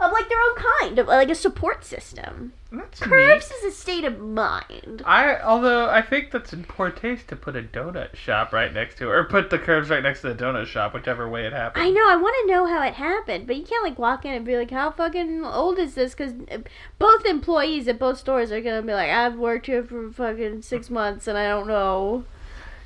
of 0.00 0.12
like 0.12 0.28
their 0.28 0.38
own 0.38 0.54
kind 0.56 0.98
of 0.98 1.06
like 1.08 1.28
a 1.30 1.34
support 1.34 1.84
system. 1.84 2.52
That's 2.70 3.00
Curves 3.00 3.50
neat. 3.50 3.56
is 3.56 3.74
a 3.74 3.76
state 3.76 4.04
of 4.04 4.20
mind. 4.20 5.02
I 5.04 5.38
although 5.40 5.88
I 5.88 6.02
think 6.02 6.30
that's 6.30 6.52
in 6.52 6.64
poor 6.64 6.90
taste 6.90 7.28
to 7.28 7.36
put 7.36 7.56
a 7.56 7.62
donut 7.62 8.14
shop 8.14 8.52
right 8.52 8.72
next 8.72 8.98
to 8.98 9.08
or 9.08 9.24
put 9.24 9.50
the 9.50 9.58
curves 9.58 9.88
right 9.90 10.02
next 10.02 10.20
to 10.20 10.28
the 10.28 10.34
donut 10.34 10.66
shop, 10.66 10.94
whichever 10.94 11.28
way 11.28 11.46
it 11.46 11.52
happened. 11.52 11.84
I 11.84 11.90
know. 11.90 12.08
I 12.08 12.16
want 12.16 12.36
to 12.42 12.52
know 12.52 12.66
how 12.66 12.82
it 12.82 12.94
happened, 12.94 13.46
but 13.46 13.56
you 13.56 13.64
can't 13.64 13.82
like 13.82 13.98
walk 13.98 14.24
in 14.24 14.34
and 14.34 14.44
be 14.44 14.56
like, 14.56 14.70
"How 14.70 14.90
fucking 14.90 15.44
old 15.44 15.78
is 15.78 15.94
this?" 15.94 16.14
Because 16.14 16.34
uh, 16.50 16.58
both 16.98 17.24
employees 17.24 17.88
at 17.88 17.98
both 17.98 18.18
stores 18.18 18.52
are 18.52 18.60
gonna 18.60 18.82
be 18.82 18.92
like, 18.92 19.10
"I've 19.10 19.36
worked 19.36 19.66
here 19.66 19.82
for 19.82 20.10
fucking 20.12 20.62
six 20.62 20.90
months 20.90 21.26
and 21.26 21.38
I 21.38 21.48
don't 21.48 21.66
know." 21.66 22.24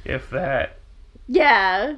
If 0.04 0.30
that. 0.30 0.78
Yeah. 1.28 1.96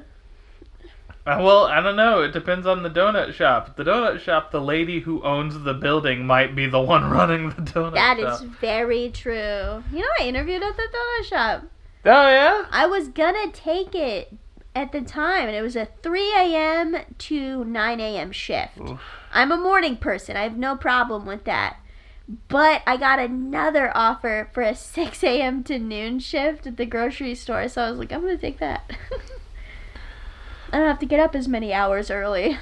Uh, 1.25 1.39
well, 1.41 1.65
I 1.65 1.81
don't 1.81 1.95
know. 1.95 2.21
It 2.21 2.33
depends 2.33 2.67
on 2.67 2.83
the 2.83 2.89
donut 2.89 3.33
shop. 3.33 3.75
The 3.77 3.83
donut 3.83 4.19
shop, 4.19 4.51
the 4.51 4.61
lady 4.61 4.99
who 4.99 5.23
owns 5.23 5.59
the 5.63 5.73
building 5.73 6.27
might 6.27 6.55
be 6.55 6.67
the 6.67 6.79
one 6.81 7.09
running 7.09 7.49
the 7.49 7.61
donut 7.63 7.93
That 7.95 8.19
shop. 8.19 8.33
is 8.33 8.41
very 8.61 9.09
true. 9.09 9.83
You 9.91 9.99
know, 10.01 10.07
I 10.19 10.23
interviewed 10.25 10.61
at 10.61 10.75
the 10.75 10.83
donut 10.83 11.25
shop. 11.27 11.63
Oh 12.05 12.29
yeah. 12.29 12.65
I 12.71 12.85
was 12.85 13.07
gonna 13.07 13.51
take 13.51 13.95
it 13.95 14.33
at 14.75 14.91
the 14.91 15.01
time, 15.01 15.47
and 15.47 15.55
it 15.55 15.63
was 15.63 15.75
a 15.75 15.87
3 16.03 16.31
a.m. 16.33 16.97
to 17.17 17.63
9 17.65 17.99
a.m. 17.99 18.31
shift. 18.31 18.79
Oof. 18.79 18.99
I'm 19.33 19.51
a 19.51 19.57
morning 19.57 19.97
person. 19.97 20.37
I 20.37 20.43
have 20.43 20.57
no 20.57 20.75
problem 20.75 21.25
with 21.25 21.45
that. 21.45 21.77
But 22.47 22.81
I 22.85 22.97
got 22.97 23.17
another 23.19 23.91
offer 23.95 24.49
for 24.53 24.61
a 24.61 24.75
6 24.75 25.23
a.m. 25.23 25.63
to 25.63 25.79
noon 25.79 26.19
shift 26.19 26.67
at 26.67 26.77
the 26.77 26.85
grocery 26.85 27.33
store, 27.33 27.67
so 27.67 27.81
I 27.81 27.89
was 27.89 27.97
like, 27.97 28.11
I'm 28.11 28.21
gonna 28.21 28.37
take 28.37 28.59
that. 28.59 28.91
I 30.71 30.77
don't 30.77 30.87
have 30.87 30.99
to 30.99 31.05
get 31.05 31.19
up 31.19 31.35
as 31.35 31.47
many 31.47 31.73
hours 31.73 32.09
early. 32.11 32.57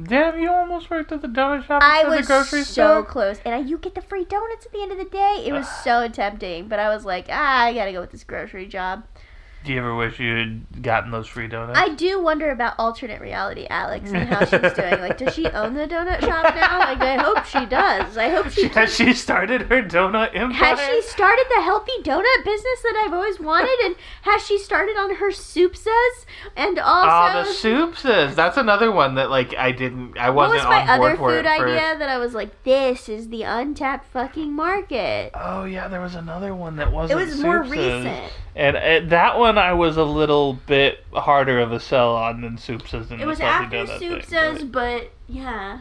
Damn, 0.00 0.40
you 0.40 0.50
almost 0.50 0.90
worked 0.90 1.10
at 1.10 1.22
the 1.22 1.28
donut 1.28 1.66
shop 1.66 1.82
I 1.82 2.04
was 2.04 2.20
the 2.20 2.26
grocery 2.26 2.62
so 2.62 2.72
store. 2.72 3.04
close, 3.04 3.40
and 3.44 3.52
I, 3.52 3.58
you 3.58 3.78
get 3.78 3.96
the 3.96 4.00
free 4.00 4.24
donuts 4.24 4.66
at 4.66 4.72
the 4.72 4.80
end 4.80 4.92
of 4.92 4.98
the 4.98 5.04
day. 5.04 5.42
It 5.44 5.52
was 5.52 5.68
so 5.84 6.08
tempting, 6.08 6.68
but 6.68 6.78
I 6.78 6.88
was 6.88 7.04
like, 7.04 7.26
ah, 7.30 7.64
I 7.64 7.74
gotta 7.74 7.92
go 7.92 8.00
with 8.00 8.12
this 8.12 8.22
grocery 8.24 8.66
job. 8.66 9.04
Do 9.64 9.72
you 9.72 9.80
ever 9.80 9.94
wish 9.94 10.18
you 10.20 10.34
had 10.34 10.82
gotten 10.82 11.10
those 11.10 11.26
free 11.26 11.46
donuts? 11.48 11.78
I 11.78 11.88
do 11.94 12.22
wonder 12.22 12.50
about 12.50 12.74
alternate 12.78 13.20
reality 13.20 13.66
Alex 13.68 14.10
and 14.12 14.28
how 14.28 14.44
she's 14.44 14.72
doing. 14.74 15.00
Like, 15.00 15.18
does 15.18 15.34
she 15.34 15.46
own 15.46 15.74
the 15.74 15.86
donut 15.86 16.20
shop 16.20 16.54
now? 16.54 16.78
Like, 16.78 17.00
I 17.00 17.16
hope 17.16 17.44
she 17.44 17.66
does. 17.66 18.16
I 18.16 18.30
hope 18.30 18.48
she 18.50 18.68
Has 18.78 18.94
she 18.94 19.12
started 19.12 19.62
her 19.62 19.82
donut 19.82 20.34
empire? 20.34 20.76
Has 20.76 20.80
she 20.80 21.02
started 21.02 21.44
the 21.54 21.62
healthy 21.62 21.92
donut 22.02 22.44
business 22.44 22.82
that 22.82 23.02
I've 23.04 23.12
always 23.12 23.40
wanted? 23.40 23.76
And 23.84 23.96
has 24.22 24.46
she 24.46 24.58
started 24.58 24.96
on 24.96 25.16
her 25.16 25.30
soupsas? 25.30 26.24
And 26.56 26.78
also, 26.78 27.40
Oh, 27.40 27.44
the 27.44 27.50
soupses. 27.52 28.36
That's 28.36 28.56
another 28.56 28.90
one 28.92 29.16
that 29.16 29.28
like 29.28 29.54
I 29.56 29.72
didn't. 29.72 30.16
I 30.16 30.30
wasn't 30.30 30.64
What 30.64 30.68
was 30.70 30.86
my 30.86 30.94
other 30.94 31.16
food 31.16 31.44
first. 31.44 31.48
idea 31.60 31.98
that 31.98 32.08
I 32.08 32.18
was 32.18 32.32
like, 32.32 32.62
this 32.62 33.08
is 33.08 33.28
the 33.28 33.42
untapped 33.42 34.06
fucking 34.12 34.52
market? 34.52 35.32
Oh 35.34 35.64
yeah, 35.64 35.88
there 35.88 36.00
was 36.00 36.14
another 36.14 36.54
one 36.54 36.76
that 36.76 36.92
wasn't. 36.92 37.20
It 37.20 37.24
was 37.24 37.40
more 37.40 37.62
recent. 37.62 38.32
And 38.56 38.76
uh, 38.76 39.08
that 39.10 39.38
one 39.38 39.47
I 39.56 39.72
was 39.72 39.96
a 39.96 40.04
little 40.04 40.54
bit 40.66 41.04
harder 41.12 41.60
of 41.60 41.72
a 41.72 41.80
sell 41.80 42.14
on 42.16 42.40
than 42.42 42.56
soupses 42.58 43.10
and 43.10 43.20
It 43.20 43.26
was 43.26 43.38
the 43.38 43.44
after 43.44 43.76
donut 43.76 43.98
thing, 44.00 44.10
soupsas, 44.20 44.70
but 44.70 45.12
yeah. 45.28 45.80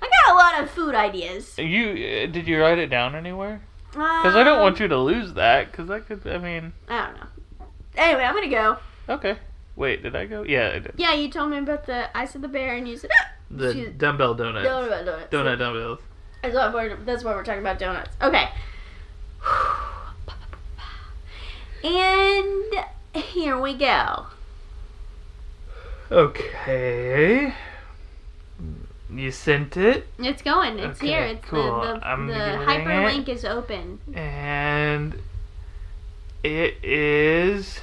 I 0.00 0.08
got 0.26 0.32
a 0.32 0.36
lot 0.36 0.62
of 0.62 0.70
food 0.70 0.94
ideas. 0.94 1.58
You 1.58 1.88
uh, 1.90 2.26
did 2.32 2.46
you 2.46 2.60
write 2.60 2.78
it 2.78 2.86
down 2.86 3.14
anywhere? 3.16 3.60
Because 3.90 4.36
I 4.36 4.44
don't 4.44 4.60
want 4.60 4.78
you 4.80 4.86
to 4.88 4.96
lose 4.98 5.34
that. 5.34 5.70
Because 5.72 5.90
I 5.90 6.00
could. 6.00 6.24
I 6.26 6.38
mean, 6.38 6.72
I 6.88 7.06
don't 7.06 7.16
know. 7.16 7.66
Anyway, 7.96 8.22
I'm 8.22 8.34
gonna 8.34 8.48
go. 8.48 8.76
okay. 9.08 9.36
Wait, 9.74 10.02
did 10.02 10.14
I 10.16 10.26
go? 10.26 10.42
Yeah, 10.42 10.72
I 10.74 10.78
did. 10.80 10.92
Yeah, 10.96 11.14
you 11.14 11.30
told 11.30 11.50
me 11.50 11.58
about 11.58 11.86
the 11.86 12.16
Ice 12.16 12.34
of 12.34 12.42
the 12.42 12.48
Bear, 12.48 12.74
and 12.74 12.88
you 12.88 12.96
said, 12.96 13.10
The 13.50 13.72
She- 13.72 13.86
dumbbell 13.86 14.34
donuts. 14.34 14.66
donut, 14.66 15.04
donuts. 15.04 15.32
Donut 15.32 15.58
dumbbells. 15.58 16.00
That's 16.42 16.54
why 16.54 16.68
we're, 16.72 16.96
that's 16.96 17.22
why 17.24 17.34
we're 17.34 17.44
talking 17.44 17.60
about 17.60 17.78
donuts. 17.78 18.16
Okay. 18.20 18.48
And 21.84 22.84
here 23.14 23.58
we 23.58 23.74
go. 23.74 24.26
Okay. 26.10 27.54
You 29.10 29.30
sent 29.30 29.76
it, 29.76 30.06
It's 30.18 30.42
going. 30.42 30.78
It's 30.78 30.98
Okay, 30.98 31.06
here. 31.08 31.22
It's 31.22 31.44
cool. 31.46 31.80
the 31.80 31.94
the, 31.94 32.26
the 32.26 32.64
hyperlink 32.66 33.28
is 33.28 33.44
open. 33.44 34.00
and 34.14 35.18
it 36.44 36.76
is 36.82 37.80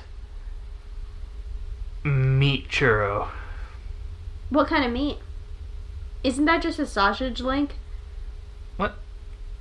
meat 2.03 2.69
churro. 2.69 3.29
What 4.49 4.67
kind 4.67 4.85
of 4.85 4.91
meat? 4.91 5.17
Isn't 6.23 6.45
that 6.45 6.61
just 6.61 6.77
a 6.79 6.85
sausage 6.85 7.41
link? 7.41 7.75
What? 8.77 8.95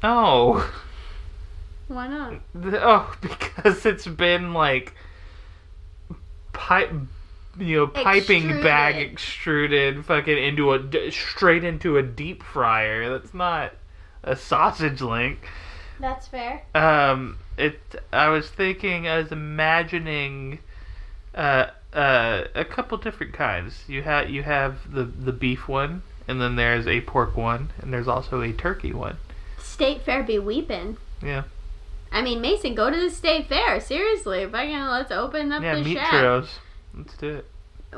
Oh, 0.02 0.70
Why 1.88 2.08
not? 2.08 2.34
Oh, 2.54 3.14
because 3.20 3.84
it's 3.86 4.06
been 4.06 4.54
like 4.54 4.94
pipe, 6.52 6.90
you 7.58 7.76
know, 7.76 7.86
piping 7.86 8.48
bag 8.62 8.96
Extruded. 8.96 9.12
extruded, 9.12 10.04
fucking 10.06 10.38
into 10.38 10.72
a 10.72 11.10
straight 11.10 11.64
into 11.64 11.96
a 11.98 12.02
deep 12.02 12.42
fryer. 12.42 13.10
That's 13.18 13.34
not 13.34 13.72
a 14.22 14.36
sausage 14.36 15.02
link. 15.02 15.46
That's 16.00 16.26
fair. 16.26 16.62
Um, 16.74 17.38
it. 17.56 17.78
I 18.12 18.28
was 18.28 18.48
thinking. 18.48 19.06
I 19.06 19.18
was 19.18 19.32
imagining. 19.32 20.58
Uh, 21.34 21.66
uh, 21.92 22.44
a 22.54 22.64
couple 22.64 22.98
different 22.98 23.32
kinds. 23.32 23.84
You 23.86 24.02
have 24.02 24.28
you 24.30 24.42
have 24.42 24.92
the 24.92 25.04
the 25.04 25.32
beef 25.32 25.68
one, 25.68 26.02
and 26.26 26.40
then 26.40 26.56
there's 26.56 26.86
a 26.86 27.00
pork 27.02 27.36
one, 27.36 27.70
and 27.78 27.92
there's 27.92 28.08
also 28.08 28.40
a 28.40 28.52
turkey 28.52 28.92
one. 28.92 29.16
State 29.58 30.02
fair 30.02 30.22
be 30.22 30.38
weeping. 30.38 30.96
Yeah, 31.22 31.44
I 32.14 32.22
mean, 32.22 32.40
Mason, 32.40 32.74
go 32.74 32.90
to 32.90 32.96
the 32.96 33.10
state 33.10 33.48
fair. 33.48 33.80
Seriously, 33.80 34.46
fucking 34.46 34.72
let's 34.72 35.10
open 35.10 35.52
up 35.52 35.62
yeah, 35.62 35.74
the 35.74 35.84
meat 35.84 35.94
shack. 35.94 36.12
churros. 36.12 36.48
Let's 36.96 37.16
do 37.16 37.34
it. 37.36 37.46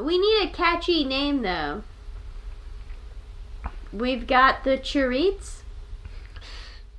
We 0.01 0.19
need 0.19 0.49
a 0.49 0.53
catchy 0.53 1.05
name 1.05 1.43
though. 1.43 1.83
We've 3.93 4.27
got 4.27 4.64
the 4.64 4.79
chorites. 4.79 5.61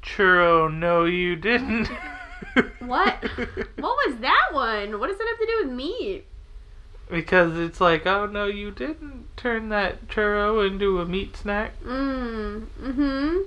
Churro, 0.01 0.73
no, 0.73 1.05
you 1.05 1.35
didn't. 1.35 1.89
What? 2.79 3.23
What 3.77 3.97
was 4.07 4.17
that 4.21 4.49
one? 4.51 4.99
What 4.99 5.07
does 5.09 5.17
that 5.17 5.27
have 5.27 5.39
to 5.39 5.45
do 5.45 5.67
with 5.67 5.75
meat? 5.75 6.25
because 7.09 7.57
it's 7.57 7.79
like, 7.79 8.05
oh 8.05 8.25
no, 8.25 8.45
you 8.45 8.71
didn't 8.71 9.25
turn 9.37 9.69
that 9.69 10.07
churro 10.07 10.65
into 10.67 10.99
a 10.99 11.05
meat 11.05 11.35
snack. 11.37 11.71
Mm. 11.83 12.65
Mm-hmm. 12.81 13.37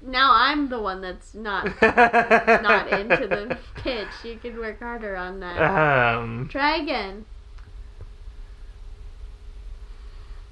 Now 0.00 0.32
I'm 0.34 0.68
the 0.68 0.80
one 0.80 1.00
that's 1.00 1.34
not 1.34 1.64
not 1.82 2.88
into 2.92 3.26
the 3.26 3.58
pitch. 3.74 4.08
You 4.22 4.36
could 4.36 4.56
work 4.58 4.78
harder 4.80 5.16
on 5.16 5.40
that. 5.40 5.58
Um, 5.60 6.48
Try 6.50 6.76
again. 6.76 7.26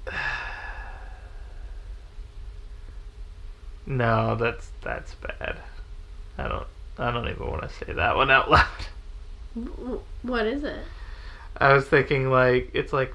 no, 3.85 4.35
that's 4.35 4.71
that's 4.81 5.15
bad. 5.15 5.59
I 6.37 6.47
don't. 6.47 6.67
I 6.97 7.11
don't 7.11 7.27
even 7.27 7.47
want 7.47 7.63
to 7.63 7.69
say 7.69 7.93
that 7.93 8.15
one 8.15 8.29
out 8.31 8.51
loud. 8.51 8.67
What 10.23 10.47
is 10.47 10.63
it? 10.63 10.79
I 11.57 11.73
was 11.73 11.85
thinking 11.85 12.31
like 12.31 12.71
it's 12.73 12.91
like 12.91 13.13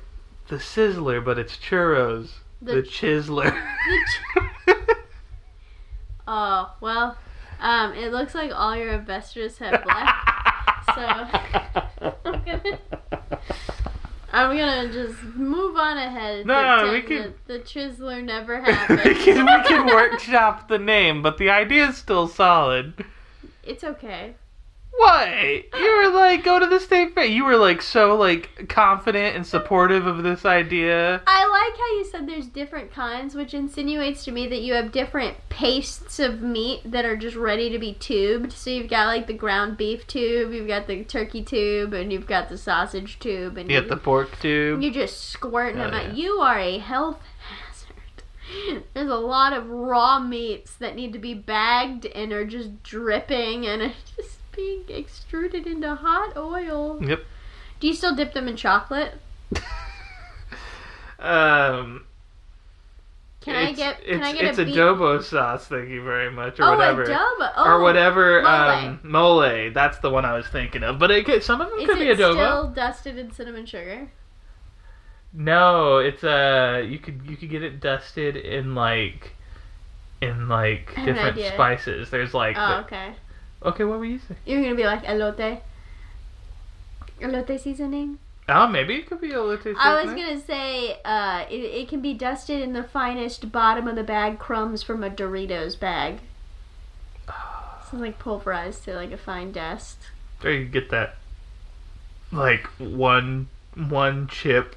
the 0.48 0.56
sizzler, 0.56 1.24
but 1.24 1.38
it's 1.38 1.56
churros. 1.56 2.30
The, 2.62 2.76
The 2.76 2.82
chizzler. 2.82 3.50
The 4.34 4.47
Oh 6.70 6.74
well, 6.80 7.16
um, 7.60 7.92
it 7.94 8.12
looks 8.12 8.34
like 8.34 8.50
all 8.54 8.76
your 8.76 8.92
investors 8.92 9.58
have 9.58 9.84
left. 9.84 10.14
so 10.94 11.02
I'm 12.24 12.44
gonna 12.44 12.78
I'm 14.32 14.56
gonna 14.56 14.92
just 14.92 15.22
move 15.34 15.76
on 15.76 15.96
ahead. 15.96 16.38
and 16.40 16.46
No, 16.46 16.90
we 16.92 17.02
can- 17.02 17.34
that 17.46 17.46
the 17.46 17.58
Chisler 17.60 18.22
never 18.22 18.58
we 18.66 18.72
happened. 18.72 19.16
can 19.18 19.44
we 19.46 19.62
can 19.68 19.86
workshop 19.86 20.68
the 20.68 20.78
name, 20.78 21.22
but 21.22 21.38
the 21.38 21.50
idea 21.50 21.88
is 21.88 21.96
still 21.96 22.28
solid. 22.28 23.04
It's 23.64 23.84
okay. 23.84 24.34
What? 24.98 25.28
You 25.80 25.96
were 25.96 26.08
like, 26.10 26.42
go 26.42 26.58
to 26.58 26.66
the 26.66 26.80
state 26.80 27.14
fair. 27.14 27.24
You 27.24 27.44
were 27.44 27.56
like 27.56 27.80
so 27.82 28.16
like 28.16 28.68
confident 28.68 29.36
and 29.36 29.46
supportive 29.46 30.06
of 30.06 30.24
this 30.24 30.44
idea. 30.44 31.22
I 31.24 31.46
like 31.46 31.78
how 31.78 31.96
you 31.98 32.04
said 32.04 32.26
there's 32.28 32.46
different 32.48 32.92
kinds, 32.92 33.36
which 33.36 33.54
insinuates 33.54 34.24
to 34.24 34.32
me 34.32 34.48
that 34.48 34.60
you 34.62 34.74
have 34.74 34.90
different 34.90 35.36
pastes 35.50 36.18
of 36.18 36.42
meat 36.42 36.80
that 36.84 37.04
are 37.04 37.16
just 37.16 37.36
ready 37.36 37.70
to 37.70 37.78
be 37.78 37.94
tubed. 37.94 38.52
So 38.52 38.70
you've 38.70 38.90
got 38.90 39.06
like 39.06 39.28
the 39.28 39.34
ground 39.34 39.76
beef 39.76 40.04
tube, 40.08 40.52
you've 40.52 40.66
got 40.68 40.88
the 40.88 41.04
turkey 41.04 41.44
tube, 41.44 41.92
and 41.94 42.12
you've 42.12 42.26
got 42.26 42.48
the 42.48 42.58
sausage 42.58 43.20
tube, 43.20 43.56
and 43.56 43.70
You 43.70 43.80
get 43.80 43.88
the 43.88 43.96
pork 43.96 44.38
tube. 44.40 44.82
You're 44.82 44.92
just 44.92 45.26
squirting 45.30 45.80
Oh, 45.80 45.84
them 45.84 45.94
out. 45.94 46.06
yeah. 46.08 46.12
You 46.14 46.32
are 46.40 46.58
a 46.58 46.78
health 46.78 47.20
hazard. 47.48 48.82
There's 48.94 49.10
a 49.10 49.14
lot 49.14 49.52
of 49.52 49.68
raw 49.70 50.18
meats 50.18 50.74
that 50.76 50.96
need 50.96 51.12
to 51.12 51.18
be 51.20 51.34
bagged 51.34 52.06
and 52.06 52.32
are 52.32 52.44
just 52.46 52.82
dripping 52.82 53.64
and 53.66 53.92
just 54.16 54.37
being 54.58 54.84
extruded 54.98 55.66
into 55.66 55.94
hot 55.94 56.36
oil. 56.36 56.98
Yep. 57.02 57.20
Do 57.80 57.86
you 57.86 57.94
still 57.94 58.14
dip 58.14 58.34
them 58.34 58.46
in 58.48 58.56
chocolate? 58.56 59.14
Um. 61.18 62.04
Can 63.40 63.56
I 63.56 63.72
get 63.72 64.04
can 64.04 64.18
it's, 64.18 64.26
I 64.26 64.32
get 64.32 64.44
it's 64.44 64.58
a 64.58 64.64
beef? 64.64 64.74
adobo 64.76 65.22
sauce? 65.22 65.66
Thank 65.66 65.88
you 65.88 66.02
very 66.04 66.30
much, 66.30 66.60
or 66.60 66.64
oh, 66.64 66.76
whatever, 66.76 67.06
adobo. 67.06 67.52
Oh, 67.56 67.64
or 67.64 67.80
whatever. 67.80 68.42
mole. 68.42 68.50
Um, 68.50 69.00
mole. 69.02 69.70
That's 69.72 69.98
the 69.98 70.10
one 70.10 70.24
I 70.24 70.34
was 70.34 70.46
thinking 70.48 70.82
of. 70.82 70.98
But 70.98 71.10
it 71.10 71.24
could, 71.24 71.42
some 71.42 71.60
of 71.60 71.70
them 71.70 71.78
Is 71.80 71.86
could 71.86 71.98
be 71.98 72.08
it 72.08 72.18
adobo. 72.18 72.34
still 72.34 72.66
dusted 72.68 73.16
in 73.18 73.32
cinnamon 73.32 73.64
sugar? 73.66 74.10
No, 75.32 75.98
it's 75.98 76.22
uh 76.24 76.84
you 76.86 76.98
could 76.98 77.22
you 77.26 77.36
could 77.36 77.50
get 77.50 77.62
it 77.62 77.80
dusted 77.80 78.36
in 78.36 78.74
like 78.74 79.34
in 80.20 80.48
like 80.48 80.92
I 80.96 81.00
have 81.00 81.08
an 81.08 81.34
different 81.34 81.54
spices. 81.54 82.10
There's 82.10 82.34
like 82.34 82.56
Oh, 82.58 82.68
the- 82.68 82.76
okay. 82.84 83.12
Okay, 83.62 83.84
what 83.84 83.98
were 83.98 84.04
you 84.04 84.18
saying? 84.18 84.40
You're 84.46 84.62
gonna 84.62 84.74
be 84.74 84.84
like 84.84 85.04
elote. 85.04 85.60
Elote 87.20 87.60
seasoning. 87.60 88.18
Oh, 88.50 88.66
maybe 88.66 88.94
it 88.94 89.06
could 89.06 89.20
be 89.20 89.32
a 89.32 89.42
little 89.42 89.74
I 89.78 90.02
was 90.02 90.14
gonna 90.14 90.40
say, 90.40 90.98
uh, 91.04 91.44
it, 91.50 91.56
it 91.56 91.88
can 91.88 92.00
be 92.00 92.14
dusted 92.14 92.62
in 92.62 92.72
the 92.72 92.82
finest 92.82 93.52
bottom 93.52 93.86
of 93.86 93.94
the 93.94 94.02
bag 94.02 94.38
crumbs 94.38 94.82
from 94.82 95.04
a 95.04 95.10
Doritos 95.10 95.78
bag. 95.78 96.20
So 97.90 97.96
like 97.96 98.18
pulverized 98.18 98.84
to 98.84 98.94
like 98.94 99.12
a 99.12 99.16
fine 99.16 99.50
dust. 99.50 99.96
Or 100.44 100.50
you 100.50 100.64
could 100.64 100.72
get 100.72 100.90
that 100.90 101.16
like 102.30 102.66
one 102.76 103.48
one 103.74 104.28
chip 104.28 104.76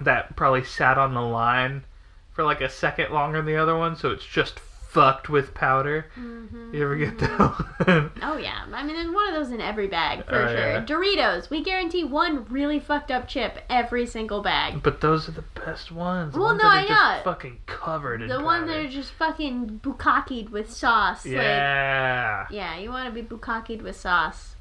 that 0.00 0.34
probably 0.34 0.64
sat 0.64 0.96
on 0.96 1.12
the 1.12 1.20
line 1.20 1.84
for 2.32 2.44
like 2.44 2.60
a 2.60 2.68
second 2.70 3.12
longer 3.12 3.38
than 3.38 3.46
the 3.46 3.56
other 3.56 3.76
one, 3.76 3.96
so 3.96 4.10
it's 4.10 4.24
just 4.24 4.58
fucked 4.88 5.28
with 5.28 5.52
powder. 5.54 6.06
Mm-hmm. 6.18 6.74
You 6.74 6.82
ever 6.84 6.96
get 6.96 7.18
that? 7.18 8.10
Oh 8.22 8.36
yeah, 8.36 8.64
I 8.72 8.82
mean 8.82 8.96
there's 8.96 9.10
one 9.14 9.28
of 9.28 9.34
those 9.34 9.50
in 9.52 9.60
every 9.60 9.86
bag 9.86 10.24
for 10.26 10.34
Oh, 10.34 10.48
sure. 10.48 10.58
yeah. 10.58 10.84
Doritos, 10.84 11.50
we 11.50 11.62
guarantee 11.62 12.04
one 12.04 12.44
really 12.50 12.80
fucked 12.80 13.10
up 13.10 13.28
chip 13.28 13.58
every 13.70 14.06
single 14.06 14.42
bag. 14.42 14.82
but 14.82 15.00
those 15.00 15.28
are 15.28 15.32
the 15.32 15.44
best 15.64 15.92
ones. 15.92 16.32
The 16.34 16.40
Well, 16.40 16.48
ones 16.50 16.62
no, 16.62 16.68
I 16.68 16.80
just 16.86 16.90
know. 16.90 17.20
fucking 17.24 17.58
covered 17.66 18.22
in 18.22 18.28
The 18.28 18.40
one 18.40 18.62
powder. 18.62 18.72
that 18.72 18.86
are 18.86 18.88
just 18.88 19.12
fucking 19.12 19.80
bukakied 19.84 20.50
with 20.50 20.70
sauce. 20.72 21.24
Like, 21.24 21.34
Yeah. 21.34 22.46
yeah, 22.50 22.78
you 22.78 22.90
want 22.90 23.06
to 23.14 23.22
be 23.22 23.26
bukakied 23.26 23.82
with 23.82 23.96
sauce. 23.96 24.56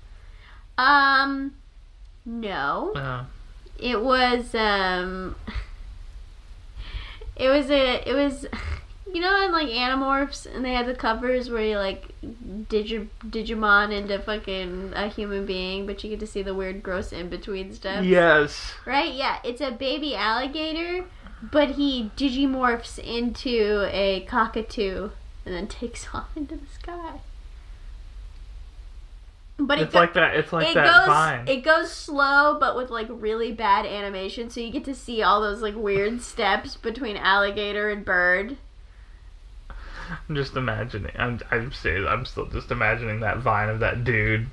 Um, 0.78 1.54
No. 2.26 2.92
Oh. 2.96 3.26
It 3.80 4.02
was 4.02 4.54
um 4.56 5.36
It 7.36 7.50
was 7.50 7.70
a 7.70 8.08
it 8.10 8.14
was 8.14 8.46
you 9.14 9.22
know 9.22 9.46
in 9.46 9.52
like 9.52 9.68
Animorphs 9.70 10.46
and 10.54 10.64
they 10.66 10.74
had 10.74 10.86
the 10.86 10.94
covers 10.96 11.50
where 11.50 11.64
you 11.64 11.78
like 11.78 12.10
digi 12.24 13.08
Digimon 13.26 13.92
into 13.94 14.20
fucking 14.20 14.94
a 14.96 15.08
human 15.08 15.46
being 15.46 15.86
but 15.86 16.04
you 16.04 16.10
get 16.10 16.20
to 16.20 16.28
see 16.28 16.42
the 16.42 16.54
weird 16.54 16.84
gross 16.84 17.12
in 17.14 17.30
between 17.30 17.74
stuff. 17.74 18.04
Yes. 18.04 18.74
Right? 18.86 19.14
Yeah, 19.14 19.38
it's 19.44 19.62
a 19.62 19.72
baby 19.72 20.16
alligator 20.16 21.06
but 21.52 21.72
he 21.72 22.12
digimorphs 22.18 22.98
into 23.00 23.88
a 23.92 24.22
cockatoo 24.28 25.10
and 25.46 25.56
then 25.56 25.68
takes 25.68 26.08
off 26.14 26.30
into 26.36 26.56
the 26.58 26.66
sky. 26.80 27.22
But 29.60 29.80
it 29.80 29.84
It's 29.84 29.94
go- 29.94 30.00
like 30.02 30.14
that. 30.14 30.36
It's 30.36 30.54
like 30.54 30.68
it 30.68 30.74
that 30.76 30.86
goes 30.86 31.08
vine. 31.08 31.48
it 31.48 31.64
goes 31.64 31.92
slow 31.92 32.58
but 32.60 32.76
with 32.76 32.90
like 32.92 33.08
really 33.10 33.52
bad 33.52 33.86
animation 33.88 34.50
so 34.52 34.60
you 34.60 34.72
get 34.72 34.86
to 34.86 34.94
see 34.94 35.24
all 35.24 35.42
those 35.42 35.62
like 35.64 35.76
weird 35.76 36.22
steps 36.22 36.76
between 36.76 37.18
alligator 37.18 37.90
and 37.90 38.06
bird 38.06 38.58
I'm 40.30 40.36
just 40.36 40.56
imagining. 40.56 41.12
I'm. 41.18 41.40
I'm 41.52 41.72
serious. 41.74 42.08
I'm 42.10 42.26
still 42.26 42.46
just 42.46 42.72
imagining 42.72 43.20
that 43.22 43.38
vine 43.40 43.70
of 43.70 43.80
that 43.80 44.04
dude. 44.04 44.48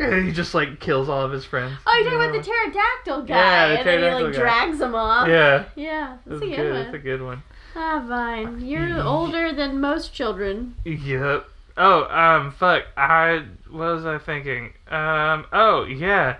And 0.00 0.26
he 0.26 0.32
just 0.32 0.54
like 0.54 0.80
kills 0.80 1.08
all 1.08 1.22
of 1.22 1.30
his 1.30 1.44
friends. 1.44 1.76
oh 1.86 1.94
you're 2.02 2.10
talking 2.10 2.28
about 2.28 2.32
the 2.44 2.50
pterodactyl 2.50 3.22
guy 3.22 3.34
Yeah, 3.36 3.68
the 3.68 3.78
and 3.78 3.86
then 4.02 4.18
he 4.18 4.24
like 4.24 4.32
guy. 4.34 4.38
drags 4.40 4.78
them 4.80 4.94
off 4.94 5.28
Yeah. 5.28 5.64
yeah 5.76 6.16
That's 6.26 6.40
that's 6.40 6.42
a 6.42 6.46
good, 6.46 6.56
good. 6.56 6.72
one 6.72 6.82
That's 6.84 6.94
a 6.94 6.98
good 6.98 7.22
one. 7.22 7.42
ah 7.76 8.04
fine 8.08 8.60
you're 8.66 9.00
older 9.02 9.52
than 9.52 9.80
most 9.80 10.12
children 10.12 10.74
Yep. 10.84 11.46
Oh, 11.76 12.04
um, 12.04 12.52
fuck. 12.52 12.84
I 12.96 13.44
what 13.68 13.94
was 13.94 14.06
I 14.06 14.18
thinking? 14.18 14.74
Um, 14.88 15.46
oh 15.52 15.84
yeah. 15.84 16.36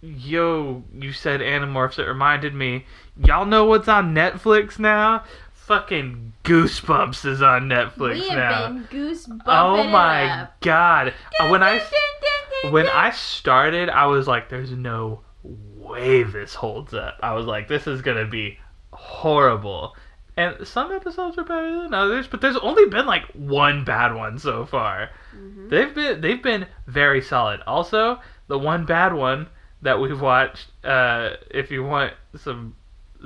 Yo, 0.00 0.82
you 0.92 1.12
said 1.12 1.40
Animorphs. 1.40 2.00
It 2.00 2.04
reminded 2.06 2.52
me. 2.52 2.84
Y'all 3.24 3.46
know 3.46 3.64
what's 3.64 3.86
on 3.86 4.12
Netflix 4.12 4.78
now? 4.80 5.22
Fucking 5.66 6.32
Goosebumps 6.44 7.24
is 7.26 7.42
on 7.42 7.62
Netflix 7.68 8.14
we 8.20 8.28
have 8.28 8.38
now. 8.38 8.68
been 8.68 8.82
goose 8.90 9.26
bumping 9.26 9.44
oh 9.48 9.82
my 9.84 10.46
god! 10.60 11.12
Uh, 11.40 11.48
When 11.48 11.62
I 11.62 11.78
Dun, 11.78 11.86
dun, 11.88 12.62
dun, 12.62 12.72
when 12.72 12.86
dun. 12.86 12.94
I 12.96 13.10
started, 13.10 13.88
I 13.90 14.06
was 14.06 14.28
like, 14.28 14.48
"There's 14.48 14.70
no 14.70 15.22
way 15.42 16.22
this 16.22 16.54
holds 16.54 16.94
up." 16.94 17.18
I 17.20 17.32
was 17.34 17.46
like, 17.46 17.66
"This 17.66 17.88
is 17.88 18.00
gonna 18.00 18.26
be 18.26 18.58
horrible." 18.92 19.96
And 20.36 20.66
some 20.66 20.92
episodes 20.92 21.36
are 21.38 21.44
better 21.44 21.82
than 21.82 21.94
others, 21.94 22.28
but 22.28 22.40
there's 22.40 22.56
only 22.58 22.86
been 22.88 23.06
like 23.06 23.24
one 23.32 23.84
bad 23.84 24.14
one 24.14 24.38
so 24.38 24.66
far. 24.66 25.10
Mhm. 25.36 25.68
They've 25.70 25.92
been 25.94 26.20
they've 26.20 26.42
been 26.42 26.66
very 26.86 27.20
solid. 27.22 27.60
Also, 27.66 28.20
the 28.46 28.58
one 28.58 28.84
bad 28.84 29.14
one 29.14 29.48
that 29.82 29.98
we've 29.98 30.20
watched, 30.20 30.68
uh, 30.84 31.30
if 31.50 31.70
you 31.72 31.82
want 31.82 32.12
some 32.36 32.76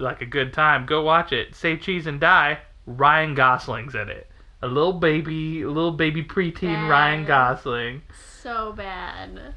like 0.01 0.21
a 0.21 0.27
good 0.27 0.53
time, 0.53 0.87
go 0.87 1.03
watch 1.03 1.33
it. 1.33 1.55
Say 1.55 1.77
cheese 1.77 2.07
and 2.07 2.21
die. 2.21 2.59
Ryan 2.87 3.35
Gosling's 3.35 3.95
in 3.95 4.09
it. 4.09 4.27
A 4.63 4.67
little 4.67 4.93
baby, 4.95 5.63
a 5.63 5.69
little 5.69 5.93
baby 5.93 6.23
preteen 6.23 6.89
Ryan 6.89 7.25
Gosling. 7.25 8.03
so 8.43 8.73
bad. 8.73 9.55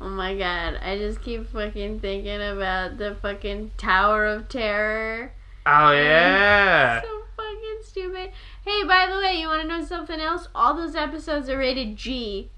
Oh 0.00 0.08
my 0.08 0.36
god, 0.36 0.78
I 0.82 0.96
just 0.98 1.22
keep 1.22 1.48
fucking 1.50 2.00
thinking 2.00 2.42
about 2.42 2.98
the 2.98 3.14
fucking 3.20 3.72
Tower 3.76 4.26
of 4.26 4.48
Terror. 4.48 5.32
Oh 5.66 5.92
yeah. 5.92 7.02
So 7.02 7.22
fucking 7.36 7.78
stupid. 7.84 8.32
Hey, 8.64 8.84
by 8.84 9.06
the 9.10 9.18
way, 9.18 9.40
you 9.40 9.46
want 9.48 9.62
to 9.62 9.68
know 9.68 9.84
something 9.84 10.18
else? 10.20 10.48
All 10.54 10.74
those 10.74 10.96
episodes 10.96 11.48
are 11.48 11.58
rated 11.58 11.96
G. 11.96 12.50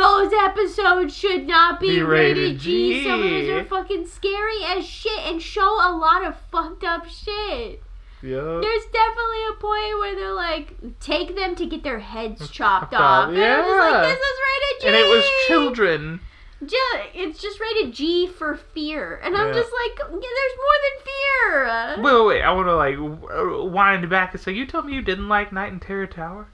Those 0.00 0.32
episodes 0.32 1.16
should 1.16 1.46
not 1.46 1.80
be, 1.80 1.96
Be 1.96 2.02
rated, 2.02 2.36
rated 2.44 2.58
G. 2.60 3.04
Some 3.04 3.22
of 3.22 3.30
those 3.30 3.48
are 3.50 3.64
fucking 3.64 4.06
scary 4.06 4.64
as 4.64 4.84
shit 4.86 5.18
and 5.26 5.40
show 5.40 5.62
a 5.62 5.92
lot 5.96 6.24
of 6.24 6.36
fucked 6.50 6.84
up 6.84 7.06
shit. 7.06 7.82
Yep. 8.22 8.62
There's 8.62 8.84
definitely 8.86 9.44
a 9.50 9.60
point 9.60 9.98
where 9.98 10.14
they're 10.16 10.32
like, 10.32 10.98
take 11.00 11.36
them 11.36 11.54
to 11.56 11.66
get 11.66 11.82
their 11.84 12.00
heads 12.00 12.48
chopped 12.50 12.94
off. 12.94 13.28
And 13.28 13.38
I'm 13.38 13.60
like, 13.78 13.92
yeah. 13.92 14.00
this 14.02 14.18
is 14.18 14.38
rated 14.46 14.80
G. 14.80 14.86
And 14.88 14.96
it 14.96 15.08
was 15.08 15.24
children. 15.46 16.20
Ju- 16.64 16.76
it's 17.14 17.40
just 17.40 17.60
rated 17.60 17.92
G 17.92 18.26
for 18.26 18.56
fear, 18.56 19.20
and 19.22 19.36
I'm 19.36 19.52
just 19.52 19.70
like, 19.70 19.98
yeah, 19.98 20.06
there's 20.08 20.56
more 20.56 20.78
than 20.86 21.04
fear. 21.04 22.02
Wait, 22.02 22.14
wait, 22.14 22.26
wait. 22.26 22.42
I 22.42 22.50
want 22.52 22.68
to 22.68 22.74
like 22.76 22.94
w- 22.94 23.28
uh, 23.28 23.64
wind 23.66 24.08
back. 24.08 24.36
So 24.38 24.50
you 24.50 24.66
told 24.66 24.86
me 24.86 24.94
you 24.94 25.02
didn't 25.02 25.28
like 25.28 25.52
Night 25.52 25.70
in 25.70 25.80
Terror 25.80 26.06
Tower? 26.06 26.48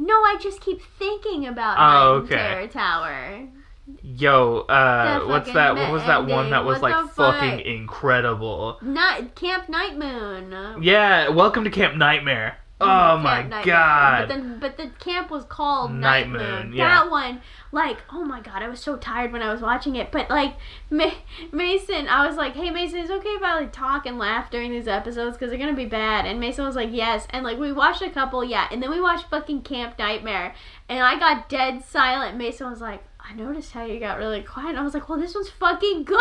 No, 0.00 0.14
I 0.14 0.38
just 0.40 0.62
keep 0.62 0.80
thinking 0.98 1.46
about 1.46 1.76
Oh, 1.78 2.20
Night 2.20 2.24
okay. 2.24 2.34
Terror 2.36 2.66
Tower. 2.68 3.48
Yo, 4.02 4.60
uh, 4.60 5.24
what's 5.26 5.52
that? 5.52 5.74
What 5.74 5.92
was 5.92 6.02
that 6.04 6.26
one 6.26 6.48
that 6.50 6.64
was 6.64 6.80
what 6.80 6.90
like 6.90 7.12
fucking 7.12 7.60
incredible? 7.60 8.78
Not 8.80 9.34
Camp 9.34 9.68
Night 9.68 9.98
Moon. 9.98 10.82
Yeah, 10.82 11.28
Welcome 11.28 11.64
to 11.64 11.70
Camp 11.70 11.96
Nightmare. 11.96 12.56
Oh 12.80 13.18
my 13.18 13.42
Night 13.42 13.50
Moon. 13.50 13.62
god. 13.66 14.28
But 14.28 14.34
then, 14.34 14.58
but 14.58 14.76
the 14.76 14.88
camp 14.98 15.30
was 15.30 15.44
called 15.44 15.92
Night 15.92 16.28
Night, 16.28 16.28
Moon. 16.28 16.66
Moon, 16.68 16.72
yeah. 16.72 17.02
That 17.02 17.10
one, 17.10 17.40
like, 17.72 17.98
oh 18.10 18.24
my 18.24 18.40
god, 18.40 18.62
I 18.62 18.68
was 18.68 18.80
so 18.80 18.96
tired 18.96 19.32
when 19.32 19.42
I 19.42 19.52
was 19.52 19.60
watching 19.60 19.96
it. 19.96 20.10
But 20.10 20.30
like, 20.30 20.54
Ma- 20.90 21.10
Mason, 21.52 22.08
I 22.08 22.26
was 22.26 22.36
like, 22.36 22.54
hey 22.54 22.70
Mason, 22.70 22.98
is 23.00 23.10
it 23.10 23.14
okay 23.18 23.28
if 23.28 23.42
I 23.42 23.54
like 23.60 23.72
talk 23.72 24.06
and 24.06 24.18
laugh 24.18 24.50
during 24.50 24.70
these 24.70 24.88
episodes 24.88 25.36
because 25.36 25.50
they're 25.50 25.58
gonna 25.58 25.76
be 25.76 25.84
bad? 25.86 26.26
And 26.26 26.40
Mason 26.40 26.64
was 26.64 26.76
like, 26.76 26.90
yes. 26.92 27.26
And 27.30 27.44
like, 27.44 27.58
we 27.58 27.72
watched 27.72 28.02
a 28.02 28.10
couple, 28.10 28.42
yeah. 28.44 28.66
And 28.70 28.82
then 28.82 28.90
we 28.90 29.00
watched 29.00 29.28
fucking 29.30 29.62
Camp 29.62 29.98
Nightmare, 29.98 30.54
and 30.88 31.00
I 31.00 31.18
got 31.18 31.48
dead 31.48 31.84
silent. 31.84 32.36
Mason 32.36 32.68
was 32.70 32.80
like. 32.80 33.02
I 33.22 33.34
noticed 33.34 33.72
how 33.72 33.84
you 33.84 34.00
got 34.00 34.16
really 34.18 34.40
quiet. 34.42 34.76
I 34.76 34.82
was 34.82 34.94
like, 34.94 35.06
"Well, 35.08 35.18
this 35.18 35.34
one's 35.34 35.50
fucking 35.50 36.04
good. 36.04 36.18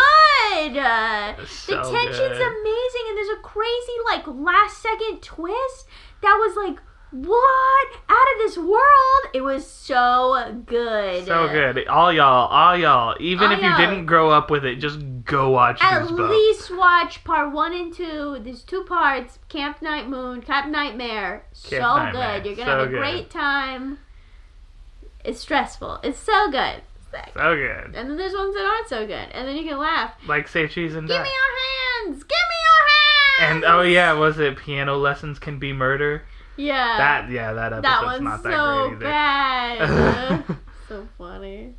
Uh, 0.77 1.33
the 1.37 1.45
tension's 1.45 2.17
good. 2.37 2.41
amazing, 2.41 3.05
and 3.07 3.17
there's 3.17 3.29
a 3.29 3.41
crazy 3.41 3.93
like 4.05 4.27
last 4.27 4.79
second 4.81 5.21
twist 5.21 5.87
that 6.21 6.35
was 6.35 6.55
like, 6.55 6.79
what 7.11 7.87
out 8.07 8.27
of 8.33 8.37
this 8.37 8.55
world? 8.57 9.33
It 9.33 9.41
was 9.41 9.65
so 9.65 10.61
good. 10.65 11.25
So 11.25 11.47
good. 11.47 11.87
All 11.87 12.13
y'all, 12.13 12.47
all 12.47 12.77
y'all. 12.77 13.15
Even 13.19 13.47
All 13.47 13.53
if 13.53 13.59
you 13.61 13.67
y'all. 13.67 13.77
didn't 13.77 14.05
grow 14.05 14.29
up 14.29 14.51
with 14.51 14.63
it, 14.63 14.75
just 14.75 14.99
go 15.25 15.49
watch 15.49 15.77
it. 15.81 15.83
At 15.85 16.11
least 16.11 16.69
watch 16.75 17.23
part 17.23 17.51
one 17.51 17.73
and 17.73 17.91
two. 17.93 18.39
There's 18.43 18.61
two 18.63 18.83
parts: 18.83 19.39
Camp 19.49 19.81
Night 19.81 20.07
Moon, 20.07 20.41
Camp 20.41 20.69
Nightmare. 20.71 21.45
so 21.51 21.79
Nightmare. 21.79 22.41
good. 22.41 22.45
You're 22.45 22.55
gonna 22.57 22.71
So 22.71 22.77
have 22.79 22.87
a 22.87 22.91
good. 22.91 22.99
great 22.99 23.29
time. 23.31 23.97
It's 25.25 25.39
stressful. 25.39 25.99
It's 26.03 26.19
so 26.19 26.51
good. 26.51 26.83
So 27.11 27.55
good. 27.55 27.95
And 27.95 28.07
then 28.07 28.17
there's 28.17 28.33
ones 28.33 28.53
that 28.53 28.63
aren't 28.65 28.87
so 28.87 29.07
good, 29.07 29.29
and 29.31 29.47
then 29.47 29.55
you 29.55 29.63
can 29.67 29.79
laugh. 29.79 30.13
Like 30.27 30.47
say 30.47 30.67
cheese 30.67 30.93
and 30.93 31.07
Give 31.07 31.17
die. 31.17 31.23
me 31.23 31.29
your 31.29 32.11
hands. 32.13 32.23
Give 32.23 32.29
me. 32.29 32.55
And 33.39 33.63
oh 33.63 33.81
yeah, 33.81 34.13
was 34.13 34.39
it 34.39 34.57
piano 34.57 34.97
lessons 34.97 35.39
can 35.39 35.59
be 35.59 35.73
murder? 35.73 36.23
yeah. 36.57 36.97
That 36.97 37.29
yeah, 37.29 37.53
that 37.53 37.73
episode's 37.73 37.83
that 37.83 38.03
one's 38.05 38.21
not 38.21 38.43
that 38.43 38.51
so 38.53 38.89
great 38.89 38.95
either. 38.95 39.05
bad. 39.05 40.43
so 40.89 41.07
funny. 41.17 41.73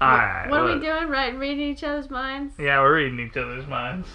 All 0.00 0.08
What- 0.10 0.16
right. 0.18 0.46
What 0.50 0.60
are 0.60 0.74
we 0.74 0.80
doing? 0.80 1.08
Right, 1.08 1.36
reading 1.38 1.68
each 1.70 1.84
other's 1.84 2.10
minds. 2.10 2.54
Yeah, 2.58 2.80
we're 2.80 2.96
reading 2.96 3.20
each 3.20 3.36
other's 3.36 3.66
minds. 3.66 4.08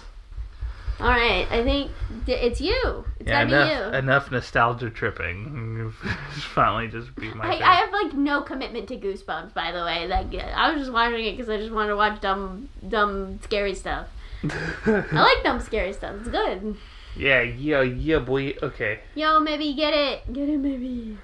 All 1.00 1.08
right, 1.08 1.46
I 1.50 1.64
think 1.64 1.90
it's 2.26 2.60
you. 2.60 3.04
It's 3.18 3.26
yeah, 3.30 3.44
gotta 3.44 3.56
enough, 3.56 3.68
be 3.90 3.92
you. 3.92 3.98
enough 3.98 4.30
nostalgia 4.30 4.90
tripping. 4.90 5.90
Finally, 6.54 6.88
just 6.88 7.14
be 7.16 7.32
my. 7.32 7.46
I. 7.56 7.72
I 7.72 7.74
have 7.76 7.90
like 7.90 8.12
no 8.12 8.42
commitment 8.42 8.86
to 8.88 8.96
Goosebumps, 8.98 9.54
by 9.54 9.72
the 9.72 9.82
way. 9.82 10.06
Like 10.06 10.26
I 10.34 10.70
was 10.72 10.80
just 10.82 10.92
watching 10.92 11.24
it 11.24 11.30
because 11.38 11.48
I 11.48 11.56
just 11.56 11.72
wanted 11.72 11.88
to 11.90 11.96
watch 11.96 12.20
dumb, 12.20 12.68
dumb, 12.86 13.40
scary 13.44 13.74
stuff. 13.74 14.08
I 14.86 15.04
like 15.12 15.42
dumb, 15.44 15.60
scary 15.60 15.92
stuff. 15.92 16.16
It's 16.20 16.28
good. 16.28 16.76
yeah, 17.16 17.42
yeah, 17.42 17.82
yeah, 17.82 18.18
boy. 18.18 18.54
Okay. 18.62 19.00
Yo, 19.14 19.38
maybe 19.40 19.72
get 19.74 19.92
it, 19.94 20.32
get 20.32 20.48
it, 20.48 20.58
maybe. 20.58 21.18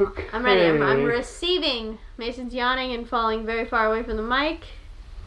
Okay. 0.00 0.24
I'm 0.32 0.44
ready. 0.44 0.66
I'm, 0.66 0.82
I'm 0.82 1.04
receiving. 1.04 1.98
Mason's 2.18 2.54
yawning 2.54 2.92
and 2.92 3.08
falling 3.08 3.44
very 3.46 3.64
far 3.66 3.86
away 3.86 4.02
from 4.02 4.16
the 4.16 4.22
mic. 4.22 4.62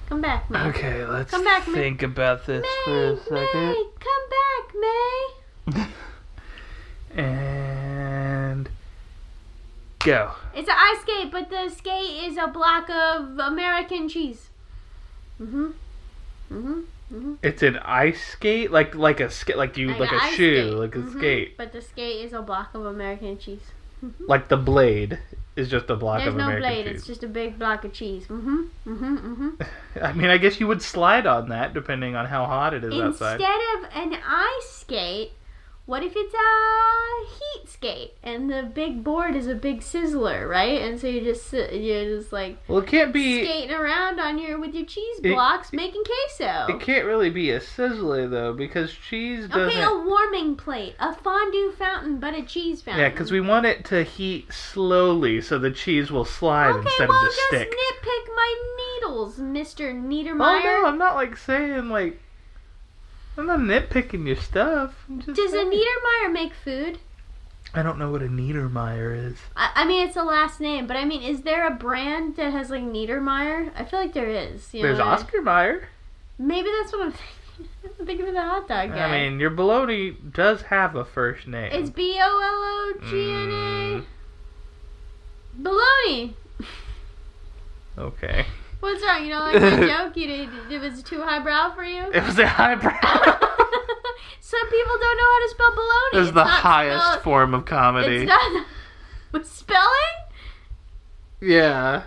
Come 0.09 0.21
back, 0.21 0.49
May. 0.49 0.59
Okay, 0.69 1.05
let's 1.05 1.31
Come 1.31 1.43
back, 1.43 1.67
May. 1.67 1.73
think 1.73 2.01
about 2.03 2.45
this 2.45 2.65
for 2.85 3.11
a 3.11 3.17
second. 3.17 3.69
May, 3.69 3.85
come 3.99 4.29
back, 5.75 5.85
May. 5.85 5.87
And 7.15 8.69
go. 9.99 10.31
It's 10.55 10.69
an 10.69 10.75
ice 10.77 11.01
skate, 11.01 11.31
but 11.31 11.49
the 11.49 11.69
skate 11.69 12.23
is 12.25 12.37
a 12.37 12.47
block 12.47 12.89
of 12.89 13.39
American 13.39 14.07
cheese. 14.07 14.49
Mhm. 15.41 15.73
Mhm. 16.51 16.83
Mhm. 17.13 17.37
It's 17.41 17.63
an 17.63 17.77
ice 17.77 18.21
skate, 18.33 18.71
like 18.71 18.95
like 18.95 19.19
a 19.19 19.29
skate, 19.29 19.57
like 19.57 19.77
you 19.77 19.87
like, 19.89 20.11
an 20.11 20.17
a 20.17 20.19
shoe, 20.35 20.55
skate. 20.69 20.73
like 20.73 20.95
a 20.95 20.99
Mhm. 20.99 21.17
skate. 21.17 21.57
But 21.57 21.71
the 21.71 21.81
skate 21.81 22.25
is 22.25 22.33
a 22.33 22.41
block 22.41 22.73
of 22.75 22.85
American 22.85 23.37
cheese. 23.37 23.71
Like 24.27 24.47
the 24.49 24.57
blade 24.57 25.17
is 25.55 25.69
just 25.69 25.89
a 25.89 25.95
block 25.95 26.19
There's 26.19 26.29
of 26.29 26.35
no 26.35 26.43
American 26.43 26.69
blade. 26.69 26.85
cheese. 26.85 26.95
It's 26.97 27.07
just 27.07 27.23
a 27.23 27.27
big 27.27 27.57
block 27.57 27.83
of 27.83 27.93
cheese. 27.93 28.27
Mm-hmm. 28.27 28.57
Mm-hmm. 28.87 29.15
Mm-hmm. 29.15 29.49
I 30.03 30.13
mean, 30.13 30.29
I 30.29 30.37
guess 30.37 30.59
you 30.59 30.67
would 30.67 30.81
slide 30.83 31.25
on 31.25 31.49
that 31.49 31.73
depending 31.73 32.15
on 32.15 32.27
how 32.27 32.45
hot 32.45 32.73
it 32.75 32.83
is 32.83 32.93
outside. 32.93 33.39
Instead 33.41 33.59
of 33.77 33.89
an 33.95 34.19
ice 34.27 34.69
skate, 34.69 35.31
what 35.87 36.03
if 36.03 36.13
it's 36.15 36.33
a 36.35 37.33
heat 37.33 37.67
skate, 37.69 38.13
and 38.21 38.49
the 38.51 38.61
big 38.63 39.03
board 39.03 39.35
is 39.35 39.47
a 39.47 39.55
big 39.55 39.79
sizzler, 39.81 40.47
right? 40.47 40.81
And 40.81 40.99
so 40.99 41.07
you 41.07 41.21
just 41.21 41.51
you're 41.51 42.17
just 42.19 42.31
like 42.31 42.57
Well, 42.67 42.79
it 42.79 42.87
can't 42.87 43.11
be. 43.11 43.43
skating 43.43 43.71
around 43.71 44.19
on 44.19 44.37
your 44.37 44.59
with 44.59 44.75
your 44.75 44.85
cheese 44.85 45.19
It- 45.23 45.33
blocks 45.33 45.73
making 45.73 46.03
queso. 46.03 46.65
It 46.75 46.79
can't 46.81 47.05
really 47.05 47.29
be 47.31 47.49
a 47.51 47.59
sizzler 47.59 48.29
though, 48.29 48.53
because 48.53 48.93
cheese 48.93 49.47
doesn't. 49.47 49.69
Okay, 49.69 49.81
a 49.81 49.97
warming 49.97 50.55
plate, 50.55 50.95
a 50.99 51.15
fondue 51.15 51.71
fountain, 51.71 52.19
but 52.19 52.33
a 52.35 52.43
cheese 52.43 52.81
fountain. 52.81 53.01
Yeah, 53.03 53.09
because 53.09 53.31
we 53.31 53.41
want 53.41 53.65
it 53.65 53.83
to 53.85 54.03
heat 54.03 54.51
slowly 54.53 55.41
so 55.41 55.57
the 55.57 55.71
cheese 55.71 56.11
will 56.11 56.25
slide 56.25 56.71
Okay, 56.75 56.81
instead 56.85 57.09
well, 57.09 57.17
of 57.17 57.23
just 57.25 57.37
just 57.37 57.47
stick. 57.47 57.71
nitpick 57.71 58.35
my 58.35 58.55
needles, 59.01 59.39
Mister 59.39 59.93
Niedermayer. 59.93 60.35
Oh 60.39 60.81
no, 60.81 60.85
I'm 60.85 60.97
not 60.97 61.15
like 61.15 61.37
saying 61.37 61.89
like. 61.89 62.19
I'm 63.37 63.45
not 63.45 63.59
nitpicking 63.59 64.25
your 64.25 64.35
stuff. 64.35 65.05
Does 65.25 65.37
a 65.37 65.49
saying. 65.51 65.71
Niedermeyer 65.71 66.31
make 66.33 66.53
food? 66.53 66.99
I 67.73 67.83
don't 67.83 67.99
know 67.99 68.09
what 68.09 68.23
a 68.23 68.27
Niedermeyer 68.27 69.15
is. 69.31 69.37
I, 69.55 69.71
I 69.75 69.85
mean, 69.85 70.07
it's 70.07 70.15
a 70.17 70.23
last 70.23 70.59
name, 70.59 70.87
but 70.87 70.97
I 70.97 71.05
mean, 71.05 71.21
is 71.21 71.41
there 71.41 71.67
a 71.67 71.71
brand 71.71 72.35
that 72.37 72.51
has 72.51 72.69
like 72.69 72.81
Niedermeyer? 72.83 73.71
I 73.75 73.83
feel 73.83 73.99
like 73.99 74.13
there 74.13 74.29
is. 74.29 74.73
You 74.73 74.81
There's 74.81 74.97
know, 74.99 75.05
Oscar 75.05 75.41
Mayer. 75.41 75.89
Maybe 76.39 76.69
that's 76.79 76.91
what 76.93 77.01
I'm 77.07 77.11
thinking. 77.11 77.33
I'm 77.99 78.05
thinking 78.05 78.27
of 78.29 78.33
the 78.35 78.41
hot 78.41 78.67
dog 78.67 78.89
guy. 78.89 79.05
I 79.05 79.11
mean, 79.29 79.39
your 79.39 79.49
bologna 79.49 80.11
does 80.11 80.61
have 80.63 80.95
a 80.95 81.03
first 81.05 81.45
name. 81.47 81.71
it's 81.73 81.89
B 81.89 82.17
O 82.19 82.23
L 82.23 83.03
O 83.03 83.09
G 83.09 83.31
N 83.31 84.05
Mm, 85.57 85.63
Bologna. 85.63 86.35
okay. 87.97 88.45
What's 88.79 89.03
wrong? 89.03 89.23
You 89.23 89.29
don't 89.29 89.53
like 89.53 89.61
that 89.61 89.87
joke? 90.05 90.17
You 90.17 90.27
did, 90.27 90.49
it 90.71 90.79
was 90.81 91.01
too 91.03 91.21
highbrow 91.21 91.73
for 91.75 91.83
you. 91.83 92.03
It 92.13 92.23
was 92.23 92.37
a 92.39 92.47
highbrow. 92.47 92.91
Some 94.39 94.69
people 94.69 94.97
don't 94.99 95.17
know 95.17 95.31
how 95.33 95.43
to 95.43 95.49
spell 95.49 95.71
bologna. 95.75 96.13
it 96.13 96.17
was 96.19 96.27
It's 96.29 96.35
the 96.35 96.43
highest 96.45 97.05
spelled- 97.05 97.23
form 97.23 97.53
of 97.53 97.65
comedy. 97.65 98.15
It's 98.17 98.29
not 98.29 98.65
with 99.33 99.47
spelling. 99.47 100.17
yeah. 101.41 102.03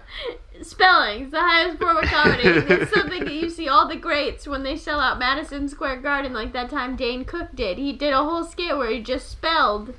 Spelling 0.63 1.25
is 1.25 1.31
the 1.31 1.41
highest 1.41 1.79
form 1.79 1.97
of 1.97 2.05
comedy. 2.05 2.43
it's 2.49 2.93
something 2.95 3.25
that 3.25 3.33
you 3.33 3.49
see 3.49 3.67
all 3.69 3.89
the 3.89 3.97
greats 3.97 4.47
when 4.47 4.63
they 4.63 4.77
sell 4.77 5.01
out 5.01 5.19
Madison 5.19 5.69
Square 5.69 6.03
Garden, 6.03 6.33
like 6.35 6.53
that 6.53 6.69
time 6.71 6.97
Dane 6.97 7.25
Cook 7.25 7.49
did. 7.55 7.79
He 7.79 7.93
did 7.95 8.13
a 8.13 8.23
whole 8.25 8.45
skit 8.45 8.77
where 8.77 8.91
he 8.91 9.01
just 9.01 9.29
spelled. 9.31 9.95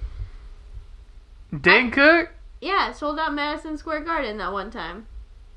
Dane 1.60 1.90
Cook? 1.92 2.30
Yeah, 2.62 2.92
sold 2.92 3.18
out 3.20 3.34
Madison 3.34 3.76
Square 3.78 4.02
Garden 4.02 4.38
that 4.38 4.52
one 4.54 4.70
time. 4.72 5.08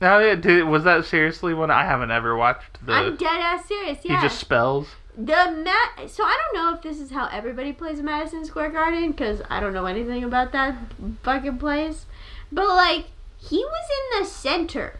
Oh 0.00 0.18
yeah, 0.18 0.34
dude, 0.34 0.68
was 0.68 0.84
that 0.84 1.04
seriously 1.04 1.54
one? 1.54 1.70
I 1.70 1.84
haven't 1.84 2.10
ever 2.10 2.36
watched 2.36 2.84
the. 2.84 2.92
I'm 2.92 3.16
dead 3.16 3.40
ass 3.40 3.66
serious. 3.66 4.02
He 4.02 4.08
just 4.08 4.38
spells. 4.38 4.88
The 5.16 5.62
Mat. 5.64 6.10
So 6.10 6.24
I 6.24 6.38
don't 6.42 6.60
know 6.60 6.74
if 6.74 6.82
this 6.82 7.00
is 7.00 7.12
how 7.12 7.28
everybody 7.28 7.72
plays 7.72 8.02
Madison 8.02 8.44
Square 8.44 8.70
Garden 8.70 9.12
because 9.12 9.40
I 9.48 9.60
don't 9.60 9.72
know 9.72 9.86
anything 9.86 10.24
about 10.24 10.52
that 10.52 10.76
fucking 11.22 11.58
place. 11.58 12.06
But 12.50 12.66
like, 12.68 13.06
he 13.38 13.58
was 13.58 13.88
in 14.14 14.22
the 14.22 14.28
center. 14.28 14.98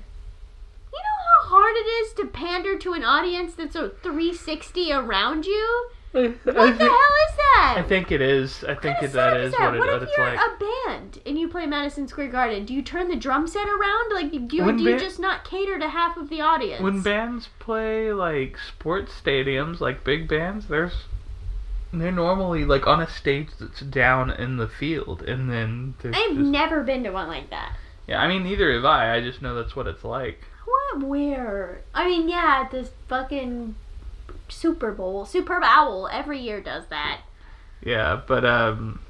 You 0.93 1.01
know 1.01 1.43
how 1.43 1.49
hard 1.49 1.75
it 1.77 1.89
is 1.89 2.13
to 2.15 2.27
pander 2.27 2.79
to 2.79 2.93
an 2.93 3.03
audience 3.03 3.55
that's 3.55 3.75
a 3.75 3.89
360 3.89 4.93
around 4.93 5.47
you. 5.47 5.91
What 6.15 6.45
the 6.45 6.53
hell 6.53 6.69
is 6.77 7.37
that? 7.37 7.75
I 7.79 7.83
think 7.83 8.13
it 8.13 8.21
is. 8.21 8.63
I 8.65 8.75
think 8.75 9.03
it, 9.03 9.13
that 9.13 9.37
of 9.37 9.43
is 9.43 9.53
setup 9.53 9.67
what, 9.67 9.75
it, 9.75 9.79
What 9.81 9.89
what 9.89 9.97
if 9.97 10.09
it's 10.09 10.17
you're 10.17 10.27
like. 10.27 10.39
a 10.39 10.89
band 10.89 11.19
and 11.27 11.37
you 11.39 11.49
play 11.49 11.67
Madison 11.67 12.07
Square 12.07 12.29
Garden? 12.29 12.65
Do 12.65 12.73
you 12.73 12.83
turn 12.83 13.09
the 13.09 13.17
drum 13.17 13.49
set 13.49 13.67
around? 13.67 14.13
Like, 14.13 14.31
do 14.31 14.37
you, 14.37 14.73
do 14.73 14.83
you 14.83 14.95
ba- 14.95 15.01
just 15.01 15.19
not 15.19 15.45
cater 15.45 15.77
to 15.79 15.89
half 15.89 16.17
of 16.17 16.29
the 16.29 16.41
audience? 16.41 16.81
When 16.81 17.03
bands 17.03 17.49
play 17.59 18.13
like 18.13 18.57
sports 18.59 19.13
stadiums, 19.21 19.81
like 19.81 20.05
big 20.05 20.29
bands, 20.29 20.69
there's 20.69 20.93
they're 21.93 22.13
normally 22.13 22.65
like 22.65 22.87
on 22.87 23.01
a 23.01 23.09
stage 23.09 23.49
that's 23.59 23.81
down 23.81 24.31
in 24.31 24.57
the 24.57 24.69
field, 24.69 25.23
and 25.23 25.51
then 25.51 25.95
I've 26.05 26.13
just, 26.13 26.39
never 26.39 26.83
been 26.85 27.03
to 27.05 27.11
one 27.11 27.29
like 27.29 27.51
that. 27.51 27.77
yeah. 28.07 28.21
I 28.21 28.29
mean, 28.29 28.45
neither 28.45 28.73
have 28.75 28.85
I. 28.85 29.17
I 29.17 29.21
just 29.21 29.43
know 29.43 29.55
that's 29.55 29.75
what 29.75 29.87
it's 29.89 30.05
like. 30.05 30.41
What? 30.65 31.05
Where? 31.05 31.83
I 31.95 32.09
mean, 32.09 32.29
yeah, 32.29 32.69
this 32.71 32.91
fucking 33.09 33.75
Super 34.49 34.93
Bowl, 34.93 35.25
Super 35.25 35.61
Bowl, 35.61 36.09
every 36.11 36.39
year 36.39 36.61
does 36.61 36.87
that. 36.89 37.23
Yeah, 37.83 38.21
but 38.27 38.45
um, 38.45 39.01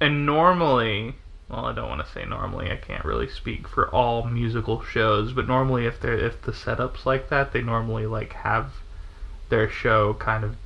and 0.00 0.26
normally, 0.26 1.14
well, 1.48 1.66
I 1.66 1.72
don't 1.72 1.88
want 1.88 2.04
to 2.04 2.12
say 2.12 2.24
normally. 2.24 2.70
I 2.70 2.76
can't 2.76 3.04
really 3.04 3.28
speak 3.28 3.68
for 3.68 3.88
all 3.88 4.24
musical 4.24 4.82
shows, 4.82 5.32
but 5.32 5.46
normally, 5.46 5.86
if 5.86 6.00
they're 6.00 6.18
if 6.18 6.42
the 6.42 6.52
setups 6.52 7.06
like 7.06 7.28
that, 7.30 7.52
they 7.52 7.62
normally 7.62 8.06
like 8.06 8.32
have 8.32 8.72
their 9.50 9.68
show 9.68 10.14
kind 10.14 10.44
of 10.44 10.56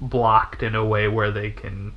blocked 0.00 0.62
in 0.62 0.74
a 0.74 0.84
way 0.84 1.08
where 1.08 1.30
they 1.30 1.50
can. 1.50 1.94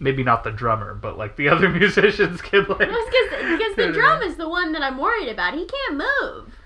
Maybe 0.00 0.22
not 0.22 0.44
the 0.44 0.52
drummer, 0.52 0.94
but 0.94 1.18
like 1.18 1.36
the 1.36 1.48
other 1.48 1.68
musicians 1.68 2.42
can 2.42 2.66
like. 2.68 2.78
Because 2.78 3.08
because 3.30 3.76
the 3.76 3.92
drum 3.94 4.22
is 4.22 4.36
the 4.36 4.48
one 4.48 4.72
that 4.72 4.82
I'm 4.82 4.98
worried 4.98 5.28
about. 5.28 5.54
He 5.54 5.66
can't 5.66 5.96
move. 5.96 6.57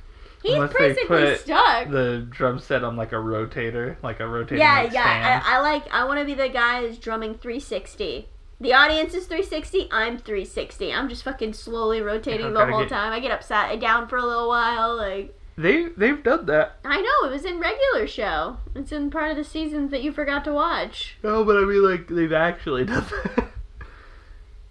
He's 0.43 0.55
Unless 0.55 0.72
they 0.72 0.78
basically 0.88 1.07
put 1.07 1.40
stuck. 1.40 1.88
the 1.90 2.26
drum 2.30 2.59
set 2.59 2.82
on 2.84 2.97
like 2.97 3.12
a 3.12 3.16
rotator, 3.16 3.97
like 4.03 4.20
a 4.20 4.26
rotating 4.26 4.59
Yeah, 4.59 4.82
like, 4.82 4.93
yeah. 4.93 5.43
I, 5.47 5.57
I 5.57 5.61
like. 5.61 5.84
I 5.93 6.05
want 6.05 6.18
to 6.18 6.24
be 6.26 6.34
the 6.34 6.49
guy 6.49 6.80
who's 6.86 6.99
drumming 6.99 7.34
360. 7.34 8.28
The 8.61 8.72
audience 8.74 9.14
is 9.14 9.26
360. 9.26 9.88
I'm 9.90 10.18
360. 10.18 10.93
I'm 10.93 11.09
just 11.09 11.22
fucking 11.24 11.53
slowly 11.55 12.01
rotating 12.01 12.53
the 12.53 12.66
whole 12.66 12.80
get- 12.80 12.88
time. 12.88 13.12
I 13.12 13.20
get 13.20 13.30
upside 13.30 13.80
down 13.80 14.09
for 14.09 14.16
a 14.16 14.24
little 14.26 14.49
while. 14.49 14.97
Like 14.97 15.36
They 15.57 15.88
they've 15.97 16.22
done 16.22 16.47
that. 16.47 16.78
I 16.84 17.01
know 17.01 17.28
it 17.28 17.32
was 17.32 17.45
in 17.45 17.59
regular 17.61 18.07
show. 18.07 18.59
It's 18.74 18.93
in 18.93 19.11
part 19.11 19.30
of 19.32 19.36
the 19.36 19.45
seasons 19.45 19.90
that 19.90 20.03
you 20.03 20.12
forgot 20.12 20.45
to 20.45 20.53
watch. 20.53 21.16
No, 21.22 21.45
but 21.45 21.57
I 21.57 21.61
mean 21.64 21.82
like 21.88 22.09
they've 22.09 22.32
actually 22.32 22.84
done 22.84 23.05
that. 23.36 23.49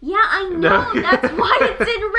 Yeah, 0.01 0.17
I 0.19 0.49
know. 0.49 0.91
No. 0.93 1.01
That's 1.01 1.31
why 1.37 1.57
it's 1.61 1.79
in 1.79 2.11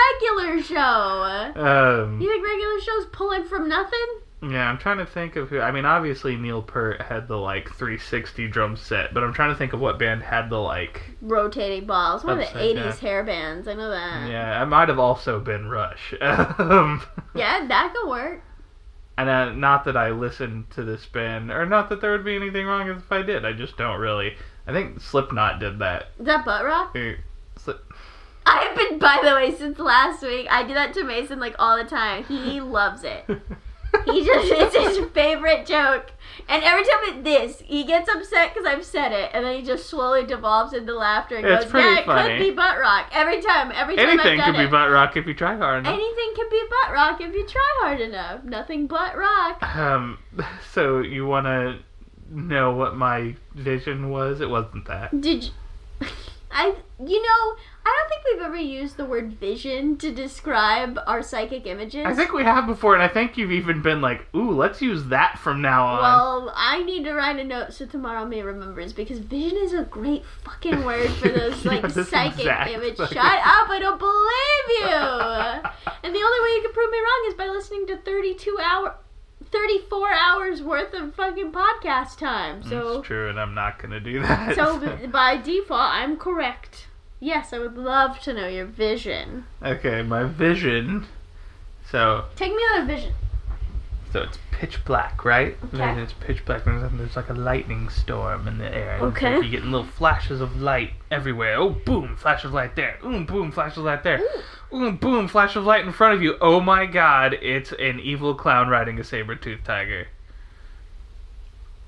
regular 0.49 0.62
show. 0.62 1.61
Um, 1.61 2.20
You 2.20 2.28
think 2.30 2.45
regular 2.47 2.80
show's 2.80 3.07
pulling 3.12 3.45
from 3.45 3.68
nothing? 3.68 4.07
yeah, 4.45 4.68
I'm 4.68 4.78
trying 4.78 4.99
to 4.99 5.07
think 5.07 5.37
of 5.37 5.49
who. 5.51 5.61
I 5.61 5.70
mean, 5.70 5.85
obviously 5.85 6.37
Neil 6.37 6.62
Peart 6.62 7.01
had 7.03 7.28
the 7.28 7.37
like 7.39 7.68
360 7.74 8.49
drum 8.49 8.76
set, 8.76 9.14
but 9.14 9.22
I'm 9.22 9.33
trying 9.33 9.51
to 9.51 9.57
think 9.57 9.72
of 9.72 9.80
what 9.80 9.99
band 10.01 10.22
had 10.22 10.51
the 10.51 10.59
like. 10.59 11.01
Rotating 11.20 11.87
balls. 11.87 12.24
One 12.24 12.39
of 12.39 12.45
the 12.45 12.47
Upside 12.49 12.76
80s 12.76 12.83
down. 12.91 12.99
hair 12.99 13.22
bands. 13.24 13.68
I 13.68 13.74
know 13.74 13.91
that. 13.91 14.28
Yeah, 14.30 14.62
it 14.62 14.66
might 14.66 14.89
have 14.89 14.99
also 14.99 15.39
been 15.41 15.68
Rush. 15.68 16.12
um, 16.20 17.03
Yeah, 17.35 17.66
that 17.68 17.95
could 17.95 18.09
work. 18.09 18.43
and 19.18 19.28
uh, 19.28 19.53
not 19.53 19.85
that 19.85 19.97
I 19.97 20.11
listened 20.11 20.70
to 20.70 20.83
this 20.85 21.07
band, 21.07 21.51
or 21.53 21.66
not 21.66 21.89
that 21.91 22.01
there 22.01 22.12
would 22.12 22.24
be 22.24 22.35
anything 22.37 22.66
wrong 22.66 22.89
if 22.89 23.11
I 23.12 23.22
did. 23.22 23.45
I 23.45 23.53
just 23.53 23.76
don't 23.76 24.01
really. 24.01 24.37
I 24.66 24.72
think 24.72 25.01
Slipknot 25.01 25.59
did 25.61 25.78
that. 25.80 26.09
Is 26.18 26.26
that 26.26 26.45
butt 26.45 26.64
rock? 26.64 26.97
Slip- 27.57 27.92
I've 28.44 28.74
been, 28.76 28.98
by 28.98 29.20
the 29.22 29.34
way, 29.34 29.55
since 29.55 29.78
last 29.78 30.22
week. 30.22 30.46
I 30.50 30.66
do 30.66 30.74
that 30.74 30.92
to 30.94 31.05
Mason 31.05 31.38
like 31.38 31.55
all 31.59 31.76
the 31.76 31.84
time. 31.88 32.24
He 32.24 32.61
loves 32.61 33.05
it. 33.05 33.24
He 34.07 34.24
just, 34.24 34.50
it's 34.50 34.74
his 34.96 35.07
favorite 35.11 35.66
joke. 35.66 36.12
And 36.48 36.64
every 36.64 36.82
time 36.82 36.98
it 37.18 37.24
this, 37.24 37.61
he 37.61 37.84
gets 37.84 38.09
upset 38.09 38.55
because 38.55 38.66
I've 38.66 38.86
said 38.86 39.12
it, 39.12 39.30
and 39.34 39.44
then 39.44 39.55
he 39.55 39.62
just 39.62 39.86
slowly 39.90 40.24
devolves 40.24 40.72
into 40.72 40.94
laughter 40.94 41.36
and 41.36 41.46
It's 41.46 41.64
goes, 41.64 41.70
pretty 41.70 41.88
"Yeah, 41.88 41.98
it 42.00 42.07
funny. 42.07 42.28
could 42.30 42.38
be 42.42 42.50
butt 42.53 42.80
rock." 42.80 43.11
Every 43.12 43.42
time, 43.42 43.70
every 43.74 43.96
time 43.96 44.07
I've 44.07 44.12
Anything 44.20 44.38
done 44.38 44.46
could 44.55 44.59
be 44.59 44.64
it. 44.64 44.70
butt 44.70 44.90
rock 44.90 45.14
if 45.18 45.26
you 45.26 45.34
try 45.34 45.59
hard 45.59 45.80
enough. 45.80 45.92
Anything 45.92 46.32
can 46.34 46.48
be 46.50 46.62
butt 46.70 46.94
rock 46.94 47.20
if 47.20 47.34
you 47.34 47.46
try 47.46 47.70
hard 47.82 48.00
enough. 48.00 48.44
Nothing 48.44 48.86
but 48.86 49.14
rock. 49.14 49.62
Um, 49.76 50.18
so 50.72 51.00
you 51.00 51.26
want 51.26 51.44
to 51.44 51.76
know 52.30 52.72
what 52.72 52.96
my 52.96 53.36
vision 53.55 54.09
was? 54.09 54.40
It 54.40 54.48
wasn't 54.48 54.86
that. 54.88 55.20
Did 55.20 55.44
you, 55.44 55.50
I? 56.53 56.74
You 57.05 57.20
know, 57.22 57.57
I 57.84 57.98
don't 57.98 58.09
think 58.09 58.22
we've 58.32 58.46
ever 58.46 58.57
used 58.57 58.96
the 58.96 59.05
word 59.05 59.32
vision 59.32 59.96
to 59.98 60.12
describe 60.12 60.98
our 61.07 61.20
psychic 61.22 61.66
images. 61.66 62.05
I 62.07 62.14
think 62.14 62.32
we 62.32 62.44
have 62.44 62.66
before, 62.66 62.94
and 62.94 63.03
I 63.03 63.09
think 63.09 63.36
you've 63.36 63.50
even 63.53 63.82
been 63.82 64.00
like, 64.00 64.26
"Ooh, 64.34 64.53
let's 64.53 64.80
use 64.80 65.05
that 65.07 65.38
from 65.38 65.61
now 65.62 65.86
on." 65.86 66.03
Well, 66.03 66.53
I 66.55 66.82
need 66.84 67.05
to 67.05 67.14
write 67.14 67.38
a 67.38 67.44
note 67.44 67.72
so 67.72 67.86
tomorrow 67.86 68.24
May 68.24 68.42
remembers 68.42 68.92
because 68.92 69.18
vision 69.18 69.59
is 69.59 69.72
a 69.72 69.82
great 69.84 70.24
fucking 70.44 70.84
word 70.84 71.11
for 71.11 71.28
those 71.38 71.64
like 71.64 71.82
this 71.92 72.09
psychic 72.11 72.40
exact 72.40 72.70
image. 72.70 72.96
fucking- 72.98 73.16
Shut 73.16 73.24
up! 73.24 73.68
I 73.70 73.78
don't 73.80 73.98
believe 73.98 74.80
you. 74.80 75.90
and 76.05 76.14
the 76.14 76.20
only 76.22 76.40
way 76.40 76.57
you 76.57 76.62
can 76.62 76.72
prove 76.72 76.90
me 76.90 76.98
wrong 76.98 77.24
is 77.28 77.34
by 77.34 77.46
listening 77.48 77.86
to 77.88 77.96
thirty-two 77.96 78.59
hour, 78.62 78.94
thirty-four 79.53 80.11
hours 80.12 80.62
worth 80.62 80.92
of 80.94 81.14
fucking 81.14 81.53
podcast 81.53 82.18
time. 82.18 82.62
So, 82.64 82.94
That's 82.94 83.07
true, 83.07 83.28
and 83.30 83.38
I'm 83.38 83.55
not 83.55 83.78
gonna 83.78 84.00
do 84.00 84.20
that. 84.22 84.55
so 84.57 84.78
by 85.12 85.36
default, 85.36 85.80
I'm 85.92 86.16
correct. 86.16 86.88
Yes, 87.20 87.53
I 87.53 87.59
would 87.61 87.76
love 87.78 88.18
to 88.20 88.32
know 88.32 88.48
your 88.48 88.66
vision. 88.66 89.44
okay, 89.62 90.03
my 90.03 90.24
vision. 90.24 91.07
So, 91.88 92.24
Take 92.34 92.53
me 92.53 92.62
on 92.74 92.80
a 92.82 92.84
vision. 92.86 93.12
So 94.12 94.20
it's 94.22 94.38
pitch 94.50 94.84
black, 94.84 95.24
right? 95.24 95.56
Okay. 95.72 95.82
And 95.82 95.98
it's 95.98 96.12
pitch 96.12 96.44
black, 96.44 96.66
and 96.66 96.80
there's- 97.00 97.16
like 97.16 97.30
a 97.30 97.34
lightning 97.34 97.88
storm 97.88 98.46
in 98.46 98.58
the 98.58 98.72
air. 98.74 98.98
Okay. 99.00 99.34
like 99.34 99.42
you're 99.42 99.50
getting 99.50 99.70
little 99.72 99.86
flashes 99.86 100.40
of 100.40 100.60
light 100.60 100.92
everywhere. 101.10 101.56
Oh, 101.56 101.70
boom, 101.70 102.16
flash 102.16 102.44
of 102.44 102.52
light 102.52 102.76
there. 102.76 102.98
Ooh, 103.04 103.24
boom, 103.24 103.50
flash 103.50 103.76
of 103.76 103.84
light 103.84 104.02
there. 104.02 104.20
Ooh, 104.72 104.92
boom, 104.92 105.28
flash 105.28 105.56
of 105.56 105.64
light 105.64 105.84
in 105.84 105.92
front 105.92 106.14
of 106.14 106.22
you. 106.22 106.36
Oh 106.40 106.60
my 106.60 106.86
god, 106.86 107.34
it's 107.42 107.72
an 107.72 108.00
evil 108.00 108.34
clown 108.34 108.68
riding 108.68 108.98
a 109.00 109.04
saber-toothed 109.04 109.64
tiger. 109.64 110.06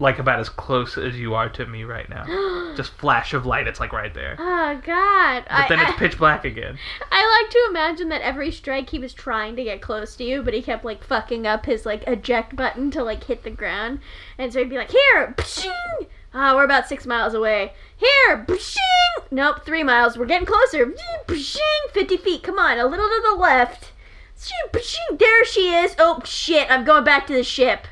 Like 0.05 0.19
about 0.19 0.39
as 0.39 0.51
close 0.51 0.99
as 0.99 1.19
you 1.19 1.35
are 1.35 1.49
to 1.49 1.67
me 1.67 1.83
right 1.83 2.09
now. 2.11 2.75
Just 2.77 2.93
flash 2.93 3.33
of 3.33 3.47
light. 3.47 3.67
It's 3.67 3.81
like 3.81 3.93
right 3.93 4.13
there. 4.13 4.37
Oh 4.39 4.81
God! 4.85 5.45
But 5.49 5.69
then 5.69 5.81
I, 5.81 5.89
it's 5.89 5.99
pitch 5.99 6.19
black 6.19 6.45
again. 6.45 6.79
I 7.11 7.41
like 7.43 7.51
to 7.51 7.67
imagine 7.71 8.11
that 8.11 8.21
every 8.21 8.53
strike 8.53 8.91
he 8.91 8.99
was 8.99 9.15
trying 9.15 9.57
to 9.57 9.65
get 9.65 9.81
close 9.81 10.15
to 10.17 10.25
you, 10.25 10.43
but 10.43 10.53
he 10.53 10.61
kept 10.61 10.85
like 10.85 11.03
fucking 11.03 11.47
up 11.47 11.65
his 11.65 11.87
like 11.87 12.05
eject 12.07 12.55
button 12.55 12.91
to 12.93 13.03
like 13.03 13.25
hit 13.25 13.45
the 13.45 13.51
ground, 13.51 14.01
and 14.39 14.53
so 14.53 14.59
he'd 14.59 14.69
be 14.69 14.77
like, 14.77 14.91
"Here, 14.91 15.35
pshing! 15.39 16.07
Ah, 16.35 16.55
we're 16.55 16.65
about 16.65 16.87
six 16.87 17.07
miles 17.07 17.33
away. 17.33 17.73
Here, 17.97 18.45
pshing! 18.47 19.25
Nope, 19.31 19.65
three 19.65 19.83
miles. 19.83 20.19
We're 20.19 20.27
getting 20.27 20.47
closer. 20.47 20.93
Pshing! 21.27 21.91
Fifty 21.93 22.19
feet. 22.19 22.43
Come 22.43 22.59
on, 22.59 22.79
a 22.79 22.87
little 22.87 23.09
to 23.09 23.23
the 23.25 23.37
left. 23.41 23.93
Pshing! 24.37 25.19
There 25.19 25.45
she 25.47 25.75
is. 25.75 25.97
Oh 25.99 26.21
shit! 26.27 26.71
I'm 26.71 26.85
going 26.85 27.05
back 27.05 27.27
to 27.29 27.33
the 27.33 27.43
ship. 27.43 27.87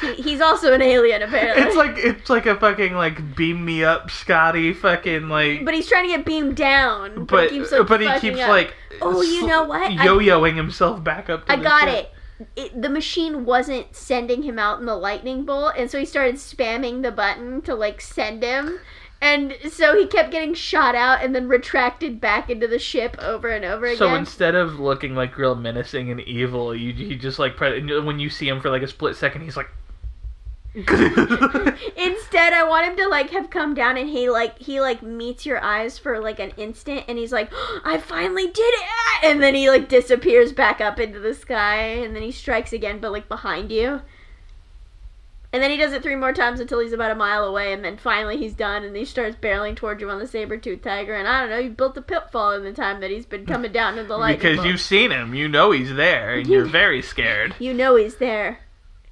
He, 0.00 0.14
he's 0.14 0.40
also 0.40 0.72
an 0.72 0.82
alien, 0.82 1.22
apparently. 1.22 1.62
It's 1.62 1.76
like 1.76 1.96
it's 1.96 2.30
like 2.30 2.46
a 2.46 2.56
fucking 2.56 2.94
like 2.94 3.36
beam 3.36 3.64
me 3.64 3.84
up, 3.84 4.10
Scotty. 4.10 4.72
Fucking 4.72 5.28
like. 5.28 5.64
but 5.64 5.74
he's 5.74 5.88
trying 5.88 6.04
to 6.04 6.16
get 6.16 6.26
beamed 6.26 6.56
down. 6.56 7.26
But, 7.26 7.28
But 7.28 7.50
he 7.50 7.58
keeps, 7.58 7.72
like, 7.72 7.86
but 7.86 8.00
he 8.00 8.18
keeps 8.20 8.38
like. 8.38 8.74
Oh, 9.02 9.22
you 9.22 9.46
know 9.46 9.64
what? 9.64 9.92
Yo-yoing 9.92 10.56
himself 10.56 11.02
back 11.02 11.28
up. 11.28 11.46
To 11.46 11.52
I 11.52 11.56
got 11.56 11.88
ship. 11.88 12.12
it. 12.56 12.74
it. 12.74 12.82
The 12.82 12.88
machine 12.88 13.44
wasn't 13.44 13.94
sending 13.94 14.42
him 14.42 14.58
out 14.58 14.80
in 14.80 14.86
the 14.86 14.96
lightning 14.96 15.44
bolt, 15.44 15.74
and 15.76 15.90
so 15.90 15.98
he 15.98 16.04
started 16.04 16.36
spamming 16.36 17.02
the 17.02 17.12
button 17.12 17.62
to 17.62 17.74
like 17.74 18.00
send 18.00 18.42
him. 18.42 18.80
And 19.20 19.56
so 19.70 19.96
he 19.96 20.06
kept 20.06 20.32
getting 20.32 20.52
shot 20.52 20.94
out 20.94 21.22
and 21.22 21.34
then 21.34 21.48
retracted 21.48 22.20
back 22.20 22.50
into 22.50 22.66
the 22.68 22.78
ship 22.78 23.16
over 23.20 23.48
and 23.48 23.64
over 23.64 23.86
again. 23.86 23.96
So 23.96 24.14
instead 24.14 24.54
of 24.54 24.78
looking 24.78 25.14
like 25.14 25.38
real 25.38 25.54
menacing 25.54 26.10
and 26.10 26.20
evil, 26.20 26.74
you 26.74 26.92
he 26.92 27.16
just 27.16 27.38
like 27.38 27.56
pre- 27.56 28.00
when 28.00 28.18
you 28.18 28.28
see 28.28 28.46
him 28.46 28.60
for 28.60 28.70
like 28.70 28.82
a 28.82 28.88
split 28.88 29.16
second, 29.16 29.42
he's 29.42 29.56
like. 29.56 29.70
Instead, 31.96 32.52
I 32.52 32.64
want 32.68 32.86
him 32.86 32.96
to 32.96 33.08
like 33.08 33.30
have 33.30 33.48
come 33.48 33.74
down 33.74 33.96
and 33.96 34.08
he 34.08 34.28
like 34.28 34.58
he 34.58 34.80
like 34.80 35.02
meets 35.02 35.46
your 35.46 35.62
eyes 35.62 35.98
for 35.98 36.18
like 36.20 36.40
an 36.40 36.50
instant 36.56 37.04
and 37.06 37.16
he's 37.16 37.32
like, 37.32 37.50
"I 37.84 37.98
finally 37.98 38.48
did 38.48 38.74
it!" 38.74 39.24
And 39.24 39.40
then 39.42 39.54
he 39.54 39.70
like 39.70 39.88
disappears 39.88 40.52
back 40.52 40.80
up 40.80 40.98
into 40.98 41.20
the 41.20 41.34
sky 41.34 41.78
and 41.78 42.14
then 42.14 42.22
he 42.22 42.32
strikes 42.32 42.72
again, 42.72 42.98
but 42.98 43.12
like 43.12 43.28
behind 43.28 43.70
you. 43.70 44.00
And 45.52 45.62
then 45.62 45.70
he 45.70 45.76
does 45.76 45.92
it 45.92 46.02
three 46.02 46.16
more 46.16 46.32
times 46.32 46.58
until 46.58 46.80
he's 46.80 46.92
about 46.92 47.12
a 47.12 47.14
mile 47.14 47.44
away, 47.44 47.72
and 47.72 47.84
then 47.84 47.96
finally 47.96 48.36
he's 48.36 48.54
done, 48.54 48.82
and 48.82 48.96
he 48.96 49.04
starts 49.04 49.36
barreling 49.36 49.76
towards 49.76 50.00
you 50.00 50.10
on 50.10 50.18
the 50.18 50.26
saber 50.26 50.56
tooth 50.56 50.82
tiger. 50.82 51.14
And 51.14 51.28
I 51.28 51.42
don't 51.42 51.50
know, 51.50 51.58
you 51.58 51.70
built 51.70 51.96
a 51.96 52.02
pitfall 52.02 52.50
in 52.50 52.64
the 52.64 52.72
time 52.72 53.00
that 53.00 53.12
he's 53.12 53.24
been 53.24 53.46
coming 53.54 53.70
down 53.70 53.94
to 53.94 54.02
the 54.02 54.16
light. 54.16 54.40
because 54.40 54.56
bolt. 54.56 54.66
you've 54.66 54.80
seen 54.80 55.12
him, 55.12 55.32
you 55.32 55.46
know 55.46 55.70
he's 55.70 55.94
there, 55.94 56.38
and 56.38 56.48
you're 56.48 56.64
very 56.64 57.00
scared. 57.02 57.54
you 57.60 57.72
know 57.72 57.94
he's 57.94 58.16
there, 58.16 58.58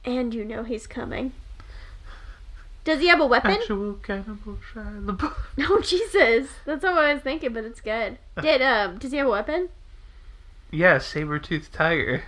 and 0.05 0.35
you 0.35 0.45
know 0.45 0.65
he's 0.65 0.89
coming. 0.89 1.31
Does 2.85 3.01
he 3.01 3.07
have 3.09 3.21
a 3.21 3.27
weapon? 3.27 3.53
Actual 3.53 3.95
cannibal 3.95 4.59
Shia 4.75 5.05
LaBeouf. 5.07 5.35
Oh 5.71 5.81
Jesus, 5.81 6.49
that's 6.65 6.83
not 6.83 6.95
what 6.95 7.05
I 7.05 7.15
was 7.15 7.23
thinking, 7.23 7.53
but 7.53 7.65
it's 7.65 7.81
good. 7.81 8.19
Did 8.41 8.61
um 8.63 8.99
does 8.99 9.13
he 9.13 9.19
have 9.19 9.27
a 9.27 9.31
weapon? 9.31 9.69
Yeah, 10.71 10.99
saber 10.99 11.39
toothed 11.39 11.73
tiger. 11.73 12.25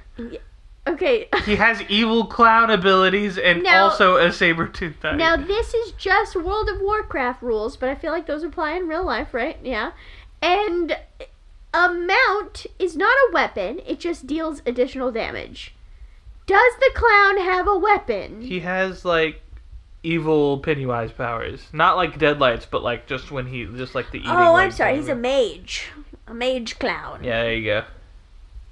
Okay. 0.86 1.28
He 1.44 1.56
has 1.56 1.80
evil 1.88 2.26
clown 2.26 2.70
abilities 2.70 3.38
and 3.38 3.62
Now- 3.62 3.84
also 3.84 4.16
a 4.16 4.30
saber 4.32 4.68
toothed 4.68 5.00
tiger. 5.00 5.16
Now 5.16 5.36
this 5.36 5.74
is 5.74 5.92
just 5.92 6.36
World 6.36 6.68
of 6.68 6.80
Warcraft 6.80 7.42
rules, 7.42 7.76
but 7.76 7.88
I 7.88 7.94
feel 7.94 8.12
like 8.12 8.26
those 8.26 8.42
apply 8.44 8.72
in 8.72 8.86
real 8.86 9.04
life, 9.04 9.32
right? 9.34 9.58
Yeah. 9.62 9.92
And 10.42 10.96
a 11.72 11.88
mount 11.92 12.66
is 12.78 12.96
not 12.96 13.16
a 13.28 13.32
weapon; 13.32 13.80
it 13.86 13.98
just 13.98 14.26
deals 14.26 14.60
additional 14.66 15.10
damage. 15.10 15.74
Does 16.46 16.74
the 16.78 16.90
clown 16.94 17.38
have 17.38 17.66
a 17.66 17.78
weapon? 17.78 18.42
he 18.42 18.60
has 18.60 19.04
like 19.06 19.40
evil 20.04 20.58
Pennywise 20.58 21.10
powers, 21.10 21.66
not 21.72 21.96
like 21.96 22.18
deadlights, 22.18 22.66
but 22.66 22.82
like 22.82 23.06
just 23.06 23.30
when 23.32 23.46
he 23.46 23.64
just 23.64 23.94
like 23.94 24.10
the 24.12 24.18
eating. 24.18 24.30
oh, 24.30 24.54
I'm 24.54 24.70
sorry. 24.70 24.92
or 24.92 24.96
He's 24.96 25.08
a 25.08 25.14
mage, 25.16 25.90
a 26.28 26.34
mage 26.34 26.78
clown, 26.78 27.24
Yeah, 27.24 27.42
there 27.42 27.54
you 27.54 27.64
go. 27.64 27.84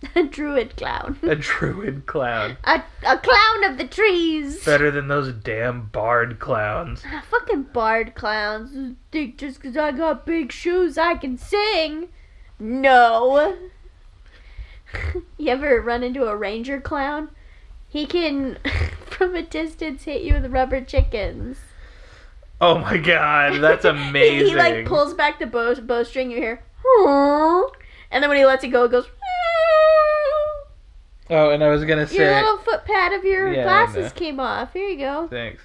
a 0.17 0.23
druid 0.25 0.77
clown, 0.77 1.19
A 1.23 1.35
druid 1.37 2.07
clown. 2.07 2.57
a 2.65 2.83
a 3.07 3.19
clown 3.19 3.65
of 3.65 3.79
the 3.79 3.87
trees. 3.87 4.65
Better 4.65 4.91
than 4.91 5.09
those 5.09 5.33
damn 5.33 5.87
bard 5.87 6.39
clowns. 6.39 7.03
Ah, 7.07 7.23
Fucking 7.31 7.65
bard 7.73 8.15
clowns 8.15 8.97
think 9.11 9.39
just 9.39 9.63
'cause 9.63 9.77
I 9.77 9.93
got 9.93 10.27
big 10.27 10.53
shoes 10.53 10.99
I 10.99 11.15
can 11.15 11.39
sing. 11.39 12.09
No. 12.59 13.57
you 15.39 15.49
ever 15.51 15.81
run 15.81 16.03
into 16.03 16.27
a 16.27 16.37
ranger 16.37 16.81
clown? 16.81 17.31
He 17.93 18.07
can, 18.07 18.57
from 19.07 19.35
a 19.35 19.43
distance, 19.43 20.05
hit 20.05 20.23
you 20.23 20.33
with 20.33 20.51
rubber 20.51 20.81
chickens. 20.81 21.59
Oh 22.59 22.79
my 22.79 22.97
god, 22.97 23.61
that's 23.61 23.85
amazing. 23.97 24.49
He, 24.49 24.55
like 24.55 24.87
pulls 24.87 25.13
back 25.13 25.39
the 25.39 25.47
bow 25.47 25.75
bowstring. 25.75 26.31
You 26.31 26.39
hear, 26.39 26.63
and 28.11 28.23
then 28.23 28.29
when 28.31 28.39
he 28.39 28.47
lets 28.47 28.65
it 28.65 28.69
go, 28.69 28.85
it 28.85 28.91
goes. 28.93 29.07
Oh, 31.31 31.51
and 31.51 31.63
I 31.63 31.69
was 31.69 31.85
gonna 31.85 32.07
say 32.07 32.17
Your 32.17 32.35
little 32.35 32.59
foot 32.59 32.85
pad 32.85 33.13
of 33.13 33.25
your 33.25 33.53
Yeah, 33.53 33.63
glasses 33.65 34.13
came 34.13 34.39
off. 34.41 34.73
Here 34.73 34.89
you 34.89 34.99
go. 34.99 35.29
thanks. 35.29 35.63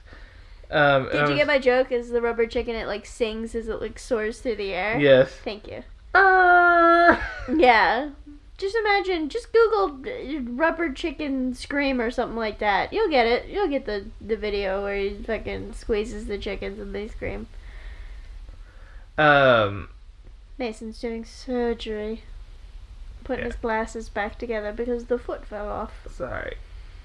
Um, 0.70 1.06
Did 1.06 1.14
you 1.14 1.22
was- 1.22 1.30
get 1.38 1.48
my 1.48 1.60
joke? 1.60 1.92
Is 1.92 2.10
the 2.10 2.22
rubber 2.22 2.46
chicken? 2.46 2.76
It 2.76 2.88
like 2.88 3.06
sings 3.06 3.56
as 3.56 3.68
it 3.70 3.82
like 3.82 3.98
soars 4.00 4.40
through 4.40 4.58
the 4.58 4.74
air. 4.74 5.00
Yes. 5.00 5.32
Thank 5.44 5.68
you. 5.68 5.84
Uh, 6.14 7.18
Yeah. 7.56 8.10
Just 8.58 8.76
imagine, 8.76 9.30
just 9.30 9.54
Google 9.54 10.00
uh, 10.08 10.42
rubber 10.54 10.92
chicken 10.92 11.54
scream 11.54 12.02
or 12.02 12.10
something 12.10 12.38
like 12.38 12.58
that. 12.60 12.92
You'll 12.92 13.10
get 13.10 13.28
it. 13.28 13.48
You'll 13.50 13.68
get 13.68 13.86
the, 13.86 14.08
the 14.20 14.36
video 14.36 14.82
where 14.84 14.96
he 14.98 15.14
fucking 15.14 15.74
squeezes 15.74 16.26
the 16.26 16.40
chickens 16.40 16.80
and 16.80 16.94
they 16.96 17.08
scream. 17.08 17.46
um, 19.18 19.90
Mason's 20.58 21.00
doing 21.00 21.24
surgery. 21.26 22.24
Putting 23.24 23.46
Yeah. 23.46 23.52
his 23.52 23.56
glasses 23.58 24.10
back 24.10 24.40
together 24.40 24.72
because 24.72 25.06
the 25.06 25.20
foot 25.20 25.46
fell 25.46 25.68
off. 25.70 25.94
sorry. 26.10 26.56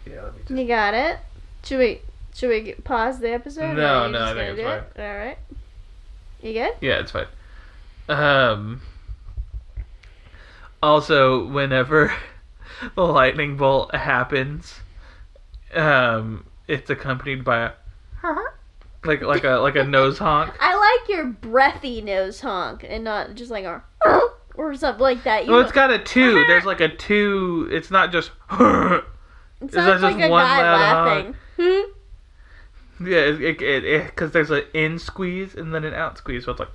Yeah, 0.07 0.23
let 0.23 0.33
me 0.35 0.39
just. 0.47 0.51
You 0.51 0.67
got 0.67 0.95
it? 0.95 1.19
Should 1.65 1.79
we 1.79 2.01
should 2.35 2.49
we 2.49 2.61
get, 2.63 2.85
pause 2.85 3.19
the 3.21 3.31
episode? 3.33 3.77
No, 3.77 4.09
no, 4.09 4.23
I 4.25 4.35
think 4.35 4.59
it's 4.59 4.61
it? 4.97 5.01
Alright. 5.01 5.39
You 6.41 6.53
good? 6.55 6.73
Yeah, 6.81 7.01
it's 7.01 7.11
fine. 7.13 7.27
Um. 8.09 8.81
Also, 10.83 11.47
whenever 11.47 12.13
the 12.97 13.03
lightning 13.07 13.57
bolt 13.57 13.95
happens, 13.95 14.81
um, 15.75 16.45
it's 16.67 16.91
accompanied 16.91 17.45
by 17.45 17.59
a 17.59 17.73
like 19.05 19.23
like 19.23 19.45
a 19.45 19.57
like 19.57 19.77
a 19.77 19.85
nose 19.85 20.19
honk. 20.19 20.53
I 20.61 20.99
like 20.99 21.09
your 21.09 21.27
breathy 21.27 22.01
nose 22.03 22.41
honk 22.41 22.85
and 22.89 23.05
not 23.05 23.35
just 23.35 23.51
like 23.51 23.65
a 23.65 23.83
or 24.55 24.75
something 24.75 25.01
like 25.03 25.23
that. 25.25 25.47
You 25.47 25.53
Well, 25.53 25.61
it's 25.61 25.73
got 25.73 25.91
a 25.91 25.99
two. 25.99 26.45
There's 26.47 26.65
like 26.65 26.81
a 26.81 26.89
two. 26.89 27.69
It's 27.71 27.91
not 27.91 28.13
just. 28.13 28.31
it 28.51 29.05
is 29.63 29.71
that 29.71 30.01
sounds 30.01 30.03
just 30.03 30.03
like 30.03 30.31
one 30.31 30.31
loud 30.31 31.07
laughing. 31.07 31.35
Hmm? 31.59 33.07
it 33.07 33.41
it 33.41 33.85
it 33.85 34.07
because 34.07 34.33
there's 34.33 34.51
an 34.51 34.65
in 34.75 34.99
squeeze 34.99 35.55
and 35.55 35.75
then 35.75 35.85
an 35.85 35.95
out 35.95 36.19
squeeze, 36.19 36.45
so 36.45 36.53
it's 36.53 36.61
like. 36.61 36.69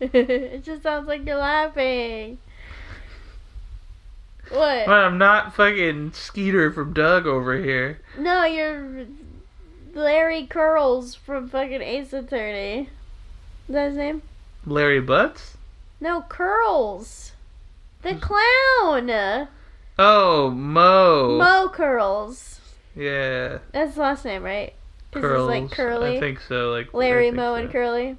it 0.14 0.64
just 0.64 0.82
sounds 0.82 1.06
like 1.06 1.26
you're 1.26 1.36
laughing. 1.36 2.38
What? 4.48 4.86
But 4.86 5.04
I'm 5.04 5.18
not 5.18 5.54
fucking 5.54 6.12
Skeeter 6.12 6.72
from 6.72 6.92
Doug 6.92 7.26
over 7.26 7.56
here. 7.56 8.00
No, 8.18 8.44
you're 8.44 9.06
Larry 9.94 10.46
Curls 10.46 11.14
from 11.14 11.48
fucking 11.48 11.82
Ace 11.82 12.12
Attorney. 12.12 12.88
Is 13.68 13.74
that 13.74 13.88
his 13.88 13.96
name? 13.96 14.22
Larry 14.66 15.02
Butz. 15.02 15.56
No, 16.00 16.22
Curls. 16.22 17.32
The 18.02 18.14
hmm. 18.14 18.20
clown. 18.20 19.48
Oh, 19.98 20.50
Moe. 20.50 21.38
Moe 21.38 21.68
Curls. 21.68 22.60
Yeah. 22.96 23.58
That's 23.72 23.96
the 23.96 24.00
last 24.00 24.24
name, 24.24 24.42
right? 24.42 24.72
Curls. 25.12 25.52
it's 25.52 25.70
like 25.70 25.70
Curly. 25.70 26.16
I 26.16 26.20
think 26.20 26.40
so. 26.40 26.70
Like 26.70 26.94
Larry, 26.94 27.30
Moe, 27.30 27.54
so. 27.54 27.62
and 27.62 27.70
Curly. 27.70 28.16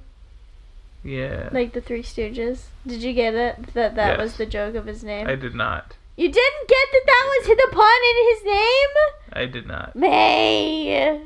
Yeah. 1.04 1.48
Like 1.52 1.72
the 1.72 1.80
Three 1.80 2.02
Stooges. 2.02 2.66
Did 2.86 3.02
you 3.02 3.12
get 3.12 3.34
it? 3.34 3.74
That 3.74 3.96
that 3.96 4.18
was 4.18 4.36
the 4.36 4.46
joke 4.46 4.74
of 4.74 4.86
his 4.86 5.02
name? 5.02 5.26
I 5.26 5.34
did 5.34 5.54
not. 5.54 5.96
You 6.16 6.28
didn't 6.28 6.68
get 6.68 6.88
that 6.92 7.02
that 7.06 7.24
was 7.38 7.46
the 7.48 7.68
pun 7.72 8.00
in 8.10 8.34
his 8.34 8.44
name? 8.44 8.88
I 9.32 9.46
did 9.46 9.66
not. 9.66 9.96
May. 9.96 11.20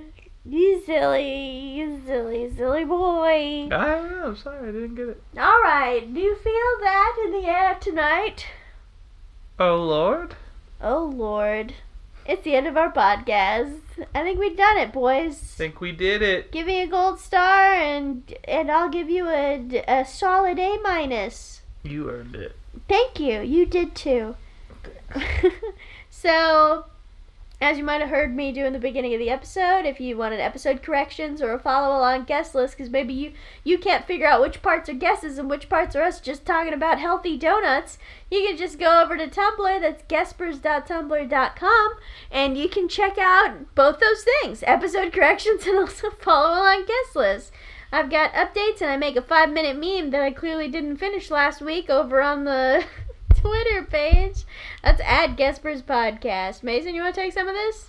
You 0.49 0.81
silly, 0.87 1.74
you 1.74 2.01
silly, 2.07 2.49
silly 2.57 2.85
boy. 2.85 3.68
I 3.72 3.87
don't 3.87 4.11
know. 4.11 4.27
I'm 4.29 4.37
sorry. 4.37 4.68
I 4.68 4.72
didn't 4.72 4.95
get 4.95 5.09
it. 5.09 5.22
Alright, 5.37 6.14
do 6.14 6.20
you 6.20 6.37
feel 6.37 6.53
that 6.83 7.16
in 7.24 7.33
the 7.33 7.49
air 7.49 7.77
tonight? 7.81 8.47
Oh 9.59 9.77
Lord. 9.77 10.37
Oh 10.81 11.12
lord. 11.12 11.74
It's 12.29 12.43
the 12.43 12.57
end 12.57 12.66
of 12.66 12.77
our 12.77 12.93
podcast. 12.93 13.79
I 14.14 14.22
think 14.22 14.41
we've 14.41 14.57
done 14.57 14.79
it, 14.79 14.93
boys. 14.93 15.39
Think 15.39 15.81
we 15.81 15.93
did 15.93 16.22
it. 16.22 16.51
Give 16.51 16.66
me 16.66 16.83
a 16.83 16.87
gold 16.87 17.20
star 17.20 17.72
and 17.72 18.35
and 18.45 18.70
I'll 18.70 18.89
give 18.89 19.09
you 19.09 19.29
a, 19.29 19.85
a 19.87 20.05
solid 20.05 20.59
A 20.59 20.79
minus. 20.83 21.62
You 21.85 22.11
earned 22.11 22.35
it. 22.35 22.57
Thank 22.89 23.20
you. 23.20 23.41
You 23.43 23.64
did 23.64 23.95
too. 23.95 24.35
so, 26.11 26.87
As 27.59 27.78
you 27.78 27.84
might 27.84 28.02
have 28.02 28.11
heard 28.11 28.36
me 28.36 28.52
do 28.52 28.66
in 28.66 28.74
the 28.74 28.78
beginning 28.78 29.14
of 29.14 29.18
the 29.18 29.30
episode, 29.30 29.86
if 29.86 29.98
you 29.98 30.18
wanted 30.18 30.40
episode 30.40 30.82
corrections 30.82 31.40
or 31.40 31.52
a 31.52 31.59
follow 31.59 31.96
along 31.96 32.24
guest 32.24 32.54
list, 32.54 32.76
because 32.76 32.90
maybe 32.90 33.14
you, 33.14 33.32
you 33.64 33.78
can't 33.78 34.07
figure 34.07 34.26
out 34.26 34.42
which 34.42 34.61
parts 34.61 34.90
are 34.90 34.94
guesses 34.94 35.38
and 35.38 35.48
which 35.48 35.70
parts 35.70 35.96
are 35.96 36.02
us 36.02 36.20
just 36.20 36.44
talking 36.44 36.74
about 36.74 36.98
healthy 36.98 37.38
donuts, 37.38 37.96
you 38.30 38.46
can 38.46 38.59
just 38.59 38.78
go 38.78 39.00
over 39.02 39.16
to 39.16 39.26
Tumblr, 39.26 39.80
that's 39.80 40.02
guespers.tumblr.com, 40.02 41.94
and 42.30 42.59
you 42.59 42.68
can 42.68 42.88
check 42.88 43.16
out 43.16 43.74
both 43.74 44.00
those 44.00 44.22
things 44.42 44.62
episode 44.66 45.11
corrections 45.11 45.66
and 45.66 45.78
also 45.78 46.11
follow 46.20 46.61
along 46.61 46.84
guest 46.84 47.16
list. 47.16 47.52
I've 47.90 48.11
got 48.11 48.34
updates 48.34 48.82
and 48.82 48.90
I 48.90 48.98
make 48.98 49.16
a 49.16 49.22
five 49.22 49.50
minute 49.50 49.78
meme 49.78 50.11
that 50.11 50.20
I 50.20 50.30
clearly 50.30 50.68
didn't 50.68 50.98
finish 50.98 51.30
last 51.30 51.62
week 51.62 51.88
over 51.88 52.20
on 52.20 52.44
the 52.44 52.84
Twitter 53.47 53.82
page. 53.84 54.44
That's 54.82 55.01
at 55.05 55.36
Guespers 55.36 55.82
Podcast. 55.82 56.62
Mason, 56.62 56.94
you 56.94 57.03
want 57.03 57.14
to 57.14 57.20
take 57.20 57.32
some 57.32 57.49
of 57.49 57.55
this? 57.55 57.86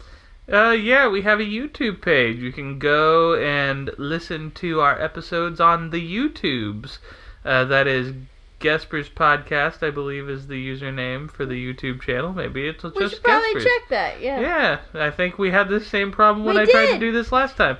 Uh, 0.52 0.72
yeah, 0.72 1.08
we 1.08 1.22
have 1.24 1.40
a 1.40 1.44
YouTube 1.44 2.02
page. 2.02 2.38
You 2.38 2.52
can 2.54 2.80
go 2.80 3.36
and 3.36 3.90
listen 3.98 4.52
to 4.52 4.80
our 4.82 5.00
episodes 5.02 5.60
on 5.60 5.90
the 5.90 6.00
YouTubes. 6.16 7.00
Uh, 7.44 7.66
that 7.66 7.88
is 7.88 8.14
Guespers 8.60 9.10
Podcast, 9.10 9.86
I 9.86 9.90
believe, 9.92 10.30
is 10.30 10.48
the 10.48 10.56
username 10.56 11.30
for 11.30 11.46
the 11.46 11.56
YouTube 11.56 12.02
channel. 12.02 12.34
Maybe 12.34 12.68
it's 12.68 12.84
just 12.84 12.96
we 12.96 13.10
should 13.10 13.24
probably 13.24 13.54
Guespers. 13.56 13.64
check 13.64 13.90
that. 13.90 14.22
Yeah. 14.22 14.40
Yeah, 14.40 14.80
I 14.94 15.12
think 15.12 15.38
we 15.38 15.52
had 15.52 15.70
the 15.70 15.80
same 15.82 16.12
problem 16.12 16.46
when 16.46 16.56
We 16.56 16.62
I 16.62 16.66
tried 16.66 16.94
to 16.94 17.00
do 17.00 17.12
this 17.12 17.32
last 17.32 17.58
time. 17.58 17.78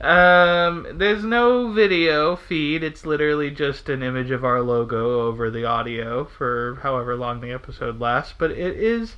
Um, 0.00 0.86
there's 0.94 1.24
no 1.24 1.72
video 1.72 2.34
feed. 2.36 2.82
It's 2.82 3.04
literally 3.04 3.50
just 3.50 3.88
an 3.88 4.02
image 4.02 4.30
of 4.30 4.44
our 4.44 4.62
logo 4.62 5.20
over 5.28 5.50
the 5.50 5.64
audio 5.66 6.24
for 6.24 6.78
however 6.82 7.16
long 7.16 7.40
the 7.40 7.52
episode 7.52 8.00
lasts, 8.00 8.34
but 8.38 8.50
it 8.50 8.76
is 8.76 9.16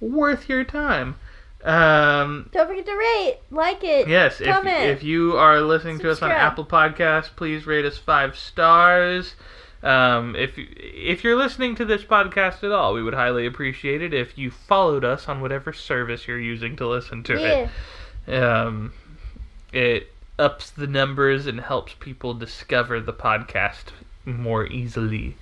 worth 0.00 0.48
your 0.48 0.62
time. 0.64 1.16
Um, 1.64 2.48
Don't 2.52 2.68
forget 2.68 2.86
to 2.86 2.96
rate, 2.96 3.38
like 3.50 3.84
it. 3.84 4.08
yes, 4.08 4.40
if, 4.40 4.64
if 4.64 5.02
you 5.02 5.36
are 5.36 5.60
listening 5.60 5.98
to 5.98 6.10
us 6.10 6.22
on. 6.22 6.30
Apple 6.30 6.64
Podcasts, 6.64 7.34
please 7.34 7.66
rate 7.66 7.84
us 7.84 7.98
five 7.98 8.36
stars. 8.38 9.34
Um, 9.82 10.36
if 10.36 10.52
if 10.56 11.24
you're 11.24 11.36
listening 11.36 11.74
to 11.76 11.84
this 11.84 12.02
podcast 12.02 12.62
at 12.62 12.70
all, 12.70 12.94
we 12.94 13.02
would 13.02 13.14
highly 13.14 13.46
appreciate 13.46 14.00
it 14.00 14.14
if 14.14 14.38
you 14.38 14.50
followed 14.50 15.04
us 15.04 15.26
on 15.28 15.40
whatever 15.40 15.72
service 15.72 16.26
you're 16.28 16.38
using 16.38 16.76
to 16.76 16.86
listen 16.86 17.22
to 17.24 17.38
Yeah. 17.38 17.68
it. 18.28 18.42
Um, 18.42 18.92
it 19.72 20.10
ups 20.40 20.70
the 20.70 20.86
numbers 20.86 21.46
and 21.46 21.60
helps 21.60 21.94
people 22.00 22.32
discover 22.34 22.98
the 22.98 23.12
podcast 23.12 23.92
more 24.24 24.66
easily. 24.66 25.36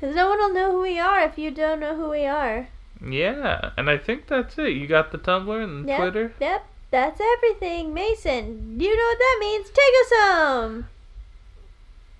Because 0.00 0.16
no 0.16 0.28
one 0.28 0.38
will 0.38 0.52
know 0.52 0.72
who 0.72 0.82
we 0.82 0.98
are 0.98 1.20
if 1.20 1.38
you 1.38 1.50
don't 1.50 1.80
know 1.80 1.96
who 1.96 2.10
we 2.10 2.26
are. 2.26 2.68
Yeah, 3.04 3.70
and 3.76 3.88
I 3.88 3.96
think 3.96 4.26
that's 4.26 4.58
it. 4.58 4.70
You 4.70 4.86
got 4.86 5.12
the 5.12 5.18
Tumblr 5.18 5.62
and 5.62 5.84
the 5.84 5.88
Yep. 5.88 6.00
Twitter. 6.00 6.34
Yep. 6.40 6.66
That's 6.90 7.20
everything. 7.20 7.92
Mason, 7.94 8.80
you 8.80 8.96
know 8.96 9.02
what 9.02 9.18
that 9.18 9.36
means. 9.40 9.66
Take 9.68 9.94
us 10.00 10.12
home. 10.20 10.86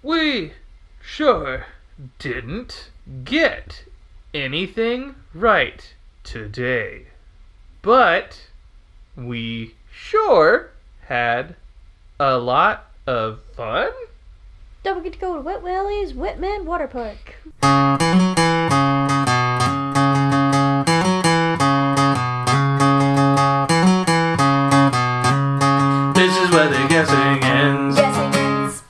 We 0.03 0.53
sure 1.01 1.67
didn't 2.19 2.91
get 3.25 3.85
anything 4.33 5.15
right 5.33 5.95
today, 6.25 7.07
but 7.83 8.49
we 9.17 9.75
sure 9.93 10.71
had 11.07 11.55
a 12.21 12.39
lot 12.39 12.87
of 13.07 13.41
fun. 13.57 13.91
Don't 14.83 14.99
forget 14.99 15.15
to 15.15 15.19
go 15.19 15.35
to 15.35 15.41
Wet 15.41 15.63
Willie's 15.63 16.13
Wetman 16.13 16.65
Water 16.65 16.89
Park. 16.89 18.43